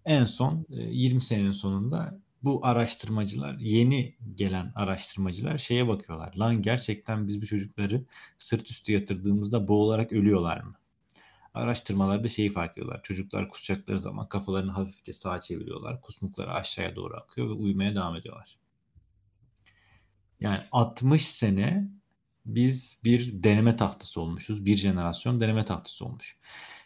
en 0.04 0.24
son 0.24 0.66
20 0.68 1.16
e, 1.16 1.20
senenin 1.20 1.52
sonunda 1.52 2.20
bu 2.42 2.66
araştırmacılar, 2.66 3.56
yeni 3.58 4.16
gelen 4.34 4.72
araştırmacılar 4.74 5.58
şeye 5.58 5.88
bakıyorlar. 5.88 6.34
Lan 6.34 6.62
gerçekten 6.62 7.28
biz 7.28 7.42
bu 7.42 7.46
çocukları 7.46 8.04
sırt 8.38 8.70
üstü 8.70 8.92
yatırdığımızda 8.92 9.68
boğularak 9.68 10.12
ölüyorlar 10.12 10.60
mı? 10.60 10.74
Araştırmalarda 11.54 12.28
şeyi 12.28 12.50
fark 12.50 12.72
ediyorlar. 12.72 13.02
Çocuklar 13.02 13.48
kusacakları 13.48 13.98
zaman 13.98 14.28
kafalarını 14.28 14.72
hafifçe 14.72 15.12
sağa 15.12 15.40
çeviriyorlar. 15.40 16.00
Kusmukları 16.00 16.52
aşağıya 16.52 16.96
doğru 16.96 17.16
akıyor 17.16 17.48
ve 17.48 17.52
uyumaya 17.52 17.94
devam 17.94 18.16
ediyorlar. 18.16 18.58
Yani 20.40 20.60
60 20.72 21.26
sene 21.26 21.88
biz 22.46 23.00
bir 23.04 23.42
deneme 23.42 23.76
tahtası 23.76 24.20
olmuşuz. 24.20 24.64
Bir 24.66 24.76
jenerasyon 24.76 25.40
deneme 25.40 25.64
tahtası 25.64 26.04
olmuş. 26.04 26.36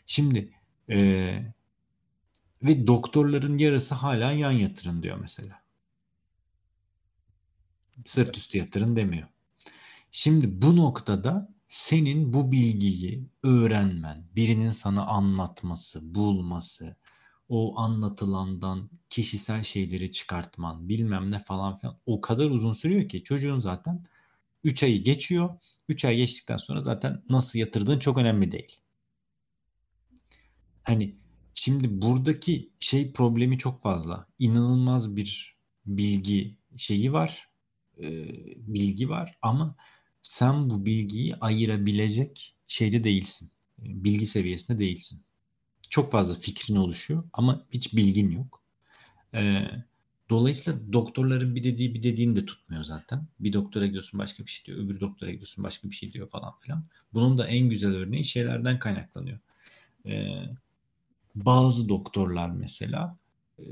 Şimdi 0.06 0.50
e, 0.90 1.38
Ve 2.62 2.86
doktorların 2.86 3.58
yarısı 3.58 3.94
hala 3.94 4.32
yan 4.32 4.50
yatırın 4.50 5.02
diyor 5.02 5.18
mesela. 5.20 5.62
Sırt 8.04 8.36
üstü 8.36 8.58
yatırın 8.58 8.96
demiyor. 8.96 9.28
Şimdi 10.10 10.62
bu 10.62 10.76
noktada 10.76 11.54
senin 11.68 12.32
bu 12.32 12.52
bilgiyi 12.52 13.28
öğrenmen, 13.42 14.26
birinin 14.36 14.70
sana 14.70 15.06
anlatması, 15.06 16.14
bulması, 16.14 16.96
o 17.54 17.78
anlatılandan 17.78 18.90
kişisel 19.10 19.62
şeyleri 19.62 20.12
çıkartman, 20.12 20.88
bilmem 20.88 21.30
ne 21.30 21.38
falan 21.38 21.76
filan 21.76 21.98
o 22.06 22.20
kadar 22.20 22.50
uzun 22.50 22.72
sürüyor 22.72 23.08
ki 23.08 23.24
çocuğun 23.24 23.60
zaten 23.60 24.04
3 24.64 24.82
ayı 24.82 25.04
geçiyor. 25.04 25.50
3 25.88 26.04
ay 26.04 26.16
geçtikten 26.16 26.56
sonra 26.56 26.80
zaten 26.80 27.22
nasıl 27.30 27.58
yatırdığın 27.58 27.98
çok 27.98 28.18
önemli 28.18 28.52
değil. 28.52 28.76
Hani 30.82 31.14
şimdi 31.54 32.02
buradaki 32.02 32.70
şey 32.80 33.12
problemi 33.12 33.58
çok 33.58 33.82
fazla. 33.82 34.26
İnanılmaz 34.38 35.16
bir 35.16 35.56
bilgi 35.86 36.56
şeyi 36.76 37.12
var. 37.12 37.48
E, 37.98 38.08
bilgi 38.56 39.08
var 39.08 39.38
ama 39.42 39.76
sen 40.22 40.70
bu 40.70 40.86
bilgiyi 40.86 41.36
ayırabilecek 41.36 42.56
şeyde 42.66 43.04
değilsin. 43.04 43.50
Bilgi 43.78 44.26
seviyesinde 44.26 44.78
değilsin. 44.78 45.24
Çok 45.94 46.12
fazla 46.12 46.34
fikrin 46.34 46.76
oluşuyor 46.76 47.24
ama 47.32 47.66
hiç 47.70 47.96
bilgin 47.96 48.30
yok. 48.30 48.62
Ee, 49.34 49.66
dolayısıyla 50.30 50.92
doktorların 50.92 51.54
bir 51.54 51.64
dediği 51.64 51.94
bir 51.94 52.02
dediğini 52.02 52.36
de 52.36 52.46
tutmuyor 52.46 52.84
zaten. 52.84 53.26
Bir 53.40 53.52
doktora 53.52 53.86
gidiyorsun 53.86 54.20
başka 54.20 54.46
bir 54.46 54.50
şey 54.50 54.64
diyor. 54.64 54.78
Öbür 54.78 55.00
doktora 55.00 55.30
gidiyorsun 55.30 55.64
başka 55.64 55.90
bir 55.90 55.94
şey 55.94 56.12
diyor 56.12 56.28
falan 56.28 56.58
filan. 56.60 56.84
Bunun 57.12 57.38
da 57.38 57.46
en 57.46 57.68
güzel 57.68 57.94
örneği 57.94 58.24
şeylerden 58.24 58.78
kaynaklanıyor. 58.78 59.38
Ee, 60.06 60.44
bazı 61.34 61.88
doktorlar 61.88 62.50
mesela 62.50 63.16
e, 63.58 63.64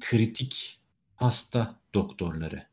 kritik 0.00 0.80
hasta 1.16 1.80
doktorları 1.94 2.66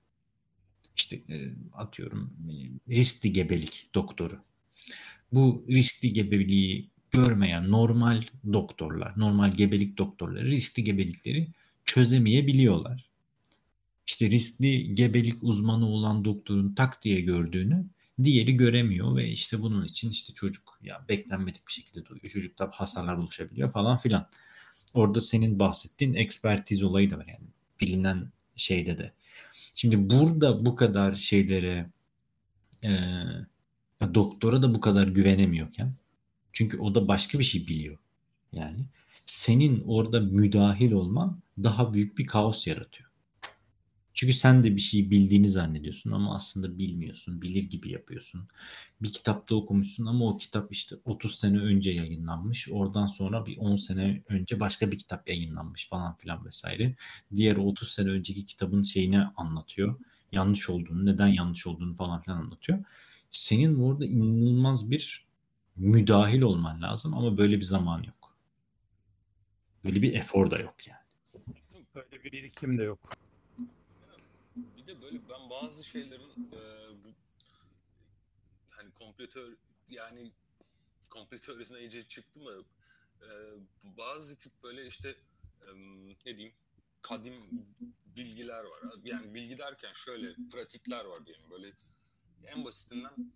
işte 0.95 1.15
e, 1.15 1.53
atıyorum 1.73 2.33
e, 2.49 2.53
riskli 2.95 3.33
gebelik 3.33 3.89
doktoru. 3.95 4.39
Bu 5.31 5.65
riskli 5.69 6.13
gebeliği 6.13 6.94
görmeyen 7.15 7.71
normal 7.71 8.21
doktorlar, 8.53 9.13
normal 9.17 9.51
gebelik 9.51 9.97
doktorları 9.97 10.45
riskli 10.45 10.83
gebelikleri 10.83 11.47
çözemeyebiliyorlar. 11.85 13.09
İşte 14.07 14.29
riskli 14.29 14.95
gebelik 14.95 15.43
uzmanı 15.43 15.87
olan 15.87 16.25
doktorun 16.25 16.75
tak 16.75 17.03
diye 17.03 17.21
gördüğünü 17.21 17.85
diğeri 18.23 18.57
göremiyor 18.57 19.15
ve 19.15 19.29
işte 19.29 19.61
bunun 19.61 19.85
için 19.85 20.09
işte 20.09 20.33
çocuk 20.33 20.79
ya 20.83 21.05
beklenmedik 21.09 21.67
bir 21.67 21.73
şekilde 21.73 22.05
doğuyor. 22.05 22.29
Çocukta 22.29 22.69
hasarlar 22.73 23.17
oluşabiliyor 23.17 23.71
falan 23.71 23.97
filan. 23.97 24.29
Orada 24.93 25.21
senin 25.21 25.59
bahsettiğin 25.59 26.13
ekspertiz 26.13 26.83
olayı 26.83 27.11
da 27.11 27.17
var 27.17 27.27
yani 27.27 27.47
bilinen 27.81 28.31
şeyde 28.55 28.97
de. 28.97 29.13
Şimdi 29.73 30.09
burada 30.09 30.65
bu 30.65 30.75
kadar 30.75 31.13
şeylere 31.13 31.89
e, 32.83 32.89
doktora 34.13 34.61
da 34.61 34.73
bu 34.73 34.79
kadar 34.79 35.07
güvenemiyorken 35.07 35.95
çünkü 36.55 36.77
o 36.77 36.95
da 36.95 37.07
başka 37.07 37.39
bir 37.39 37.43
şey 37.43 37.67
biliyor. 37.67 37.97
Yani 38.51 38.85
senin 39.21 39.83
orada 39.87 40.19
müdahil 40.19 40.91
olman 40.91 41.41
daha 41.63 41.93
büyük 41.93 42.17
bir 42.17 42.25
kaos 42.25 42.67
yaratıyor. 42.67 43.09
Çünkü 44.13 44.33
sen 44.33 44.63
de 44.63 44.75
bir 44.75 44.81
şey 44.81 45.11
bildiğini 45.11 45.51
zannediyorsun 45.51 46.11
ama 46.11 46.35
aslında 46.35 46.77
bilmiyorsun. 46.77 47.41
Bilir 47.41 47.63
gibi 47.63 47.91
yapıyorsun. 47.91 48.47
Bir 49.01 49.13
kitapta 49.13 49.55
okumuşsun 49.55 50.05
ama 50.05 50.25
o 50.25 50.37
kitap 50.37 50.71
işte 50.71 50.95
30 51.05 51.35
sene 51.35 51.57
önce 51.57 51.91
yayınlanmış. 51.91 52.69
Oradan 52.71 53.07
sonra 53.07 53.45
bir 53.45 53.57
10 53.57 53.75
sene 53.75 54.23
önce 54.29 54.59
başka 54.59 54.91
bir 54.91 54.97
kitap 54.97 55.29
yayınlanmış 55.29 55.89
falan 55.89 56.17
filan 56.17 56.45
vesaire. 56.45 56.95
Diğer 57.35 57.55
30 57.55 57.91
sene 57.91 58.09
önceki 58.09 58.45
kitabın 58.45 58.81
şeyini 58.81 59.21
anlatıyor. 59.21 59.99
Yanlış 60.31 60.69
olduğunu, 60.69 61.05
neden 61.05 61.27
yanlış 61.27 61.67
olduğunu 61.67 61.93
falan 61.93 62.21
filan 62.21 62.37
anlatıyor. 62.37 62.83
Senin 63.31 63.75
orada 63.79 64.05
inanılmaz 64.05 64.91
bir 64.91 65.24
müdahil 65.75 66.41
olman 66.41 66.81
lazım 66.81 67.13
ama 67.13 67.37
böyle 67.37 67.57
bir 67.57 67.65
zaman 67.65 68.03
yok. 68.03 68.35
Böyle 69.83 70.01
bir 70.01 70.13
efor 70.13 70.51
da 70.51 70.59
yok 70.59 70.87
yani. 70.87 71.05
Böyle 71.95 72.23
bir 72.23 72.31
birikim 72.31 72.77
de 72.77 72.83
yok 72.83 73.15
bir 74.55 74.85
de 74.85 75.01
böyle 75.01 75.29
ben 75.29 75.49
bazı 75.49 75.83
şeylerin 75.83 76.51
e, 76.51 76.59
bu 77.03 77.13
hani 78.69 78.91
kompletör 78.91 79.57
yani 79.89 80.31
komplo 81.09 81.37
teorisine 81.37 81.79
iyice 81.79 82.07
çıktım 82.07 82.45
da 82.45 82.59
e, 83.21 83.29
bazı 83.83 84.37
tip 84.37 84.51
böyle 84.63 84.87
işte 84.87 85.09
e, 85.61 85.67
ne 86.25 86.37
diyeyim 86.37 86.55
kadim 87.01 87.33
bilgiler 88.05 88.63
var. 88.63 88.81
Yani 89.03 89.33
bilgi 89.33 89.57
derken 89.57 89.93
şöyle 89.93 90.35
pratikler 90.51 91.05
var 91.05 91.25
diyelim. 91.25 91.51
Böyle 91.51 91.71
en 92.45 92.65
basitinden 92.65 93.33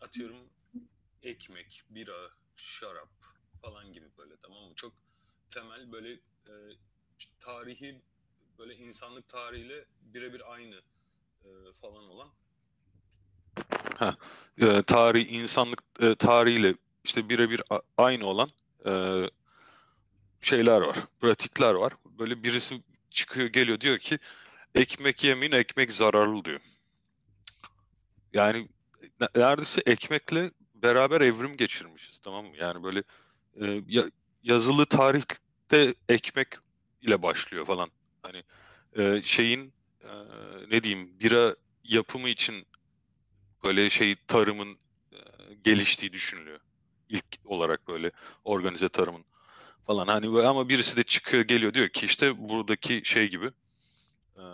atıyorum 0.00 0.48
ekmek, 1.22 1.82
bira, 1.90 2.30
şarap 2.56 3.08
falan 3.62 3.92
gibi 3.92 4.06
böyle 4.18 4.36
tamam 4.42 4.64
mı? 4.64 4.74
Çok 4.74 4.92
temel 5.50 5.92
böyle 5.92 6.12
e, 6.46 6.52
tarihi 7.40 8.02
böyle 8.58 8.74
insanlık 8.74 9.28
tarihiyle 9.28 9.84
birebir 10.02 10.52
aynı 10.52 10.82
e, 11.44 11.48
falan 11.80 12.08
olan 12.08 12.32
ha, 13.96 14.16
e, 14.60 14.82
tarih 14.82 15.32
insanlık 15.32 15.82
e, 16.00 16.14
tarihiyle 16.14 16.74
işte 17.04 17.28
birebir 17.28 17.62
aynı 17.98 18.26
olan 18.26 18.48
e, 18.86 18.92
şeyler 20.40 20.80
var, 20.80 20.96
pratikler 21.20 21.74
var. 21.74 21.92
Böyle 22.18 22.42
birisi 22.42 22.82
çıkıyor 23.10 23.46
geliyor 23.46 23.80
diyor 23.80 23.98
ki 23.98 24.18
ekmek 24.74 25.24
yemeyin 25.24 25.52
ekmek 25.52 25.92
zararlı 25.92 26.44
diyor. 26.44 26.60
Yani 28.32 28.68
neredeyse 29.36 29.82
ekmekle 29.86 30.50
beraber 30.82 31.20
evrim 31.20 31.56
geçirmişiz 31.56 32.18
tamam 32.18 32.46
mı? 32.46 32.56
Yani 32.56 32.82
böyle 32.82 33.02
e, 33.62 33.82
yazılı 34.42 34.86
tarihte 34.86 35.94
ekmek 36.08 36.48
ile 37.02 37.22
başlıyor 37.22 37.66
falan. 37.66 37.90
Hani 38.22 38.42
e, 38.96 39.22
şeyin 39.22 39.72
e, 40.04 40.10
ne 40.70 40.82
diyeyim 40.82 41.20
bira 41.20 41.56
yapımı 41.84 42.28
için 42.28 42.66
böyle 43.64 43.90
şey 43.90 44.16
tarımın 44.26 44.78
e, 45.12 45.18
geliştiği 45.64 46.12
düşünülüyor. 46.12 46.60
İlk 47.08 47.24
olarak 47.44 47.88
böyle 47.88 48.10
organize 48.44 48.88
tarımın 48.88 49.24
falan. 49.86 50.06
Hani 50.06 50.46
ama 50.46 50.68
birisi 50.68 50.96
de 50.96 51.02
çıkıyor 51.02 51.42
geliyor 51.44 51.74
diyor 51.74 51.88
ki 51.88 52.06
işte 52.06 52.48
buradaki 52.48 53.02
şey 53.04 53.30
gibi 53.30 53.50
e, 54.36 54.44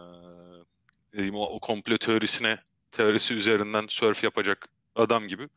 diyeyim, 1.12 1.34
o, 1.34 1.42
o 1.46 1.60
komplo 1.60 1.96
teorisine 1.96 2.58
teorisi 2.90 3.34
üzerinden 3.34 3.86
surf 3.86 4.24
yapacak 4.24 4.68
adam 4.94 5.28
gibi 5.28 5.48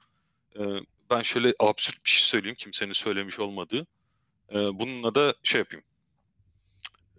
e, 0.59 0.63
ben 1.09 1.21
şöyle 1.21 1.53
absürt 1.59 2.05
bir 2.05 2.09
şey 2.09 2.21
söyleyeyim 2.21 2.55
kimsenin 2.59 2.93
söylemiş 2.93 3.39
olmadığı. 3.39 3.87
E, 4.51 4.55
bununla 4.55 5.15
da 5.15 5.35
şey 5.43 5.59
yapayım 5.59 5.83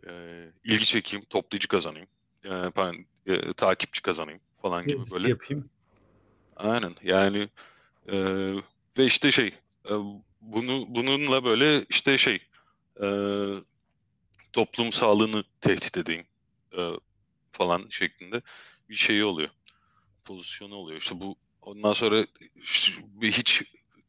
e, 0.09 0.13
ilgi 0.65 0.87
çekeyim, 0.87 1.25
toplayıcı 1.25 1.69
kazanayım, 1.69 2.09
e, 2.45 2.51
ben 2.51 3.07
e, 3.27 3.53
takipçi 3.53 4.03
kazanayım 4.03 4.41
falan 4.53 4.87
gibi 4.87 5.03
böyle. 5.13 5.29
yapayım. 5.29 5.71
Aynen 6.57 6.93
yani 7.03 7.49
e, 8.09 8.17
ve 8.99 9.05
işte 9.05 9.31
şey 9.33 9.55
e, 9.91 9.95
bunu 10.41 10.85
bununla 10.89 11.45
böyle 11.45 11.85
işte 11.89 12.19
şey 12.19 12.43
e, 13.03 13.07
toplum 14.53 14.93
sağlığını 14.93 15.45
tehdit 15.61 15.97
edeyim 15.97 16.27
e, 16.79 16.91
falan 17.51 17.87
şeklinde 17.91 18.43
bir 18.89 18.95
şey 18.95 19.25
oluyor. 19.25 19.51
Pozisyonu 20.25 20.75
oluyor. 20.75 21.01
İşte 21.01 21.21
bu 21.21 21.37
ondan 21.63 21.93
sonra 21.93 22.25
hiç 23.23 23.63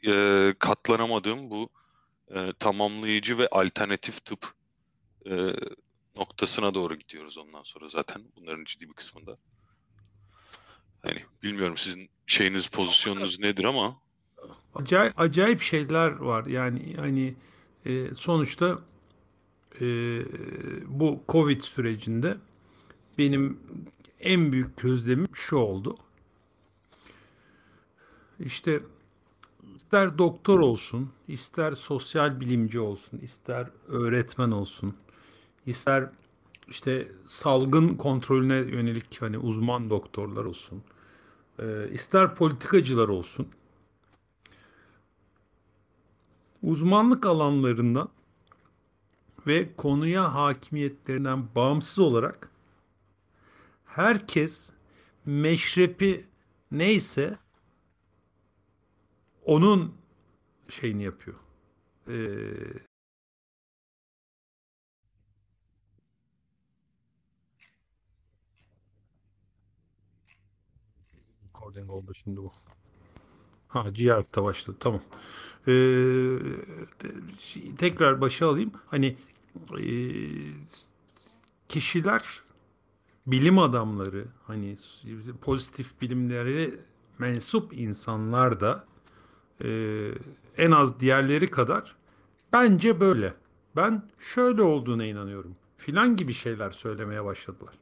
e, 0.08 0.56
katlanamadığım 0.60 1.50
bu 1.50 1.70
e, 2.36 2.54
tamamlayıcı 2.60 3.38
ve 3.38 3.48
alternatif 3.48 4.26
tıp 4.26 4.54
e, 5.26 5.54
noktasına 6.16 6.74
doğru 6.74 6.96
gidiyoruz 6.96 7.38
ondan 7.38 7.64
sonra 7.64 7.88
zaten 7.90 8.22
bunların 8.36 8.66
ciddi 8.66 8.90
bir 8.90 8.94
kısmında. 8.94 9.38
Hani 11.02 11.20
bilmiyorum 11.44 11.78
sizin 11.78 12.10
şeyiniz, 12.26 12.68
pozisyonunuz 12.68 13.40
nedir 13.40 13.64
ama 13.64 13.98
acayip, 14.76 15.20
acayip 15.20 15.62
şeyler 15.62 16.12
var. 16.12 16.46
Yani 16.46 16.96
hani 16.98 17.36
e, 17.86 18.16
sonuçta 18.16 18.80
e, 19.82 19.86
bu 20.86 21.24
Covid 21.30 21.62
sürecinde 21.62 22.38
benim 23.18 23.60
en 24.20 24.52
büyük 24.52 24.78
gözlemim 24.78 25.28
şu 25.34 25.56
oldu. 25.56 25.98
İşte 28.46 28.84
ister 29.76 30.18
doktor 30.18 30.60
olsun, 30.60 31.12
ister 31.28 31.76
sosyal 31.76 32.40
bilimci 32.40 32.80
olsun, 32.80 33.18
ister 33.18 33.70
öğretmen 33.88 34.52
olsun, 34.52 34.96
ister 35.66 36.10
işte 36.68 37.12
salgın 37.26 37.96
kontrolüne 37.96 38.56
yönelik 38.56 39.22
hani 39.22 39.38
uzman 39.38 39.90
doktorlar 39.90 40.46
olsun, 40.46 40.84
e, 41.60 41.90
ister 41.92 42.36
politikacılar 42.36 43.08
olsun, 43.08 43.48
uzmanlık 46.64 47.26
alanlarından 47.26 48.10
ve 49.48 49.76
konuya 49.76 50.34
hakimiyetlerinden 50.34 51.56
bağımsız 51.56 52.00
olarak 52.00 52.50
herkes 53.86 54.70
meşrepi 55.26 56.26
neyse 56.72 57.38
onun 59.46 59.96
şeyini 60.70 61.04
yapıyor. 61.04 61.38
Ee, 62.08 62.14
recording 71.46 71.90
oldu 71.90 72.14
şimdi 72.14 72.38
bu. 72.38 72.52
Ha 73.68 73.94
ciğer 73.94 74.26
başladı 74.38 74.78
tamam. 74.80 75.02
Ee, 75.68 76.38
tekrar 77.78 78.22
başa 78.22 78.50
alayım. 78.50 78.72
Hani 78.88 79.18
e, 79.80 79.86
kişiler 81.70 82.42
bilim 83.28 83.60
adamları 83.60 84.28
hani 84.48 84.78
pozitif 85.42 86.02
bilimlere 86.02 86.72
mensup 87.20 87.74
insanlar 87.74 88.60
da 88.62 88.86
e, 89.64 90.10
en 90.58 90.72
az 90.72 91.00
diğerleri 91.00 91.52
kadar 91.52 91.96
bence 92.54 93.00
böyle. 93.00 93.34
Ben 93.76 94.04
şöyle 94.20 94.62
olduğuna 94.62 95.06
inanıyorum. 95.06 95.56
Filan 95.78 96.16
gibi 96.16 96.34
şeyler 96.34 96.72
söylemeye 96.72 97.26
başladılar. 97.26 97.74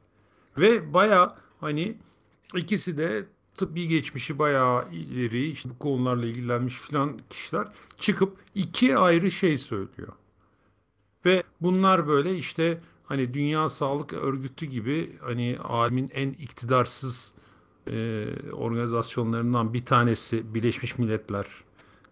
Ve 0.58 0.94
baya 0.94 1.36
hani 1.60 1.96
ikisi 2.54 2.98
de 2.98 3.24
tıbbi 3.54 3.88
geçmişi 3.88 4.38
bayağı 4.38 4.90
ileri, 4.92 5.50
işte 5.50 5.70
bu 5.70 5.78
konularla 5.78 6.26
ilgilenmiş 6.26 6.74
filan 6.74 7.18
kişiler 7.30 7.68
çıkıp 7.98 8.36
iki 8.54 8.96
ayrı 8.96 9.30
şey 9.30 9.58
söylüyor. 9.58 10.12
Ve 11.24 11.42
bunlar 11.60 12.08
böyle 12.08 12.36
işte 12.36 12.80
hani 13.04 13.34
Dünya 13.34 13.68
Sağlık 13.68 14.12
Örgütü 14.12 14.66
gibi 14.66 15.16
hani 15.20 15.58
alemin 15.64 16.10
en 16.14 16.30
iktidarsız 16.30 17.34
e, 17.86 18.26
organizasyonlarından 18.52 19.74
bir 19.74 19.84
tanesi 19.84 20.54
Birleşmiş 20.54 20.98
Milletler 20.98 21.46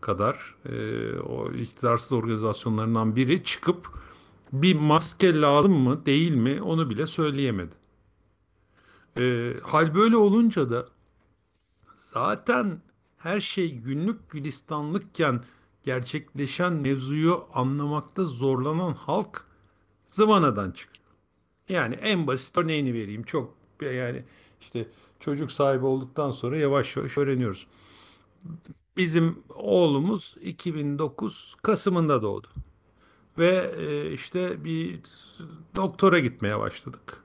kadar 0.00 0.54
e, 0.64 1.12
o 1.18 1.52
iktidarsız 1.52 2.12
organizasyonlarından 2.12 3.16
biri 3.16 3.44
çıkıp 3.44 3.88
bir 4.52 4.76
maske 4.76 5.40
lazım 5.40 5.72
mı 5.72 6.06
değil 6.06 6.32
mi 6.32 6.62
onu 6.62 6.90
bile 6.90 7.06
söyleyemedi. 7.06 7.74
E, 9.18 9.54
hal 9.62 9.94
böyle 9.94 10.16
olunca 10.16 10.70
da 10.70 10.88
zaten 11.94 12.80
her 13.18 13.40
şey 13.40 13.74
günlük 13.74 14.30
gülistanlıkken 14.30 15.44
gerçekleşen 15.82 16.72
mevzuyu 16.72 17.44
anlamakta 17.52 18.24
zorlanan 18.24 18.92
halk 18.92 19.44
zıvanadan 20.08 20.70
çıkıyor. 20.70 21.04
Yani 21.68 21.94
en 21.94 22.26
basit 22.26 22.58
örneğini 22.58 22.94
vereyim. 22.94 23.22
Çok 23.22 23.54
yani 23.80 24.24
işte 24.60 24.86
çocuk 25.20 25.52
sahibi 25.52 25.86
olduktan 25.86 26.30
sonra 26.30 26.58
yavaş 26.58 26.96
yavaş 26.96 27.18
öğreniyoruz. 27.18 27.66
Bizim 28.96 29.42
oğlumuz 29.54 30.36
2009 30.42 31.56
Kasım'ında 31.62 32.22
doğdu. 32.22 32.48
Ve 33.38 33.74
e, 33.78 34.12
işte 34.12 34.64
bir 34.64 35.00
doktora 35.74 36.18
gitmeye 36.18 36.58
başladık. 36.58 37.24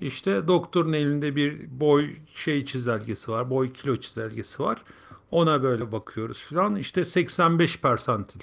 İşte 0.00 0.48
doktorun 0.48 0.92
elinde 0.92 1.36
bir 1.36 1.80
boy 1.80 2.16
şey 2.34 2.64
çizelgesi 2.64 3.30
var. 3.30 3.50
Boy 3.50 3.72
kilo 3.72 3.96
çizelgesi 3.96 4.62
var. 4.62 4.82
Ona 5.30 5.62
böyle 5.62 5.92
bakıyoruz 5.92 6.42
falan. 6.42 6.76
İşte 6.76 7.04
85 7.04 7.80
persantil. 7.80 8.40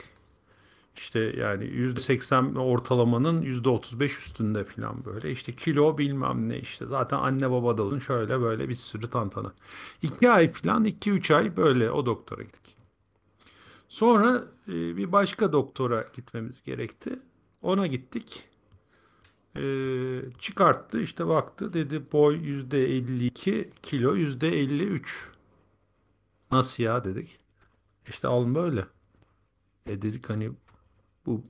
İşte 0.96 1.20
yani 1.20 1.66
%80 1.66 2.60
ortalamanın 2.60 3.42
%35 3.42 4.06
üstünde 4.06 4.64
falan 4.64 5.06
böyle. 5.06 5.32
İşte 5.32 5.56
kilo 5.56 5.98
bilmem 5.98 6.50
ne 6.50 6.60
işte. 6.60 6.86
Zaten 6.86 7.18
anne 7.18 7.52
baba 7.52 7.78
da 7.78 8.00
şöyle 8.00 8.42
böyle 8.42 8.70
bir 8.70 8.76
sürü 8.76 9.10
tantana. 9.10 9.54
2 10.02 10.30
ay 10.30 10.52
falan 10.52 10.86
2-3 10.86 11.36
ay 11.36 11.58
böyle 11.58 11.92
o 11.92 12.06
doktora 12.06 12.44
gittik. 12.44 12.76
Sonra 13.90 14.44
e, 14.68 14.98
bir 14.98 15.12
başka 15.12 15.52
doktora 15.52 16.06
gitmemiz 16.16 16.64
gerekti. 16.64 17.20
Ona 17.62 17.88
gittik 17.88 18.50
e, 19.58 19.62
çıkarttı 20.40 21.02
işte 21.02 21.28
baktı 21.28 21.74
dedi 21.74 22.12
boy 22.12 22.38
yüzde 22.38 22.86
52 22.86 23.70
kilo 23.84 24.16
yüzde 24.16 24.60
53 24.60 25.32
nasıl 26.52 26.84
ya 26.84 27.04
dedik 27.04 27.40
işte 28.08 28.28
alın 28.28 28.56
böyle 28.56 28.86
e 29.86 30.02
dedik 30.02 30.30
hani 30.30 30.52
bu 31.26 31.44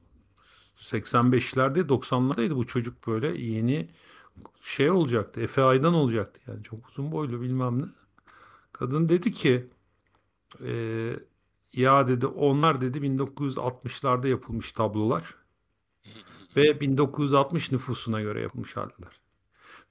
85'lerde 0.77 1.79
90'lardaydı 1.79 2.55
bu 2.55 2.67
çocuk 2.67 3.07
böyle 3.07 3.41
yeni 3.41 3.89
şey 4.61 4.91
olacaktı 4.91 5.41
Efe 5.41 5.61
Aydan 5.61 5.93
olacaktı 5.93 6.41
yani 6.47 6.63
çok 6.63 6.89
uzun 6.89 7.11
boylu 7.11 7.41
bilmem 7.41 7.81
ne 7.81 7.85
kadın 8.73 9.09
dedi 9.09 9.31
ki 9.31 9.69
e, 10.65 10.73
ya 11.73 12.07
dedi 12.07 12.27
onlar 12.27 12.81
dedi 12.81 12.97
1960'larda 12.97 14.27
yapılmış 14.27 14.71
tablolar 14.71 15.35
ve 16.57 16.81
1960 16.81 17.71
nüfusuna 17.71 18.21
göre 18.21 18.41
yapılmış 18.41 18.77
haldeler. 18.77 19.23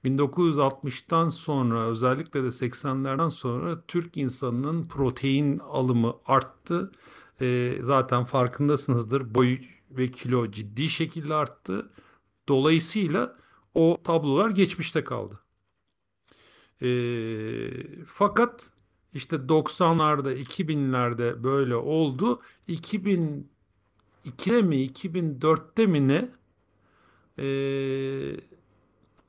1960'tan 0.05 1.31
sonra 1.31 1.85
özellikle 1.85 2.43
de 2.43 2.47
80'lerden 2.47 3.29
sonra 3.29 3.81
Türk 3.87 4.17
insanının 4.17 4.87
protein 4.87 5.59
alımı 5.59 6.15
arttı. 6.25 6.91
E, 7.41 7.77
zaten 7.81 8.23
farkındasınızdır 8.23 9.35
boy 9.35 9.59
ve 9.97 10.11
kilo 10.11 10.51
ciddi 10.51 10.89
şekilde 10.89 11.33
arttı. 11.33 11.91
Dolayısıyla 12.47 13.35
o 13.73 13.97
tablolar 14.03 14.49
geçmişte 14.49 15.03
kaldı. 15.03 15.39
E, 16.81 16.87
fakat 18.05 18.71
işte 19.13 19.35
90'larda 19.35 20.37
2000'lerde 20.37 21.43
böyle 21.43 21.75
oldu. 21.75 22.41
2002'de 22.67 24.61
mi 24.61 24.75
2004'te 24.75 25.85
mi 25.85 26.07
ne 26.07 26.29
e, 27.39 27.47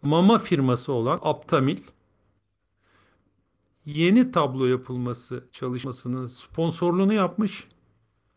mama 0.02 0.38
firması 0.38 0.92
olan 0.92 1.20
Aptamil 1.22 1.78
yeni 3.84 4.30
tablo 4.30 4.66
yapılması 4.66 5.48
çalışmasının 5.52 6.26
sponsorluğunu 6.26 7.12
yapmış. 7.12 7.68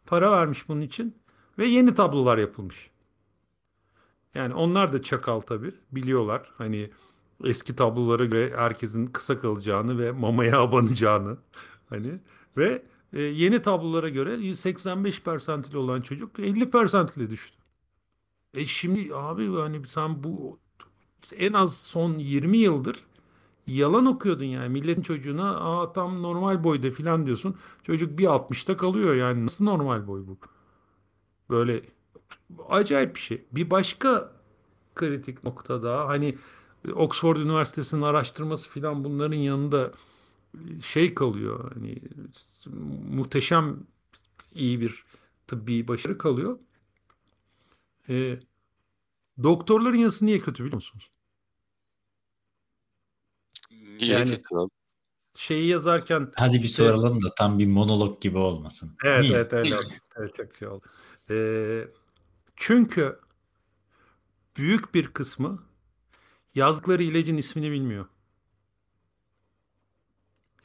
Para 0.05 0.31
vermiş 0.31 0.69
bunun 0.69 0.81
için 0.81 1.15
ve 1.57 1.65
yeni 1.65 1.93
tablolar 1.95 2.37
yapılmış. 2.37 2.91
Yani 4.35 4.53
onlar 4.53 4.93
da 4.93 5.01
çakal 5.01 5.39
tabi 5.39 5.71
biliyorlar. 5.91 6.51
Hani 6.57 6.89
eski 7.43 7.75
tablolara 7.75 8.25
göre 8.25 8.53
herkesin 8.57 9.07
kısa 9.07 9.39
kalacağını 9.39 9.99
ve 9.99 10.11
mamaya 10.11 10.59
abanacağını 10.61 11.37
hani 11.89 12.19
ve 12.57 12.83
e, 13.13 13.21
yeni 13.21 13.61
tablolara 13.61 14.09
göre 14.09 14.55
85 14.55 15.23
persantil 15.23 15.75
olan 15.75 16.01
çocuk 16.01 16.39
50 16.39 16.71
persantile 16.71 17.29
düştü. 17.29 17.57
E 18.53 18.65
şimdi 18.65 19.15
abi 19.15 19.55
hani 19.55 19.87
sen 19.87 20.23
bu 20.23 20.59
en 21.37 21.53
az 21.53 21.77
son 21.77 22.17
20 22.19 22.57
yıldır 22.57 23.05
yalan 23.67 24.05
okuyordun 24.05 24.45
yani. 24.45 24.69
Milletin 24.69 25.01
çocuğuna 25.01 25.57
Aa, 25.57 25.93
tam 25.93 26.21
normal 26.23 26.63
boyda 26.63 26.91
falan 26.91 27.25
diyorsun. 27.25 27.55
Çocuk 27.83 28.17
bir 28.19 28.25
60'ta 28.25 28.77
kalıyor 28.77 29.15
yani. 29.15 29.45
Nasıl 29.45 29.65
normal 29.65 30.07
boy 30.07 30.27
bu? 30.27 30.37
Böyle 31.49 31.81
acayip 32.69 33.15
bir 33.15 33.19
şey. 33.19 33.45
Bir 33.51 33.69
başka 33.69 34.31
kritik 34.95 35.43
nokta 35.43 35.83
daha 35.83 36.07
hani 36.07 36.37
Oxford 36.93 37.37
Üniversitesi'nin 37.37 38.01
araştırması 38.01 38.69
falan 38.69 39.03
bunların 39.03 39.37
yanında 39.37 39.91
şey 40.83 41.13
kalıyor. 41.13 41.71
Hani 41.73 42.01
muhteşem 43.11 43.79
iyi 44.55 44.81
bir 44.81 45.05
tıbbi 45.47 45.87
başarı 45.87 46.17
kalıyor. 46.17 46.59
E, 48.09 48.39
doktorların 49.43 49.97
yazısı 49.97 50.25
niye 50.25 50.39
kötü 50.39 50.63
biliyor 50.63 50.75
musunuz? 50.75 51.11
Niye 53.71 54.11
yani, 54.11 54.29
kötü 54.29 54.55
abi? 54.55 54.69
Şeyi 55.35 55.67
yazarken 55.67 56.31
Hadi 56.35 56.57
bir 56.57 56.63
işte, 56.63 56.83
soralım 56.83 57.23
da 57.23 57.35
tam 57.35 57.59
bir 57.59 57.67
monolog 57.67 58.21
gibi 58.21 58.37
olmasın. 58.37 58.97
Evet 59.03 59.21
niye? 59.21 59.33
evet 59.33 59.53
evet, 59.53 59.73
evet 60.17 60.35
çok 60.35 60.55
şey 60.55 60.67
oldu. 60.67 60.85
E, 61.29 61.87
çünkü 62.55 63.19
büyük 64.57 64.93
bir 64.93 65.07
kısmı 65.07 65.63
yazdıkları 66.55 67.03
ilacın 67.03 67.37
ismini 67.37 67.71
bilmiyor. 67.71 68.05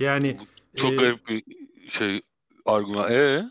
Yani 0.01 0.39
çok 0.77 0.93
e, 0.93 0.97
garip 0.97 1.29
bir 1.29 1.45
şey 1.89 2.23
argüman. 2.65 3.13
Ee? 3.13 3.45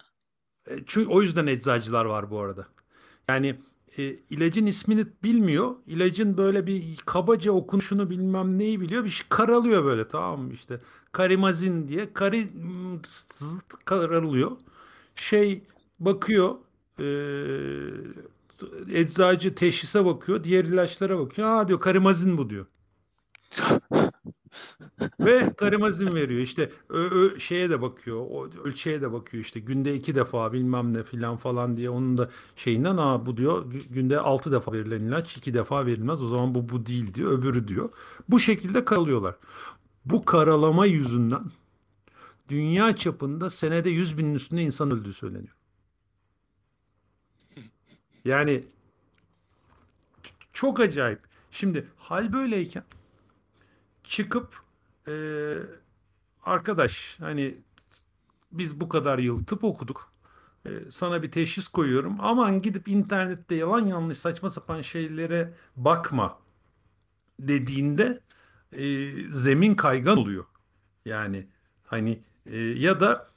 Çünkü 0.86 1.10
o 1.10 1.22
yüzden 1.22 1.48
eczacılar 1.48 2.06
var 2.06 2.32
bu 2.32 2.40
arada. 2.40 2.68
Yani 3.28 3.60
e, 3.98 4.04
ilacın 4.30 4.66
ismini 4.66 5.06
bilmiyor. 5.24 5.76
İlacın 5.88 6.38
böyle 6.38 6.68
bir 6.68 6.98
kabaca 7.06 7.52
okunuşunu 7.52 8.10
bilmem 8.10 8.60
neyi 8.60 8.82
biliyor. 8.82 9.04
Bir 9.04 9.10
şey 9.10 9.28
karalıyor 9.30 9.86
böyle 9.86 10.08
tamam 10.08 10.42
mı 10.42 10.54
işte. 10.54 10.82
Karimazin 11.12 11.88
diye 11.88 12.14
kari 12.14 12.48
karalıyor. 13.86 14.58
Şey 15.16 15.64
bakıyor 16.00 16.56
e, 17.00 17.06
eczacı 18.94 19.56
teşhise 19.56 20.06
bakıyor, 20.06 20.44
diğer 20.44 20.66
ilaçlara 20.66 21.20
bakıyor. 21.20 21.48
Ha 21.48 21.68
diyor 21.68 21.80
karimazin 21.80 22.38
bu 22.38 22.50
diyor. 22.50 22.66
Ve 25.20 25.54
karimazin 25.54 26.16
veriyor. 26.16 26.42
İşte 26.42 26.72
ö, 26.90 27.00
ö, 27.00 27.40
şeye 27.40 27.70
de 27.70 27.82
bakıyor. 27.82 28.18
O 28.30 28.50
ölçeğe 28.64 29.02
de 29.02 29.12
bakıyor. 29.12 29.44
İşte 29.44 29.60
günde 29.60 29.96
iki 29.96 30.16
defa 30.16 30.54
bilmem 30.54 30.94
ne 30.94 31.04
filan 31.04 31.38
falan 31.38 31.76
diye 31.76 31.90
onun 31.90 32.18
da 32.18 32.30
şeyinden 32.56 32.98
ha 32.98 33.26
bu 33.26 33.38
diyor 33.38 33.66
günde 33.90 34.20
altı 34.20 34.52
defa 34.52 34.74
verilen 34.74 35.02
ilaç 35.02 35.38
iki 35.38 35.54
defa 35.54 35.86
verilmez. 35.86 36.22
O 36.22 36.28
zaman 36.28 36.56
bu 36.56 36.70
bu 36.70 36.86
değil 36.86 37.14
diyor. 37.14 37.32
Öbürü 37.32 37.68
diyor. 37.68 37.90
Bu 38.30 38.40
şekilde 38.40 38.86
kalıyorlar. 38.86 39.36
Bu 40.06 40.26
karalama 40.26 40.86
yüzünden 40.86 41.44
dünya 42.50 42.96
çapında 42.96 43.50
senede 43.50 43.90
100 43.90 44.18
binin 44.18 44.36
üstünde 44.36 44.62
insan 44.62 44.92
öldüğü 44.92 45.14
söyleniyor. 45.14 45.56
Yani 48.26 48.64
çok 50.54 50.80
acayip. 50.80 51.20
Şimdi 51.52 51.88
hal 51.98 52.34
böyleyken 52.34 52.84
çıkıp 54.04 54.62
e, 55.08 55.14
arkadaş 56.44 57.16
hani 57.20 57.58
biz 58.52 58.82
bu 58.82 58.90
kadar 58.90 59.20
yıl 59.20 59.46
tıp 59.46 59.64
okuduk. 59.64 60.12
E, 60.66 60.70
sana 60.92 61.24
bir 61.24 61.32
teşhis 61.32 61.68
koyuyorum. 61.68 62.18
Aman 62.20 62.62
gidip 62.62 62.88
internette 62.88 63.56
yalan 63.56 63.88
yanlış 63.88 64.18
saçma 64.18 64.50
sapan 64.50 64.82
şeylere 64.82 65.54
bakma 65.76 66.40
dediğinde 67.40 68.20
e, 68.72 69.12
zemin 69.30 69.76
kaygan 69.76 70.18
oluyor. 70.18 70.46
Yani 71.06 71.48
hani 71.86 72.24
e, 72.46 72.58
ya 72.58 73.00
da 73.00 73.32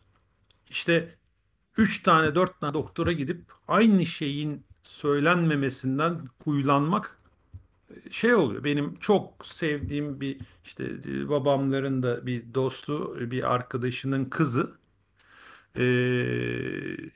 işte 0.69 1.15
3 1.77 2.03
tane 2.03 2.35
4 2.35 2.61
tane 2.61 2.75
doktora 2.75 3.13
gidip 3.13 3.53
aynı 3.69 4.07
şeyin 4.07 4.65
söylenmemesinden 4.85 6.21
huylanmak 6.45 7.19
şey 8.11 8.35
oluyor. 8.35 8.65
Benim 8.65 8.97
çok 9.01 9.47
sevdiğim 9.47 10.21
bir 10.21 10.41
işte 10.65 10.85
babamların 11.29 12.03
da 12.03 12.27
bir 12.27 12.55
dostu, 12.55 13.17
bir 13.31 13.55
arkadaşının 13.55 14.25
kızı 14.25 14.73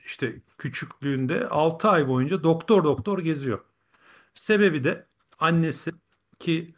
işte 0.05 0.41
küçüklüğünde 0.57 1.49
6 1.49 1.89
ay 1.89 2.07
boyunca 2.07 2.43
doktor 2.43 2.83
doktor 2.83 3.19
geziyor. 3.19 3.59
Sebebi 4.33 4.83
de 4.83 5.05
annesi 5.39 5.91
ki 6.39 6.73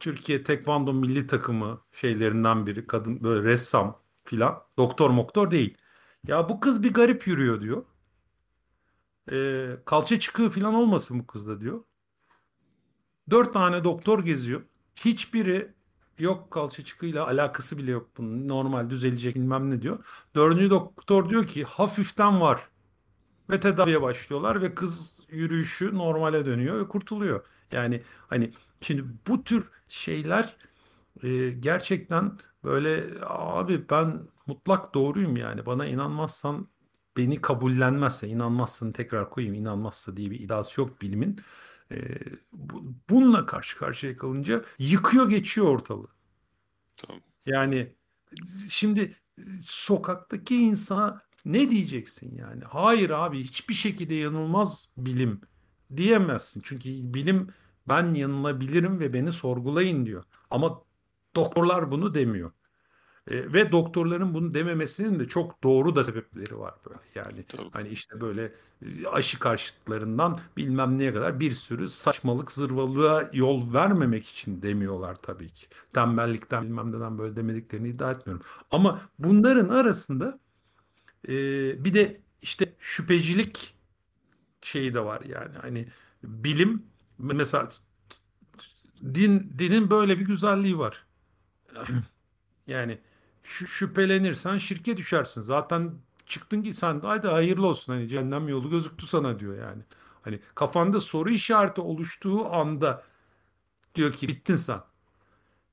Türkiye 0.00 0.42
Tekvando 0.44 0.92
milli 0.92 1.26
takımı 1.26 1.80
şeylerinden 1.92 2.66
biri 2.66 2.86
kadın 2.86 3.22
böyle 3.24 3.48
ressam 3.48 4.00
filan 4.24 4.62
doktor 4.76 5.10
moktor 5.10 5.50
değil. 5.50 5.76
Ya 6.26 6.48
bu 6.48 6.60
kız 6.60 6.82
bir 6.82 6.94
garip 6.94 7.26
yürüyor 7.26 7.60
diyor. 7.60 7.84
E, 9.32 9.68
kalça 9.84 10.18
çıkığı 10.20 10.50
filan 10.50 10.74
olmasın 10.74 11.18
bu 11.18 11.26
kızda 11.26 11.60
diyor. 11.60 11.84
Dört 13.30 13.54
tane 13.54 13.84
doktor 13.84 14.24
geziyor. 14.24 14.62
Hiçbiri 14.96 15.74
yok 16.18 16.50
kalça 16.50 16.84
çıkığıyla 16.84 17.26
alakası 17.26 17.78
bile 17.78 17.90
yok 17.90 18.10
bunun. 18.16 18.48
Normal 18.48 18.90
düzelecek 18.90 19.34
bilmem 19.34 19.70
ne 19.70 19.82
diyor. 19.82 20.04
Dördüncü 20.34 20.70
doktor 20.70 21.30
diyor 21.30 21.46
ki 21.46 21.64
hafiften 21.64 22.40
var. 22.40 22.68
Ve 23.50 23.60
tedaviye 23.60 24.02
başlıyorlar 24.02 24.62
ve 24.62 24.74
kız 24.74 25.16
yürüyüşü 25.28 25.94
normale 25.94 26.46
dönüyor 26.46 26.80
ve 26.80 26.88
kurtuluyor. 26.88 27.46
Yani 27.72 28.02
hani 28.28 28.50
şimdi 28.80 29.04
bu 29.28 29.44
tür 29.44 29.70
şeyler 29.88 30.56
e, 31.22 31.50
gerçekten 31.50 32.38
böyle 32.64 33.04
abi 33.26 33.88
ben 33.90 34.20
mutlak 34.46 34.94
doğruyum 34.94 35.36
yani 35.36 35.66
bana 35.66 35.86
inanmazsan 35.86 36.68
beni 37.18 37.40
kabullenmezse 37.40 38.28
inanmazsın 38.28 38.92
tekrar 38.92 39.30
koyayım 39.30 39.54
inanmazsa 39.54 40.16
diye 40.16 40.30
bir 40.30 40.40
iddiası 40.40 40.80
yok 40.80 41.02
bilimin. 41.02 41.40
E, 41.90 41.96
bununla 43.10 43.46
karşı 43.46 43.78
karşıya 43.78 44.16
kalınca 44.16 44.64
yıkıyor 44.78 45.30
geçiyor 45.30 45.66
ortalığı. 45.66 46.08
Tamam. 46.96 47.22
Yani 47.46 47.92
şimdi 48.68 49.16
sokaktaki 49.62 50.56
insana 50.56 51.22
ne 51.44 51.70
diyeceksin 51.70 52.36
yani? 52.36 52.64
Hayır 52.64 53.10
abi 53.10 53.40
hiçbir 53.40 53.74
şekilde 53.74 54.14
yanılmaz 54.14 54.88
bilim 54.96 55.40
diyemezsin. 55.96 56.60
Çünkü 56.64 56.88
bilim 57.14 57.48
ben 57.88 58.12
yanılabilirim 58.12 59.00
ve 59.00 59.12
beni 59.12 59.32
sorgulayın 59.32 60.06
diyor. 60.06 60.24
Ama 60.50 60.82
doktorlar 61.36 61.90
bunu 61.90 62.14
demiyor. 62.14 62.52
E, 63.30 63.52
ve 63.52 63.72
doktorların 63.72 64.34
bunu 64.34 64.54
dememesinin 64.54 65.20
de 65.20 65.28
çok 65.28 65.62
doğru 65.62 65.96
da 65.96 66.04
sebepleri 66.04 66.58
var 66.58 66.74
böyle. 66.86 67.00
Yani 67.14 67.44
Tabii. 67.48 67.70
hani 67.72 67.88
işte 67.88 68.20
böyle 68.20 68.52
e, 68.82 69.06
aşı 69.06 69.38
karşıtlarından 69.38 70.40
bilmem 70.56 70.98
neye 70.98 71.14
kadar 71.14 71.40
bir 71.40 71.52
sürü 71.52 71.88
saçmalık 71.88 72.52
zırvalığa 72.52 73.30
yol 73.32 73.74
vermemek 73.74 74.26
için 74.26 74.62
demiyorlar 74.62 75.14
tabii 75.14 75.48
ki. 75.48 75.66
Tembellikten 75.92 76.64
bilmem 76.64 76.92
neden 76.92 77.18
böyle 77.18 77.36
demediklerini 77.36 77.88
iddia 77.88 78.10
etmiyorum. 78.10 78.46
Ama 78.70 79.00
bunların 79.18 79.68
arasında 79.68 80.38
e, 81.28 81.34
bir 81.84 81.94
de 81.94 82.20
işte 82.42 82.72
şüphecilik 82.80 83.74
şeyi 84.62 84.94
de 84.94 85.04
var 85.04 85.20
yani. 85.20 85.56
Hani 85.62 85.88
bilim 86.22 86.82
mesela 87.18 87.68
din 89.02 89.52
dinin 89.58 89.90
böyle 89.90 90.18
bir 90.18 90.24
güzelliği 90.24 90.78
var. 90.78 91.06
yani 92.66 92.98
şüphelenirsen 93.42 94.58
şirke 94.58 94.96
düşersin. 94.96 95.42
Zaten 95.42 95.92
çıktın 96.26 96.62
ki 96.62 96.74
sen 96.74 97.02
de 97.02 97.06
haydi 97.06 97.26
hayırlı 97.26 97.66
olsun 97.66 97.92
hani 97.92 98.08
cehennem 98.08 98.48
yolu 98.48 98.70
gözüktü 98.70 99.06
sana 99.06 99.40
diyor 99.40 99.58
yani. 99.58 99.82
Hani 100.22 100.40
kafanda 100.54 101.00
soru 101.00 101.30
işareti 101.30 101.80
oluştuğu 101.80 102.52
anda 102.54 103.02
diyor 103.94 104.12
ki 104.12 104.28
bittin 104.28 104.56
sen. 104.56 104.80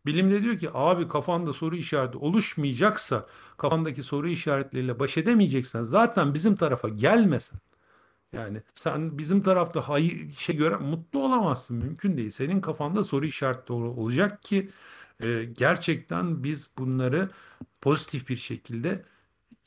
Bilim 0.06 0.32
de 0.32 0.44
diyor 0.44 0.58
ki 0.58 0.70
abi 0.74 1.08
kafanda 1.08 1.54
soru 1.54 1.76
işareti 1.76 2.18
oluşmayacaksa 2.18 3.28
kafandaki 3.58 4.04
soru 4.04 4.28
işaretleriyle 4.28 5.00
baş 5.00 5.18
edemeyeceksen 5.18 5.84
zaten 5.84 6.34
bizim 6.34 6.56
tarafa 6.56 6.90
gelmesen. 6.90 7.60
Yani 8.34 8.62
sen 8.74 9.18
bizim 9.18 9.42
tarafta 9.42 9.90
hayır 9.90 10.32
şey 10.32 10.56
göre 10.56 10.78
mutlu 10.78 11.26
olamazsın 11.26 11.78
mümkün 11.78 12.18
değil. 12.18 12.32
Senin 12.32 12.62
kafanda 12.62 13.04
soru 13.04 13.26
işareti 13.26 13.74
olacak 13.74 14.44
ki 14.44 14.70
e, 15.20 15.44
gerçekten 15.44 16.44
biz 16.44 16.70
bunları 16.78 17.30
pozitif 17.82 18.30
bir 18.30 18.36
şekilde 18.36 19.06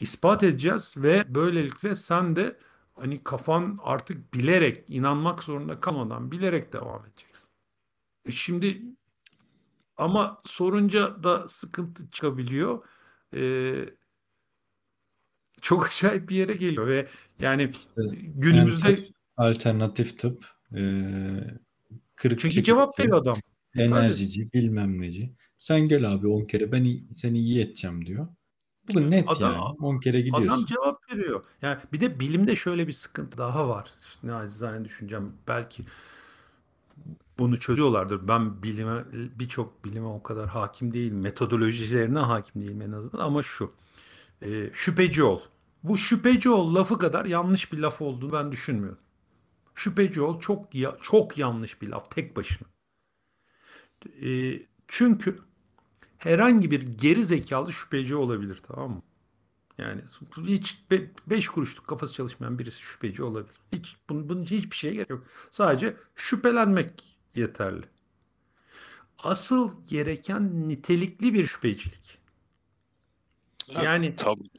ispat 0.01 0.43
edeceğiz 0.43 0.95
ve 0.97 1.35
böylelikle 1.35 1.97
sen 1.97 2.37
de 2.37 2.57
hani 2.95 3.25
kafan 3.25 3.79
artık 3.83 4.35
bilerek 4.35 4.85
inanmak 4.89 5.45
zorunda 5.45 5.81
kalmadan 5.81 6.31
bilerek 6.31 6.73
devam 6.73 7.07
edeceksin. 7.07 7.49
E 8.25 8.33
şimdi 8.33 8.83
ama 9.97 10.41
sorunca 10.45 11.23
da 11.23 11.49
sıkıntı 11.49 12.11
çıkabiliyor. 12.11 12.85
Ee, 13.35 13.85
çok 15.61 15.87
acayip 15.87 16.29
bir 16.29 16.37
yere 16.37 16.53
geliyor 16.55 16.87
ve 16.87 17.09
yani 17.41 17.73
günümüzde 18.17 19.05
alternatif 19.37 20.19
tıp 20.19 20.45
e, 20.73 20.81
kırık 22.17 22.41
Çünkü 22.41 22.63
cevap 22.63 22.99
veriyor 22.99 23.19
adam. 23.19 23.37
Enerjici, 23.79 24.45
Hadi. 24.45 24.53
bilmem 24.53 25.01
neci. 25.01 25.35
Sen 25.59 25.81
gel 25.81 26.13
abi 26.13 26.29
10 26.29 26.45
kere 26.45 26.73
ben 26.73 26.87
seni 27.15 27.39
iyi 27.39 27.61
edeceğim 27.61 28.07
diyor. 28.07 28.29
Bu 28.95 29.11
net 29.11 29.25
adam, 29.29 29.53
yani. 29.53 29.63
10 29.63 30.01
kere 30.01 30.21
gidiyorsun. 30.21 30.49
Adam 30.49 30.67
cevap 30.67 31.13
veriyor. 31.13 31.45
Yani 31.63 31.79
bir 31.93 32.01
de 32.01 32.21
bilimde 32.21 32.57
şöyle 32.57 32.89
bir 32.89 32.93
sıkıntı 32.93 33.39
daha 33.39 33.69
var. 33.69 33.91
Ne 34.23 34.35
acizane 34.35 34.85
düşüneceğim. 34.85 35.33
Belki 35.49 35.85
bunu 37.39 37.59
çözüyorlardır. 37.59 38.29
Ben 38.29 38.63
bilime 38.63 39.05
birçok 39.13 39.85
bilime 39.85 40.07
o 40.07 40.23
kadar 40.23 40.49
hakim 40.49 40.95
değilim. 40.95 41.21
Metodolojilerine 41.21 42.19
hakim 42.19 42.63
değilim 42.63 42.83
en 42.83 42.93
azından 42.93 43.25
ama 43.25 43.43
şu. 43.43 43.73
E, 44.43 44.71
şüpheci 44.73 45.23
ol. 45.23 45.41
Bu 45.83 45.97
şüpheci 45.97 46.51
ol 46.51 46.75
lafı 46.75 46.99
kadar 46.99 47.25
yanlış 47.25 47.73
bir 47.73 47.79
laf 47.79 48.03
olduğunu 48.03 48.33
ben 48.33 48.53
düşünmüyorum. 48.53 48.99
Şüpheci 49.75 50.21
ol 50.21 50.41
çok 50.41 50.75
ya, 50.75 50.97
çok 51.03 51.39
yanlış 51.39 51.83
bir 51.83 51.89
laf 51.89 52.11
tek 52.11 52.37
başına. 52.37 52.69
E, 54.23 54.61
çünkü 54.89 55.39
herhangi 56.19 56.71
bir 56.71 56.83
geri 56.83 57.25
zekalı 57.25 57.73
şüpheci 57.73 58.15
olabilir 58.15 58.63
tamam 58.67 58.91
mı? 58.91 59.03
Yani 59.79 60.01
hiç 60.37 60.79
be, 60.91 61.11
beş 61.27 61.49
kuruşluk 61.49 61.87
kafası 61.87 62.15
çalışmayan 62.15 62.59
birisi 62.59 62.83
şüpheci 62.83 63.23
olabilir. 63.23 63.57
Hiç 63.73 63.97
bunun, 64.09 64.29
bunun 64.29 64.45
hiçbir 64.45 64.77
şeye 64.77 64.95
gerek 64.95 65.11
yok. 65.11 65.27
Sadece 65.51 65.97
şüphelenmek 66.17 67.19
yeterli. 67.35 67.85
Asıl 69.19 69.87
gereken 69.89 70.69
nitelikli 70.69 71.35
bir 71.35 71.47
şüphecilik. 71.47 72.19
Yani 73.69 74.17
tabii. 74.17 74.51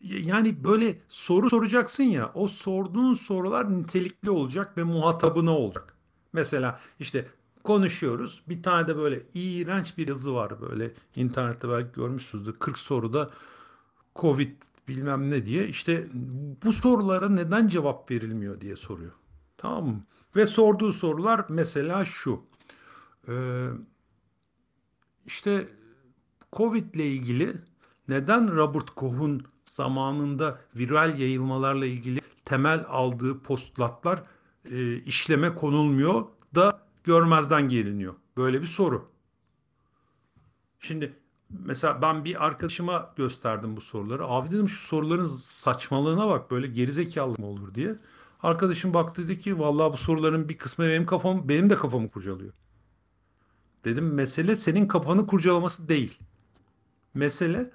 Yani 0.00 0.64
böyle 0.64 0.98
soru 1.08 1.50
soracaksın 1.50 2.04
ya, 2.04 2.32
o 2.34 2.48
sorduğun 2.48 3.14
sorular 3.14 3.78
nitelikli 3.78 4.30
olacak 4.30 4.76
ve 4.76 4.82
muhatabına 4.82 5.50
olacak. 5.58 5.96
Mesela 6.32 6.80
işte 7.00 7.26
konuşuyoruz. 7.64 8.42
Bir 8.48 8.62
tane 8.62 8.88
de 8.88 8.96
böyle 8.96 9.22
iğrenç 9.34 9.98
bir 9.98 10.08
yazı 10.08 10.34
var 10.34 10.60
böyle 10.60 10.94
internette 11.16 11.68
belki 11.68 11.92
görmüşsünüzdür. 11.92 12.52
40 12.58 12.78
soruda 12.78 13.30
Covid 14.16 14.52
bilmem 14.88 15.30
ne 15.30 15.44
diye 15.44 15.68
işte 15.68 16.08
bu 16.64 16.72
sorulara 16.72 17.28
neden 17.28 17.68
cevap 17.68 18.10
verilmiyor 18.10 18.60
diye 18.60 18.76
soruyor. 18.76 19.12
Tamam 19.58 19.86
mı? 19.86 20.04
Ve 20.36 20.46
sorduğu 20.46 20.92
sorular 20.92 21.44
mesela 21.48 22.04
şu. 22.04 22.40
Ee, 23.28 23.68
işte 25.26 25.68
Covid 26.52 26.94
ile 26.94 27.06
ilgili 27.06 27.52
neden 28.08 28.56
Robert 28.56 28.90
Koch'un 28.90 29.46
zamanında 29.64 30.60
viral 30.76 31.18
yayılmalarla 31.18 31.86
ilgili 31.86 32.20
temel 32.44 32.84
aldığı 32.88 33.42
postulatlar 33.42 34.22
e, 34.70 34.96
işleme 34.96 35.54
konulmuyor 35.54 36.24
da 36.54 36.81
görmezden 37.04 37.68
geliniyor. 37.68 38.14
Böyle 38.36 38.62
bir 38.62 38.66
soru. 38.66 39.08
Şimdi 40.80 41.12
mesela 41.48 42.02
ben 42.02 42.24
bir 42.24 42.46
arkadaşıma 42.46 43.12
gösterdim 43.16 43.76
bu 43.76 43.80
soruları. 43.80 44.26
Abi 44.26 44.50
dedim 44.50 44.68
şu 44.68 44.86
soruların 44.86 45.26
saçmalığına 45.26 46.28
bak 46.28 46.50
böyle 46.50 46.66
gerizekalı 46.66 47.38
mı 47.38 47.46
olur 47.46 47.74
diye. 47.74 47.96
Arkadaşım 48.42 48.94
baktı 48.94 49.28
dedi 49.28 49.38
ki 49.38 49.58
vallahi 49.58 49.92
bu 49.92 49.96
soruların 49.96 50.48
bir 50.48 50.58
kısmı 50.58 50.84
benim 50.84 51.06
kafam 51.06 51.48
benim 51.48 51.70
de 51.70 51.76
kafamı 51.76 52.10
kurcalıyor. 52.10 52.52
Dedim 53.84 54.14
mesele 54.14 54.56
senin 54.56 54.86
kafanı 54.86 55.26
kurcalaması 55.26 55.88
değil. 55.88 56.18
Mesele 57.14 57.70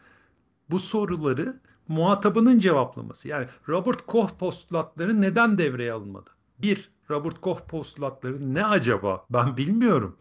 bu 0.70 0.80
soruları 0.80 1.60
muhatabının 1.88 2.60
cevaplaması. 2.60 3.28
Yani 3.28 3.48
Robert 3.70 4.06
Koch 4.06 4.32
postulatları 4.40 5.22
neden 5.22 5.58
devreye 5.58 5.92
alınmadı? 5.92 6.30
Bir, 6.60 6.90
Robert 7.10 7.42
Koch 7.42 7.62
postulatları 7.68 8.54
ne 8.54 8.66
acaba? 8.66 9.26
Ben 9.30 9.58
bilmiyorum. 9.58 10.18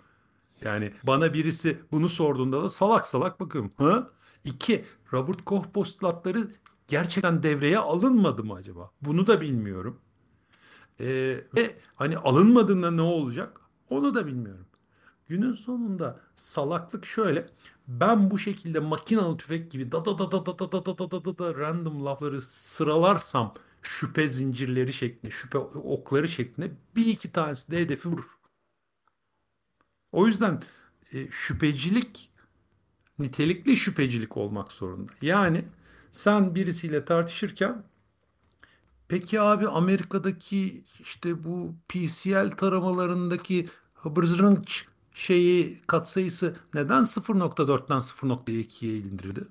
Yani 0.65 0.93
bana 1.07 1.35
birisi 1.35 1.79
bunu 1.93 2.09
sorduğunda 2.09 2.63
da 2.63 2.71
salak 2.71 3.07
salak 3.07 3.41
bakıyorum. 3.41 3.73
Ha? 3.77 4.11
İki, 4.45 4.85
Robert 5.13 5.45
Koch 5.45 5.67
postulatları 5.75 6.49
gerçekten 6.89 7.43
devreye 7.43 7.79
alınmadı 7.79 8.45
mı 8.45 8.55
acaba? 8.55 8.91
Bunu 9.03 9.27
da 9.27 9.41
bilmiyorum. 9.41 10.01
Ee, 11.01 11.41
ve 11.57 11.77
hani 11.95 12.19
alınmadığında 12.19 12.91
ne 12.91 13.03
olacak? 13.03 13.61
Onu 13.91 14.15
da 14.15 14.27
bilmiyorum. 14.27 14.67
Günün 15.29 15.53
sonunda 15.53 16.21
salaklık 16.35 17.07
şöyle. 17.07 17.47
Ben 17.89 18.31
bu 18.31 18.39
şekilde 18.39 18.81
makinalı 18.81 19.37
tüfek 19.37 19.71
gibi 19.71 19.93
da 19.93 20.05
da 20.05 20.19
da 20.19 20.31
da 20.31 20.47
da 20.47 20.59
da 20.59 20.73
da 20.73 20.99
da 20.99 21.11
da 21.11 21.25
da 21.25 21.39
da 21.39 21.55
random 21.55 22.05
lafları 22.05 22.43
sıralarsam 22.43 23.55
şüphe 23.89 24.29
zincirleri 24.29 24.93
şeklinde, 24.93 25.31
şüphe 25.31 25.59
okları 25.59 26.29
şeklinde 26.29 26.71
bir 26.97 27.07
iki 27.07 27.33
tanesi 27.33 27.71
de 27.71 27.81
hedefi 27.81 28.09
vurur. 28.09 28.39
O 30.13 30.27
yüzden 30.27 30.63
e, 31.13 31.31
şüphecilik 31.31 32.31
nitelikli 33.19 33.77
şüphecilik 33.77 34.37
olmak 34.37 34.73
zorunda. 34.73 35.13
Yani 35.23 35.65
sen 36.11 36.55
birisiyle 36.55 37.05
tartışırken 37.05 37.85
peki 39.09 39.41
abi 39.41 39.69
Amerika'daki 39.69 40.85
işte 41.01 41.45
bu 41.45 41.75
PCL 41.89 42.51
taramalarındaki 42.51 43.69
hıbırzırınç 43.95 44.87
şeyi 45.15 45.81
katsayısı 45.87 46.57
neden 46.75 47.03
0.4'ten 47.03 48.01
0.2'ye 48.01 48.99
indirildi? 48.99 49.49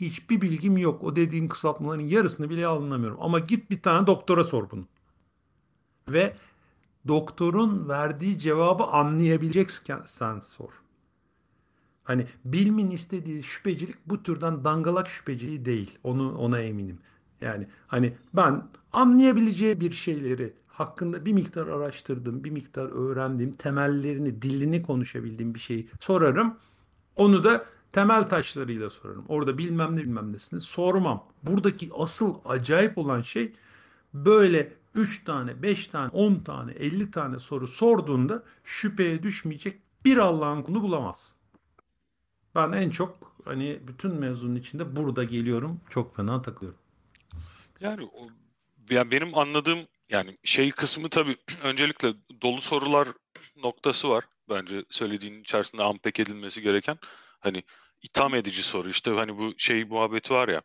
Hiçbir 0.00 0.40
bilgim 0.40 0.76
yok. 0.76 1.04
O 1.04 1.16
dediğin 1.16 1.48
kısaltmaların 1.48 2.06
yarısını 2.06 2.50
bile 2.50 2.66
anlamıyorum. 2.66 3.18
Ama 3.20 3.38
git 3.38 3.70
bir 3.70 3.82
tane 3.82 4.06
doktora 4.06 4.44
sor 4.44 4.70
bunu. 4.70 4.84
Ve 6.08 6.36
doktorun 7.08 7.88
verdiği 7.88 8.38
cevabı 8.38 8.84
anlayabileceksen 8.84 10.02
sen 10.06 10.40
sor. 10.40 10.70
Hani 12.04 12.26
bilmin 12.44 12.90
istediği 12.90 13.42
şüphecilik 13.42 13.96
bu 14.06 14.22
türden 14.22 14.64
dangalak 14.64 15.08
şüpheciliği 15.08 15.64
değil. 15.64 15.98
Onu 16.04 16.38
ona 16.38 16.60
eminim. 16.60 16.98
Yani 17.40 17.66
hani 17.86 18.16
ben 18.34 18.62
anlayabileceği 18.92 19.80
bir 19.80 19.92
şeyleri 19.92 20.52
hakkında 20.68 21.24
bir 21.24 21.32
miktar 21.32 21.66
araştırdım, 21.66 22.44
bir 22.44 22.50
miktar 22.50 22.88
öğrendiğim, 22.92 23.52
temellerini, 23.52 24.42
dilini 24.42 24.82
konuşabildiğim 24.82 25.54
bir 25.54 25.60
şeyi 25.60 25.88
sorarım. 26.00 26.56
Onu 27.16 27.44
da 27.44 27.64
temel 27.94 28.28
taşlarıyla 28.28 28.90
sorarım. 28.90 29.24
Orada 29.28 29.58
bilmem 29.58 29.96
ne 29.96 30.00
bilmem 30.00 30.32
nesini 30.32 30.60
sormam. 30.60 31.24
Buradaki 31.42 31.90
asıl 31.94 32.34
acayip 32.44 32.98
olan 32.98 33.22
şey 33.22 33.52
böyle 34.14 34.72
3 34.94 35.24
tane, 35.24 35.62
5 35.62 35.86
tane, 35.86 36.08
10 36.08 36.34
tane, 36.34 36.72
50 36.72 37.10
tane 37.10 37.38
soru 37.38 37.68
sorduğunda 37.68 38.42
şüpheye 38.64 39.22
düşmeyecek 39.22 39.80
bir 40.04 40.16
Allah'ın 40.16 40.62
kulu 40.62 40.82
bulamazsın. 40.82 41.36
Ben 42.54 42.72
en 42.72 42.90
çok 42.90 43.34
hani 43.44 43.80
bütün 43.86 44.14
mezunun 44.14 44.56
içinde 44.56 44.96
burada 44.96 45.24
geliyorum. 45.24 45.80
Çok 45.90 46.16
fena 46.16 46.42
takılıyorum. 46.42 46.80
Yani 47.80 48.04
o, 48.04 48.28
yani 48.90 49.10
benim 49.10 49.38
anladığım 49.38 49.78
yani 50.10 50.36
şey 50.44 50.70
kısmı 50.70 51.08
tabii 51.08 51.36
öncelikle 51.62 52.14
dolu 52.42 52.60
sorular 52.60 53.08
noktası 53.56 54.08
var. 54.08 54.24
Bence 54.48 54.84
söylediğin 54.90 55.40
içerisinde 55.40 55.82
ampek 55.82 56.20
edilmesi 56.20 56.62
gereken 56.62 56.98
hani 57.44 57.62
itham 58.02 58.34
edici 58.34 58.62
soru. 58.62 58.90
İşte 58.90 59.10
hani 59.10 59.38
bu 59.38 59.54
şey 59.58 59.84
muhabbeti 59.84 60.34
var 60.34 60.48
ya 60.48 60.62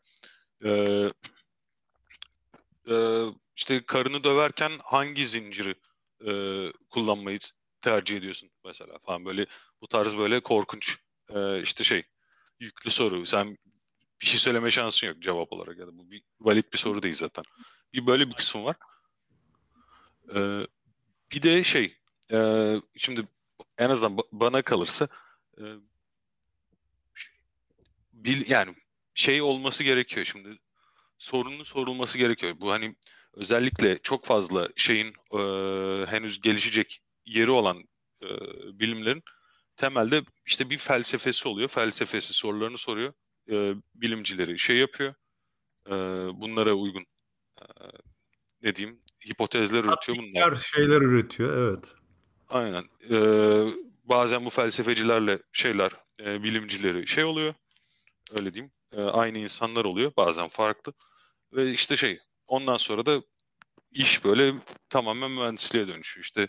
e, 0.66 0.72
e, 2.90 2.96
işte 3.56 3.86
karını 3.86 4.24
döverken 4.24 4.72
hangi 4.84 5.28
zinciri 5.28 5.76
e, 6.28 6.32
kullanmayı 6.90 7.40
tercih 7.82 8.18
ediyorsun 8.18 8.50
mesela 8.66 9.00
falan 9.06 9.26
böyle 9.26 9.46
bu 9.82 9.88
tarz 9.88 10.18
böyle 10.18 10.40
korkunç 10.40 10.98
e, 11.30 11.62
işte 11.62 11.84
şey 11.84 12.04
yüklü 12.60 12.90
soru. 12.90 13.26
Sen 13.26 13.58
bir 14.22 14.26
şey 14.26 14.40
söyleme 14.40 14.72
şansın 14.72 15.08
yok 15.08 15.22
cevap 15.22 15.54
olarak 15.54 15.78
ya 15.78 15.88
da 15.88 15.98
bu 15.98 16.12
bir 16.12 16.24
valid 16.40 16.74
bir 16.74 16.78
soru 16.78 17.04
değil 17.04 17.16
zaten. 17.16 17.44
Bir 17.94 18.08
böyle 18.08 18.28
bir 18.28 18.34
kısım 18.34 18.66
var. 18.66 18.76
Ee, 20.36 20.68
bir 21.32 21.42
de 21.42 21.64
şey 21.64 21.98
e, 22.32 22.76
şimdi 22.98 23.28
en 23.78 23.90
azından 23.90 24.18
bana 24.32 24.62
kalırsa 24.62 25.08
e, 25.58 25.64
bil 28.26 28.50
yani 28.50 28.74
şey 29.14 29.42
olması 29.42 29.84
gerekiyor 29.84 30.26
şimdi 30.26 30.58
sorunun 31.18 31.64
sorulması 31.64 32.18
gerekiyor. 32.18 32.54
Bu 32.62 32.72
hani 32.72 32.96
özellikle 33.34 34.00
çok 34.04 34.26
fazla 34.26 34.70
şeyin 34.76 35.14
e, 35.34 35.42
henüz 36.06 36.42
gelişecek 36.42 37.02
yeri 37.26 37.52
olan 37.52 37.78
e, 38.24 38.28
bilimlerin 38.80 39.24
temelde 39.76 40.22
işte 40.46 40.70
bir 40.70 40.78
felsefesi 40.78 41.48
oluyor. 41.48 41.70
Felsefesi 41.70 42.34
sorularını 42.34 42.78
soruyor. 42.78 43.14
E, 43.52 43.74
bilimcileri 43.96 44.60
şey 44.60 44.78
yapıyor. 44.78 45.14
E, 45.88 45.92
bunlara 46.42 46.74
uygun 46.74 47.06
e, 47.62 47.64
ne 48.62 48.76
diyeyim 48.76 49.00
hipotezler 49.30 49.84
üretiyor 49.84 50.18
bunlar. 50.18 50.56
şeyler 50.56 51.02
üretiyor 51.02 51.58
evet. 51.58 51.94
Aynen. 52.50 52.84
Ee, 53.12 53.72
bazen 54.04 54.46
bu 54.46 54.50
felsefecilerle 54.50 55.40
şeyler 55.52 55.92
e, 56.20 56.44
bilimcileri 56.44 57.08
şey 57.08 57.24
oluyor. 57.24 57.54
Öyle 58.32 58.54
diyeyim. 58.54 58.72
E, 58.92 59.02
aynı 59.02 59.38
insanlar 59.38 59.86
oluyor. 59.86 60.12
Bazen 60.18 60.48
farklı. 60.48 60.94
Ve 61.54 61.72
işte 61.72 61.98
şey 61.98 62.20
ondan 62.48 62.78
sonra 62.78 63.06
da 63.06 63.22
iş 63.92 64.26
böyle 64.26 64.54
tamamen 64.90 65.32
mühendisliğe 65.32 65.88
dönüşüyor. 65.88 66.24
İşte 66.24 66.48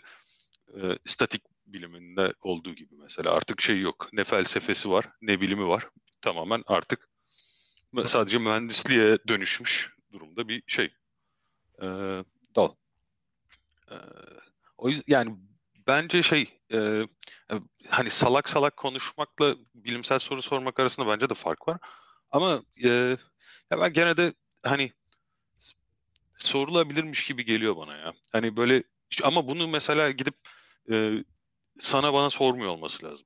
e, 0.67 0.97
statik 1.05 1.41
biliminde 1.65 2.33
olduğu 2.41 2.73
gibi 2.73 2.95
mesela 2.95 3.31
artık 3.31 3.61
şey 3.61 3.81
yok. 3.81 4.09
Ne 4.13 4.23
felsefesi 4.23 4.89
var 4.89 5.05
ne 5.21 5.41
bilimi 5.41 5.67
var. 5.67 5.89
Tamamen 6.21 6.63
artık 6.67 7.09
sadece 8.05 8.37
mühendisliğe 8.37 9.17
dönüşmüş 9.27 9.95
durumda 10.11 10.47
bir 10.47 10.63
şey. 10.67 10.93
E, 11.81 11.87
dal. 12.55 12.75
E, 13.91 13.95
o 14.77 14.89
yüzden 14.89 15.03
yani 15.07 15.37
bence 15.87 16.23
şey 16.23 16.59
e, 16.73 17.07
hani 17.89 18.09
salak 18.09 18.49
salak 18.49 18.77
konuşmakla 18.77 19.55
bilimsel 19.75 20.19
soru 20.19 20.41
sormak 20.41 20.79
arasında 20.79 21.07
bence 21.07 21.29
de 21.29 21.33
fark 21.33 21.67
var. 21.67 21.77
Ama 22.31 22.61
e, 22.83 22.89
ya 23.71 23.81
ben 23.81 23.93
gene 23.93 24.17
de 24.17 24.33
hani 24.63 24.91
sorulabilirmiş 26.37 27.27
gibi 27.27 27.45
geliyor 27.45 27.77
bana 27.77 27.97
ya. 27.97 28.13
Hani 28.31 28.57
böyle 28.57 28.83
ama 29.23 29.47
bunu 29.47 29.67
mesela 29.67 30.11
gidip 30.11 30.35
e, 30.91 31.23
sana 31.79 32.13
bana 32.13 32.29
sormuyor 32.29 32.69
olması 32.69 33.05
lazım. 33.05 33.25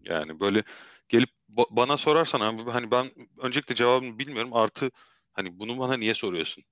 Yani 0.00 0.40
böyle 0.40 0.62
gelip 1.08 1.30
bana 1.48 1.96
sorarsan 1.96 2.40
abi 2.40 2.70
hani 2.70 2.90
ben 2.90 3.10
öncelikle 3.38 3.74
cevabını 3.74 4.18
bilmiyorum 4.18 4.56
artı 4.56 4.90
hani 5.32 5.58
bunu 5.58 5.78
bana 5.78 5.96
niye 5.96 6.14
soruyorsun? 6.14 6.64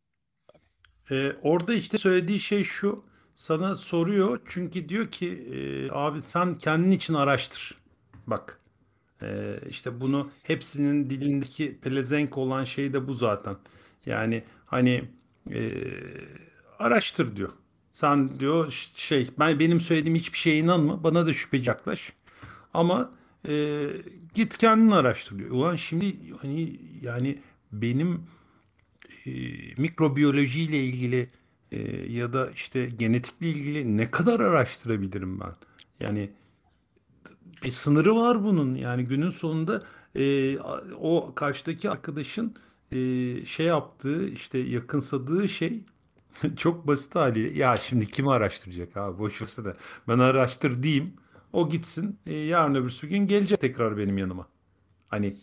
Ee, 1.10 1.32
orada 1.42 1.74
işte 1.74 1.98
söylediği 1.98 2.40
şey 2.40 2.64
şu. 2.64 3.11
Sana 3.34 3.76
soruyor 3.76 4.40
çünkü 4.46 4.88
diyor 4.88 5.08
ki 5.08 5.28
e, 5.28 5.90
abi 5.92 6.22
sen 6.22 6.58
kendin 6.58 6.90
için 6.90 7.14
araştır. 7.14 7.74
Bak 8.26 8.60
e, 9.22 9.58
işte 9.70 10.00
bunu 10.00 10.30
hepsinin 10.42 11.10
dilindeki 11.10 11.78
pelezenk 11.82 12.38
olan 12.38 12.64
şey 12.64 12.92
de 12.92 13.08
bu 13.08 13.14
zaten. 13.14 13.56
Yani 14.06 14.44
hani 14.66 15.04
e, 15.50 15.72
araştır 16.78 17.36
diyor. 17.36 17.52
Sen 17.92 18.40
diyor 18.40 18.88
şey 18.94 19.30
ben 19.38 19.58
benim 19.58 19.80
söylediğim 19.80 20.16
hiçbir 20.16 20.38
şeye 20.38 20.58
inanma. 20.58 21.04
Bana 21.04 21.26
da 21.26 21.34
şüpheci 21.34 21.68
yaklaş. 21.68 22.12
Ama 22.74 23.12
e, 23.48 23.86
git 24.34 24.58
kendin 24.58 24.90
araştır 24.90 25.38
diyor. 25.38 25.50
Ulan 25.50 25.76
şimdi 25.76 26.16
hani 26.42 26.80
yani 27.02 27.38
benim 27.72 28.22
e, 29.26 29.30
mikrobiyoloji 29.76 30.62
ile 30.62 30.84
ilgili 30.84 31.30
e, 31.72 31.78
ya 32.12 32.32
da 32.32 32.50
işte 32.50 32.86
genetikle 32.86 33.48
ilgili 33.48 33.96
ne 33.96 34.10
kadar 34.10 34.40
araştırabilirim 34.40 35.40
ben? 35.40 35.54
Yani 36.00 36.30
bir 37.64 37.70
sınırı 37.70 38.16
var 38.16 38.44
bunun. 38.44 38.74
Yani 38.74 39.04
günün 39.04 39.30
sonunda 39.30 39.82
e, 40.16 40.58
o 41.00 41.32
karşıdaki 41.34 41.90
arkadaşın 41.90 42.56
e, 42.92 42.96
şey 43.46 43.66
yaptığı 43.66 44.28
işte 44.28 44.58
yakınsadığı 44.58 45.48
şey 45.48 45.80
çok 46.56 46.86
basit 46.86 47.14
hali. 47.14 47.58
Ya 47.58 47.76
şimdi 47.76 48.06
kimi 48.06 48.30
araştıracak 48.30 48.96
abi 48.96 49.18
boş 49.18 49.40
da. 49.40 49.76
Ben 50.08 50.18
araştır 50.18 50.82
diyeyim. 50.82 51.14
O 51.52 51.68
gitsin. 51.68 52.18
E, 52.26 52.34
yarın 52.34 52.74
öbürsü 52.74 53.08
gün 53.08 53.26
gelecek 53.26 53.60
tekrar 53.60 53.98
benim 53.98 54.18
yanıma. 54.18 54.48
Hani 55.08 55.36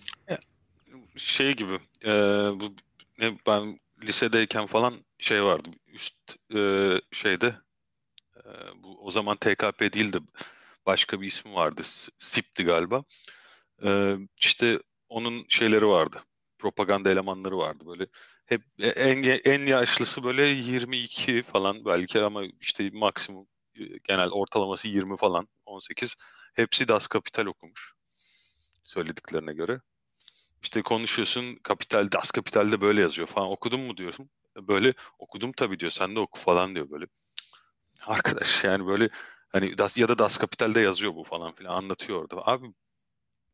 şey 1.16 1.56
gibi 1.56 1.80
e, 2.06 2.12
bu 2.60 2.74
ne 3.20 3.38
ben 3.48 3.78
lisedeyken 4.04 4.66
falan 4.66 4.94
şey 5.20 5.44
vardı 5.44 5.70
üst 5.88 6.36
e, 6.56 6.92
şeyde 7.12 7.56
e, 8.38 8.50
bu 8.84 9.06
o 9.06 9.12
zaman 9.12 9.38
TKP 9.38 9.94
değildi 9.94 10.20
başka 10.86 11.22
bir 11.22 11.28
ismi 11.28 11.54
vardı 11.54 11.82
SIP'ti 12.18 12.64
galiba. 12.66 13.04
E, 13.84 14.18
işte 14.38 14.80
onun 15.10 15.46
şeyleri 15.50 15.88
vardı 15.88 16.20
propaganda 16.60 17.12
elemanları 17.12 17.58
vardı 17.58 17.84
böyle. 17.88 18.08
Hep 18.46 18.62
en 18.80 19.24
en 19.46 19.68
yaşlısı 19.68 20.24
böyle 20.24 20.48
22 20.48 21.44
falan 21.44 21.86
belki 21.86 22.22
ama 22.22 22.44
işte 22.62 22.90
maksimum 22.94 23.48
genel 24.04 24.30
ortalaması 24.30 24.88
20 24.88 25.18
falan 25.18 25.48
18 25.66 26.16
hepsi 26.54 26.88
Das 26.88 27.08
Kapital 27.08 27.46
okumuş 27.46 27.94
söylediklerine 28.84 29.54
göre 29.54 29.82
işte 30.64 30.82
konuşuyorsun 30.82 31.56
Kapital, 31.56 32.12
Das 32.12 32.32
Kapital'de 32.32 32.82
böyle 32.82 33.02
yazıyor 33.02 33.28
falan. 33.28 33.50
Okudun 33.50 33.80
mu 33.80 33.98
diyorsun. 33.98 34.30
Böyle 34.58 34.94
okudum 35.20 35.52
tabii 35.52 35.80
diyor. 35.80 35.92
Sen 35.92 36.16
de 36.16 36.20
oku 36.20 36.40
falan 36.40 36.76
diyor 36.76 36.90
böyle. 36.90 37.06
Arkadaş 38.06 38.64
yani 38.64 38.88
böyle 38.88 39.10
hani 39.50 39.78
das, 39.78 39.98
ya 39.98 40.08
da 40.08 40.18
Das 40.20 40.38
Kapital'de 40.38 40.80
yazıyor 40.80 41.16
bu 41.16 41.24
falan 41.24 41.56
filan 41.56 41.76
anlatıyor 41.76 42.22
orada. 42.22 42.48
Abi 42.48 42.74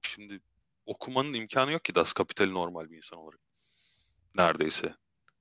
şimdi 0.01 0.39
okumanın 0.85 1.33
imkanı 1.33 1.71
yok 1.71 1.85
ki 1.85 1.95
Das 1.95 2.13
Kapital'i 2.13 2.53
normal 2.53 2.89
bir 2.89 2.97
insan 2.97 3.19
olarak. 3.19 3.39
Neredeyse. 4.35 4.95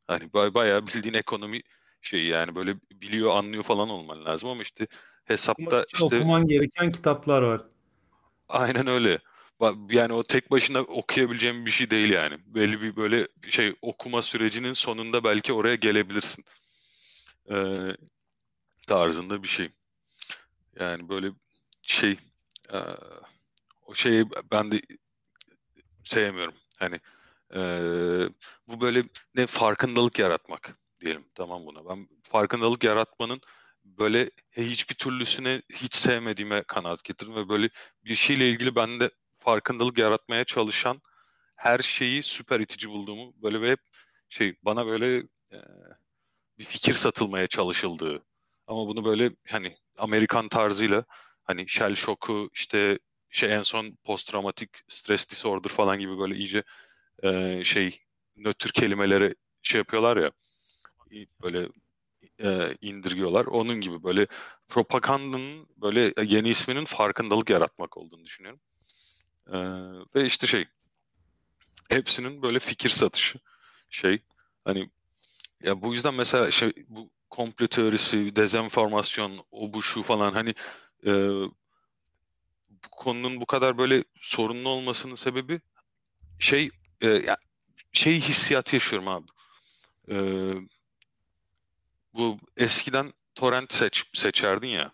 Hani 0.06 0.32
bayağı 0.32 0.86
bildiğin 0.86 1.14
ekonomi 1.14 1.60
şeyi 2.02 2.26
yani 2.26 2.54
böyle 2.54 2.76
biliyor 2.92 3.36
anlıyor 3.36 3.62
falan 3.62 3.88
olman 3.88 4.24
lazım 4.24 4.48
ama 4.48 4.62
işte 4.62 4.86
hesapta 5.24 5.84
işte 5.92 6.04
okuman 6.04 6.46
gereken 6.46 6.92
kitaplar 6.92 7.42
var. 7.42 7.62
Aynen 8.48 8.86
öyle 8.86 9.18
yani 9.90 10.12
o 10.12 10.22
tek 10.22 10.50
başına 10.50 10.80
okuyabileceğim 10.80 11.66
bir 11.66 11.70
şey 11.70 11.90
değil 11.90 12.10
yani. 12.10 12.38
Belli 12.46 12.82
bir 12.82 12.96
böyle 12.96 13.28
şey 13.48 13.74
okuma 13.82 14.22
sürecinin 14.22 14.72
sonunda 14.72 15.24
belki 15.24 15.52
oraya 15.52 15.74
gelebilirsin. 15.74 16.44
Ee, 17.50 17.96
tarzında 18.86 19.42
bir 19.42 19.48
şey. 19.48 19.70
Yani 20.80 21.08
böyle 21.08 21.30
şey 21.82 22.16
e, 22.72 22.78
o 23.86 23.94
şeyi 23.94 24.24
ben 24.52 24.70
de 24.70 24.80
sevmiyorum. 26.02 26.54
Hani 26.78 27.00
e, 27.54 27.60
bu 28.68 28.80
böyle 28.80 29.02
ne 29.34 29.46
farkındalık 29.46 30.18
yaratmak 30.18 30.78
diyelim 31.00 31.24
tamam 31.34 31.66
buna. 31.66 31.88
Ben 31.88 32.08
farkındalık 32.22 32.84
yaratmanın 32.84 33.40
böyle 33.84 34.30
hiçbir 34.52 34.94
türlüsüne 34.94 35.62
hiç 35.72 35.94
sevmediğime 35.94 36.62
kanaat 36.62 37.04
getirdim 37.04 37.34
ve 37.36 37.48
böyle 37.48 37.68
bir 38.04 38.14
şeyle 38.14 38.48
ilgili 38.48 38.76
bende 38.76 39.10
farkındalık 39.44 39.98
yaratmaya 39.98 40.44
çalışan 40.44 41.02
her 41.56 41.78
şeyi 41.78 42.22
süper 42.22 42.60
itici 42.60 42.90
bulduğumu 42.90 43.32
böyle 43.42 43.60
ve 43.60 43.76
şey 44.28 44.56
bana 44.62 44.86
böyle 44.86 45.16
e, 45.52 45.58
bir 46.58 46.64
fikir 46.64 46.92
satılmaya 46.92 47.46
çalışıldığı 47.46 48.22
ama 48.66 48.88
bunu 48.88 49.04
böyle 49.04 49.30
hani 49.48 49.76
Amerikan 49.98 50.48
tarzıyla 50.48 51.04
hani 51.44 51.68
shell 51.68 51.94
şoku 51.94 52.50
işte 52.52 52.98
şey 53.30 53.54
en 53.54 53.62
son 53.62 53.98
post 54.04 54.28
traumatik 54.28 54.70
stress 54.88 55.30
disorder 55.30 55.68
falan 55.68 55.98
gibi 55.98 56.18
böyle 56.18 56.34
iyice 56.34 56.62
e, 57.22 57.64
şey 57.64 58.00
nötr 58.36 58.68
kelimeleri 58.68 59.34
şey 59.62 59.78
yapıyorlar 59.78 60.16
ya 60.16 60.30
böyle 61.42 61.68
e, 62.42 62.76
indirgiyorlar. 62.80 63.46
Onun 63.46 63.80
gibi 63.80 64.02
böyle 64.02 64.26
propagandanın 64.68 65.66
böyle 65.76 66.12
yeni 66.22 66.48
isminin 66.48 66.84
farkındalık 66.84 67.50
yaratmak 67.50 67.96
olduğunu 67.96 68.24
düşünüyorum. 68.24 68.60
Ee, 69.52 69.58
ve 70.14 70.26
işte 70.26 70.46
şey 70.46 70.64
hepsinin 71.88 72.42
böyle 72.42 72.58
fikir 72.58 72.88
satışı 72.88 73.38
şey 73.90 74.22
hani 74.64 74.90
ya 75.62 75.82
bu 75.82 75.94
yüzden 75.94 76.14
mesela 76.14 76.50
şey 76.50 76.72
bu 76.88 77.10
komplo 77.30 77.66
teorisi, 77.66 78.36
dezenformasyon, 78.36 79.38
o 79.50 79.72
bu 79.72 79.82
şu 79.82 80.02
falan 80.02 80.32
hani 80.32 80.54
e, 81.06 81.12
bu 82.70 82.88
konunun 82.90 83.40
bu 83.40 83.46
kadar 83.46 83.78
böyle 83.78 84.04
sorunlu 84.20 84.68
olmasının 84.68 85.14
sebebi 85.14 85.60
şey 86.38 86.70
e, 87.00 87.08
ya, 87.08 87.36
şey 87.92 88.20
hissiyatı 88.20 88.76
yaşıyorum 88.76 89.08
abi. 89.08 89.26
E, 90.10 90.16
bu 92.14 92.38
eskiden 92.56 93.12
torrent 93.34 93.72
seç, 93.72 94.04
seçerdin 94.14 94.68
ya. 94.68 94.92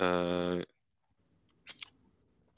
E, 0.00 0.06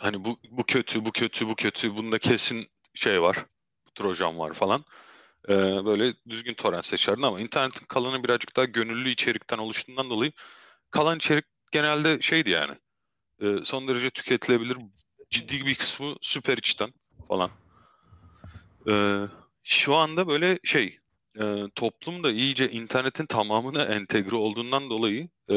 hani 0.03 0.25
bu 0.25 0.39
bu 0.51 0.65
kötü, 0.65 1.05
bu 1.05 1.13
kötü, 1.13 1.49
bu 1.49 1.55
kötü. 1.55 1.97
Bunda 1.97 2.19
kesin 2.19 2.67
şey 2.95 3.23
var. 3.23 3.47
Trojan 3.95 4.39
var 4.39 4.53
falan. 4.53 4.81
Ee, 5.49 5.55
böyle 5.85 6.15
düzgün 6.29 6.55
torrent 6.55 6.85
seçerdin 6.85 7.23
ama 7.23 7.41
internetin 7.41 7.87
kalanı 7.87 8.25
birazcık 8.25 8.57
daha 8.57 8.65
gönüllü 8.65 9.11
içerikten 9.11 9.59
oluştuğundan 9.59 10.11
dolayı 10.11 10.33
kalan 10.91 11.17
içerik 11.17 11.45
genelde 11.73 12.21
şeydi 12.21 12.51
yani. 12.51 12.73
E, 13.41 13.65
son 13.65 13.89
derece 13.89 14.11
tüketilebilir. 14.11 14.77
Ciddi 15.31 15.67
bir 15.67 15.75
kısmı 15.75 16.15
süper 16.21 16.59
içten 16.59 16.93
falan. 17.29 17.51
E, 18.89 18.95
şu 19.63 19.95
anda 19.95 20.29
böyle 20.29 20.59
şey 20.65 20.99
e, 21.41 21.65
toplum 21.75 22.25
iyice 22.25 22.71
internetin 22.71 23.27
tamamına 23.27 23.85
entegre 23.85 24.37
olduğundan 24.37 24.91
dolayı 24.91 25.29
e, 25.49 25.55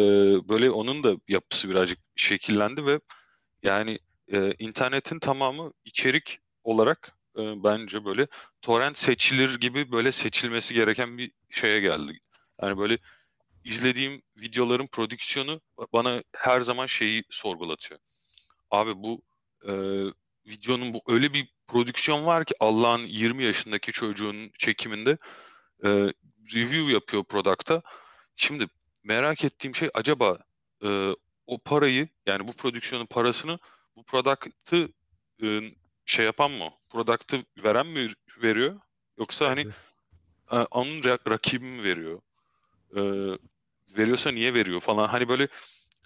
böyle 0.49 0.71
onun 0.71 1.03
da 1.03 1.15
yapısı 1.27 1.69
birazcık 1.69 1.99
şekillendi 2.15 2.85
ve 2.85 2.99
yani 3.63 3.97
e, 4.31 4.53
internetin 4.59 5.19
tamamı 5.19 5.71
içerik 5.85 6.39
olarak 6.63 7.17
e, 7.37 7.63
bence 7.63 8.05
böyle 8.05 8.27
torrent 8.61 8.97
seçilir 8.97 9.59
gibi 9.59 9.91
böyle 9.91 10.11
seçilmesi 10.11 10.73
gereken 10.73 11.17
bir 11.17 11.31
şeye 11.49 11.79
geldi. 11.79 12.19
Yani 12.61 12.77
böyle 12.77 12.97
izlediğim 13.63 14.21
videoların 14.37 14.87
prodüksiyonu 14.87 15.61
bana 15.93 16.23
her 16.37 16.61
zaman 16.61 16.85
şeyi 16.85 17.23
sorgulatıyor. 17.29 17.99
Abi 18.71 18.95
bu 18.95 19.21
e, 19.67 19.73
videonun 20.47 20.93
bu 20.93 21.01
öyle 21.07 21.33
bir 21.33 21.47
prodüksiyon 21.67 22.25
var 22.25 22.45
ki 22.45 22.53
Allah'ın 22.59 23.05
20 23.07 23.43
yaşındaki 23.43 23.91
çocuğun 23.91 24.51
çekiminde 24.59 25.17
e, 25.83 25.89
review 26.53 26.91
yapıyor 26.91 27.23
product'a. 27.23 27.81
Şimdi 28.35 28.67
merak 29.03 29.43
ettiğim 29.43 29.75
şey 29.75 29.89
acaba 29.93 30.37
e, 30.83 31.13
o 31.47 31.57
parayı 31.57 32.07
yani 32.25 32.47
bu 32.47 32.53
prodüksiyonun 32.53 33.05
parasını 33.05 33.59
bu 33.95 34.03
product'ı 34.03 34.89
e, 35.43 35.61
şey 36.05 36.25
yapan 36.25 36.51
mı? 36.51 36.69
Product'ı 36.89 37.45
veren 37.63 37.87
mi 37.87 38.13
veriyor? 38.41 38.79
Yoksa 39.17 39.49
hani 39.49 39.67
e, 40.51 40.55
onun 40.55 41.03
rakibi 41.03 41.65
mi 41.65 41.83
veriyor? 41.83 42.21
E, 42.95 43.01
veriyorsa 43.97 44.31
niye 44.31 44.53
veriyor 44.53 44.79
falan. 44.79 45.07
Hani 45.07 45.29
böyle 45.29 45.47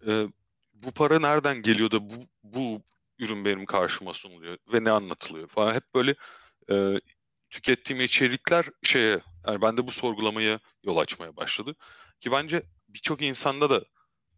e, 0.07 0.27
bu 0.73 0.91
para 0.91 1.19
nereden 1.19 1.61
geliyor 1.61 1.91
da 1.91 2.09
bu, 2.09 2.13
bu 2.43 2.81
ürün 3.19 3.45
benim 3.45 3.65
karşıma 3.65 4.13
sunuluyor 4.13 4.57
ve 4.73 4.83
ne 4.83 4.91
anlatılıyor 4.91 5.47
falan. 5.47 5.73
Hep 5.73 5.83
böyle 5.95 6.15
e, 6.71 6.99
tükettiğim 7.49 8.01
içerikler 8.01 8.65
şeye 8.83 9.21
yani 9.47 9.61
bende 9.61 9.87
bu 9.87 9.91
sorgulamaya 9.91 10.59
yol 10.83 10.97
açmaya 10.97 11.35
başladı. 11.35 11.75
Ki 12.19 12.31
bence 12.31 12.63
birçok 12.87 13.21
insanda 13.21 13.69
da 13.69 13.85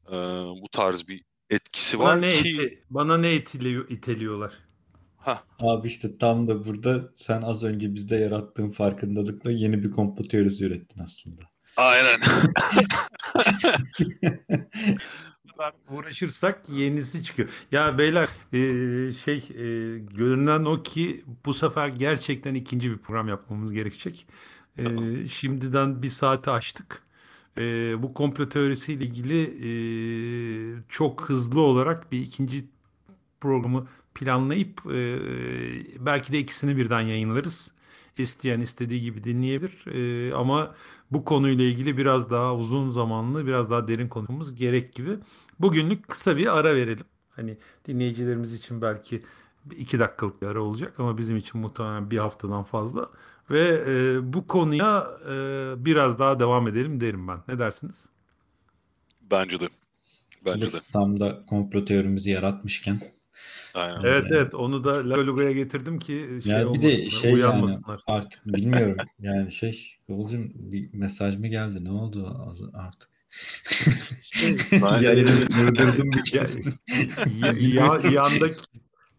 e, 0.07 0.15
bu 0.61 0.69
tarz 0.72 1.07
bir 1.07 1.23
etkisi 1.52 1.99
bana 1.99 2.07
var 2.07 2.22
ne 2.22 2.32
ki... 2.32 2.49
Iti, 2.49 2.84
bana 2.90 3.18
ne 3.18 3.36
itiliyor, 3.36 3.90
iteliyorlar? 3.90 4.52
Ha. 5.18 5.44
Abi 5.60 5.88
işte 5.88 6.18
tam 6.18 6.48
da 6.48 6.65
burada 6.65 7.10
sen 7.14 7.41
az 7.41 7.64
önce 7.64 7.95
bizde 7.95 8.15
yarattığın 8.15 8.69
farkındalıkla 8.69 9.52
yeni 9.52 9.84
bir 9.84 9.91
komplo 9.91 10.23
teorisi 10.23 10.65
ürettin 10.65 11.03
aslında. 11.03 11.41
Aynen. 11.78 12.15
uğraşırsak 15.90 16.69
yenisi 16.69 17.23
çıkıyor. 17.23 17.49
Ya 17.72 17.98
beyler 17.98 18.30
e, 18.53 18.60
şey 19.14 19.38
e, 19.38 19.99
görünen 19.99 20.65
o 20.65 20.84
ki 20.84 21.26
bu 21.45 21.53
sefer 21.53 21.88
gerçekten 21.88 22.53
ikinci 22.53 22.91
bir 22.91 22.98
program 22.98 23.28
yapmamız 23.28 23.72
gerekecek. 23.72 24.28
E, 24.78 24.84
tamam. 24.84 25.28
Şimdiden 25.30 26.03
bir 26.03 26.10
saati 26.10 26.49
açtık 26.49 27.03
e, 27.57 27.95
bu 28.03 28.14
komplo 28.14 28.49
teorisiyle 28.49 29.03
ilgili 29.06 29.41
e, 30.80 30.84
çok 30.90 31.30
hızlı 31.30 31.61
olarak 31.61 32.11
bir 32.11 32.19
ikinci 32.22 32.65
programı 33.41 33.88
planlayıp 34.15 34.82
e, 34.94 35.19
belki 35.99 36.34
de 36.34 36.40
ikisini 36.40 36.78
birden 36.78 37.02
yayınlarız. 37.02 37.72
isteyen 38.18 38.61
istediği 38.61 39.02
gibi 39.02 39.23
dinleyebilir. 39.23 39.86
E, 39.88 40.34
ama 40.34 40.76
bu 41.11 41.26
konuyla 41.26 41.65
ilgili 41.65 41.98
biraz 41.98 42.30
daha 42.30 42.56
uzun 42.56 42.90
zamanlı, 42.90 43.48
biraz 43.48 43.69
daha 43.72 43.88
derin 43.88 44.07
konuşmamız 44.07 44.56
gerek 44.56 44.94
gibi. 44.94 45.18
Bugünlük 45.60 46.07
kısa 46.10 46.38
bir 46.38 46.57
ara 46.60 46.76
verelim. 46.76 47.06
Hani 47.30 47.57
dinleyicilerimiz 47.88 48.53
için 48.53 48.82
belki 48.82 49.22
iki 49.72 49.99
dakikalık 49.99 50.41
bir 50.41 50.48
ara 50.48 50.61
olacak 50.61 50.99
ama 50.99 51.18
bizim 51.18 51.38
için 51.38 51.61
muhtemelen 51.61 52.11
bir 52.11 52.18
haftadan 52.18 52.64
fazla. 52.64 53.10
Ve 53.50 53.84
e, 53.88 54.34
bu 54.34 54.48
konuya 54.48 55.08
e, 55.30 55.34
biraz 55.86 56.20
daha 56.20 56.40
devam 56.40 56.68
edelim 56.68 57.02
derim 57.02 57.28
ben. 57.28 57.40
Ne 57.48 57.60
dersiniz? 57.60 58.06
Bence 59.32 59.60
de. 59.60 59.70
Bence 60.46 60.74
de. 60.74 60.78
Tam 60.94 61.20
da 61.20 61.46
komplo 61.46 61.86
teorimizi 61.86 62.30
yaratmışken. 62.30 63.00
Aynen. 63.74 64.04
Evet 64.04 64.26
evet 64.32 64.56
onu 64.56 64.84
da 64.84 65.10
Lagolugo'ya 65.10 65.52
getirdim 65.52 66.00
ki 66.00 66.28
şey 66.44 66.52
Yani 66.52 66.74
bir 66.74 66.82
de 66.82 67.10
şey 67.10 67.32
yani 67.32 67.72
artık 68.08 68.46
bilmiyorum 68.46 68.98
yani 69.20 69.52
şey 69.52 69.98
Kıvılcım 70.08 70.52
bir 70.56 70.94
mesaj 70.94 71.38
mı 71.38 71.48
geldi 71.48 71.86
ne 71.86 71.92
oldu 71.92 72.38
artık? 72.74 73.10
Aynen. 74.82 75.02
Yayını 75.02 75.50
durdurdum 75.50 76.12
bir 76.12 76.18
Ya- 76.18 76.24
kez. 76.24 76.58
Ya- 77.42 77.54
ya- 77.54 78.12
yandaki 78.12 78.58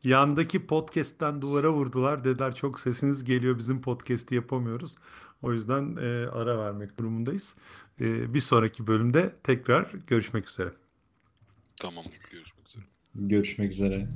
yandaki 0.04 0.66
podcast'ten 0.66 1.42
duvara 1.42 1.72
vurdular. 1.72 2.24
Dediler 2.24 2.54
çok 2.54 2.80
sesiniz 2.80 3.24
geliyor 3.24 3.58
bizim 3.58 3.82
podcast'i 3.82 4.34
yapamıyoruz. 4.34 4.96
O 5.42 5.52
yüzden 5.52 5.96
e, 5.96 6.26
ara 6.26 6.58
vermek 6.58 6.98
durumundayız. 6.98 7.56
E, 8.00 8.34
bir 8.34 8.40
sonraki 8.40 8.86
bölümde 8.86 9.36
tekrar 9.42 9.92
görüşmek 10.06 10.48
üzere. 10.48 10.72
Tamam. 11.76 12.04
Görüşmek 12.32 12.68
üzere. 12.68 12.84
Görüşmek 13.14 13.72
üzere. 13.72 14.08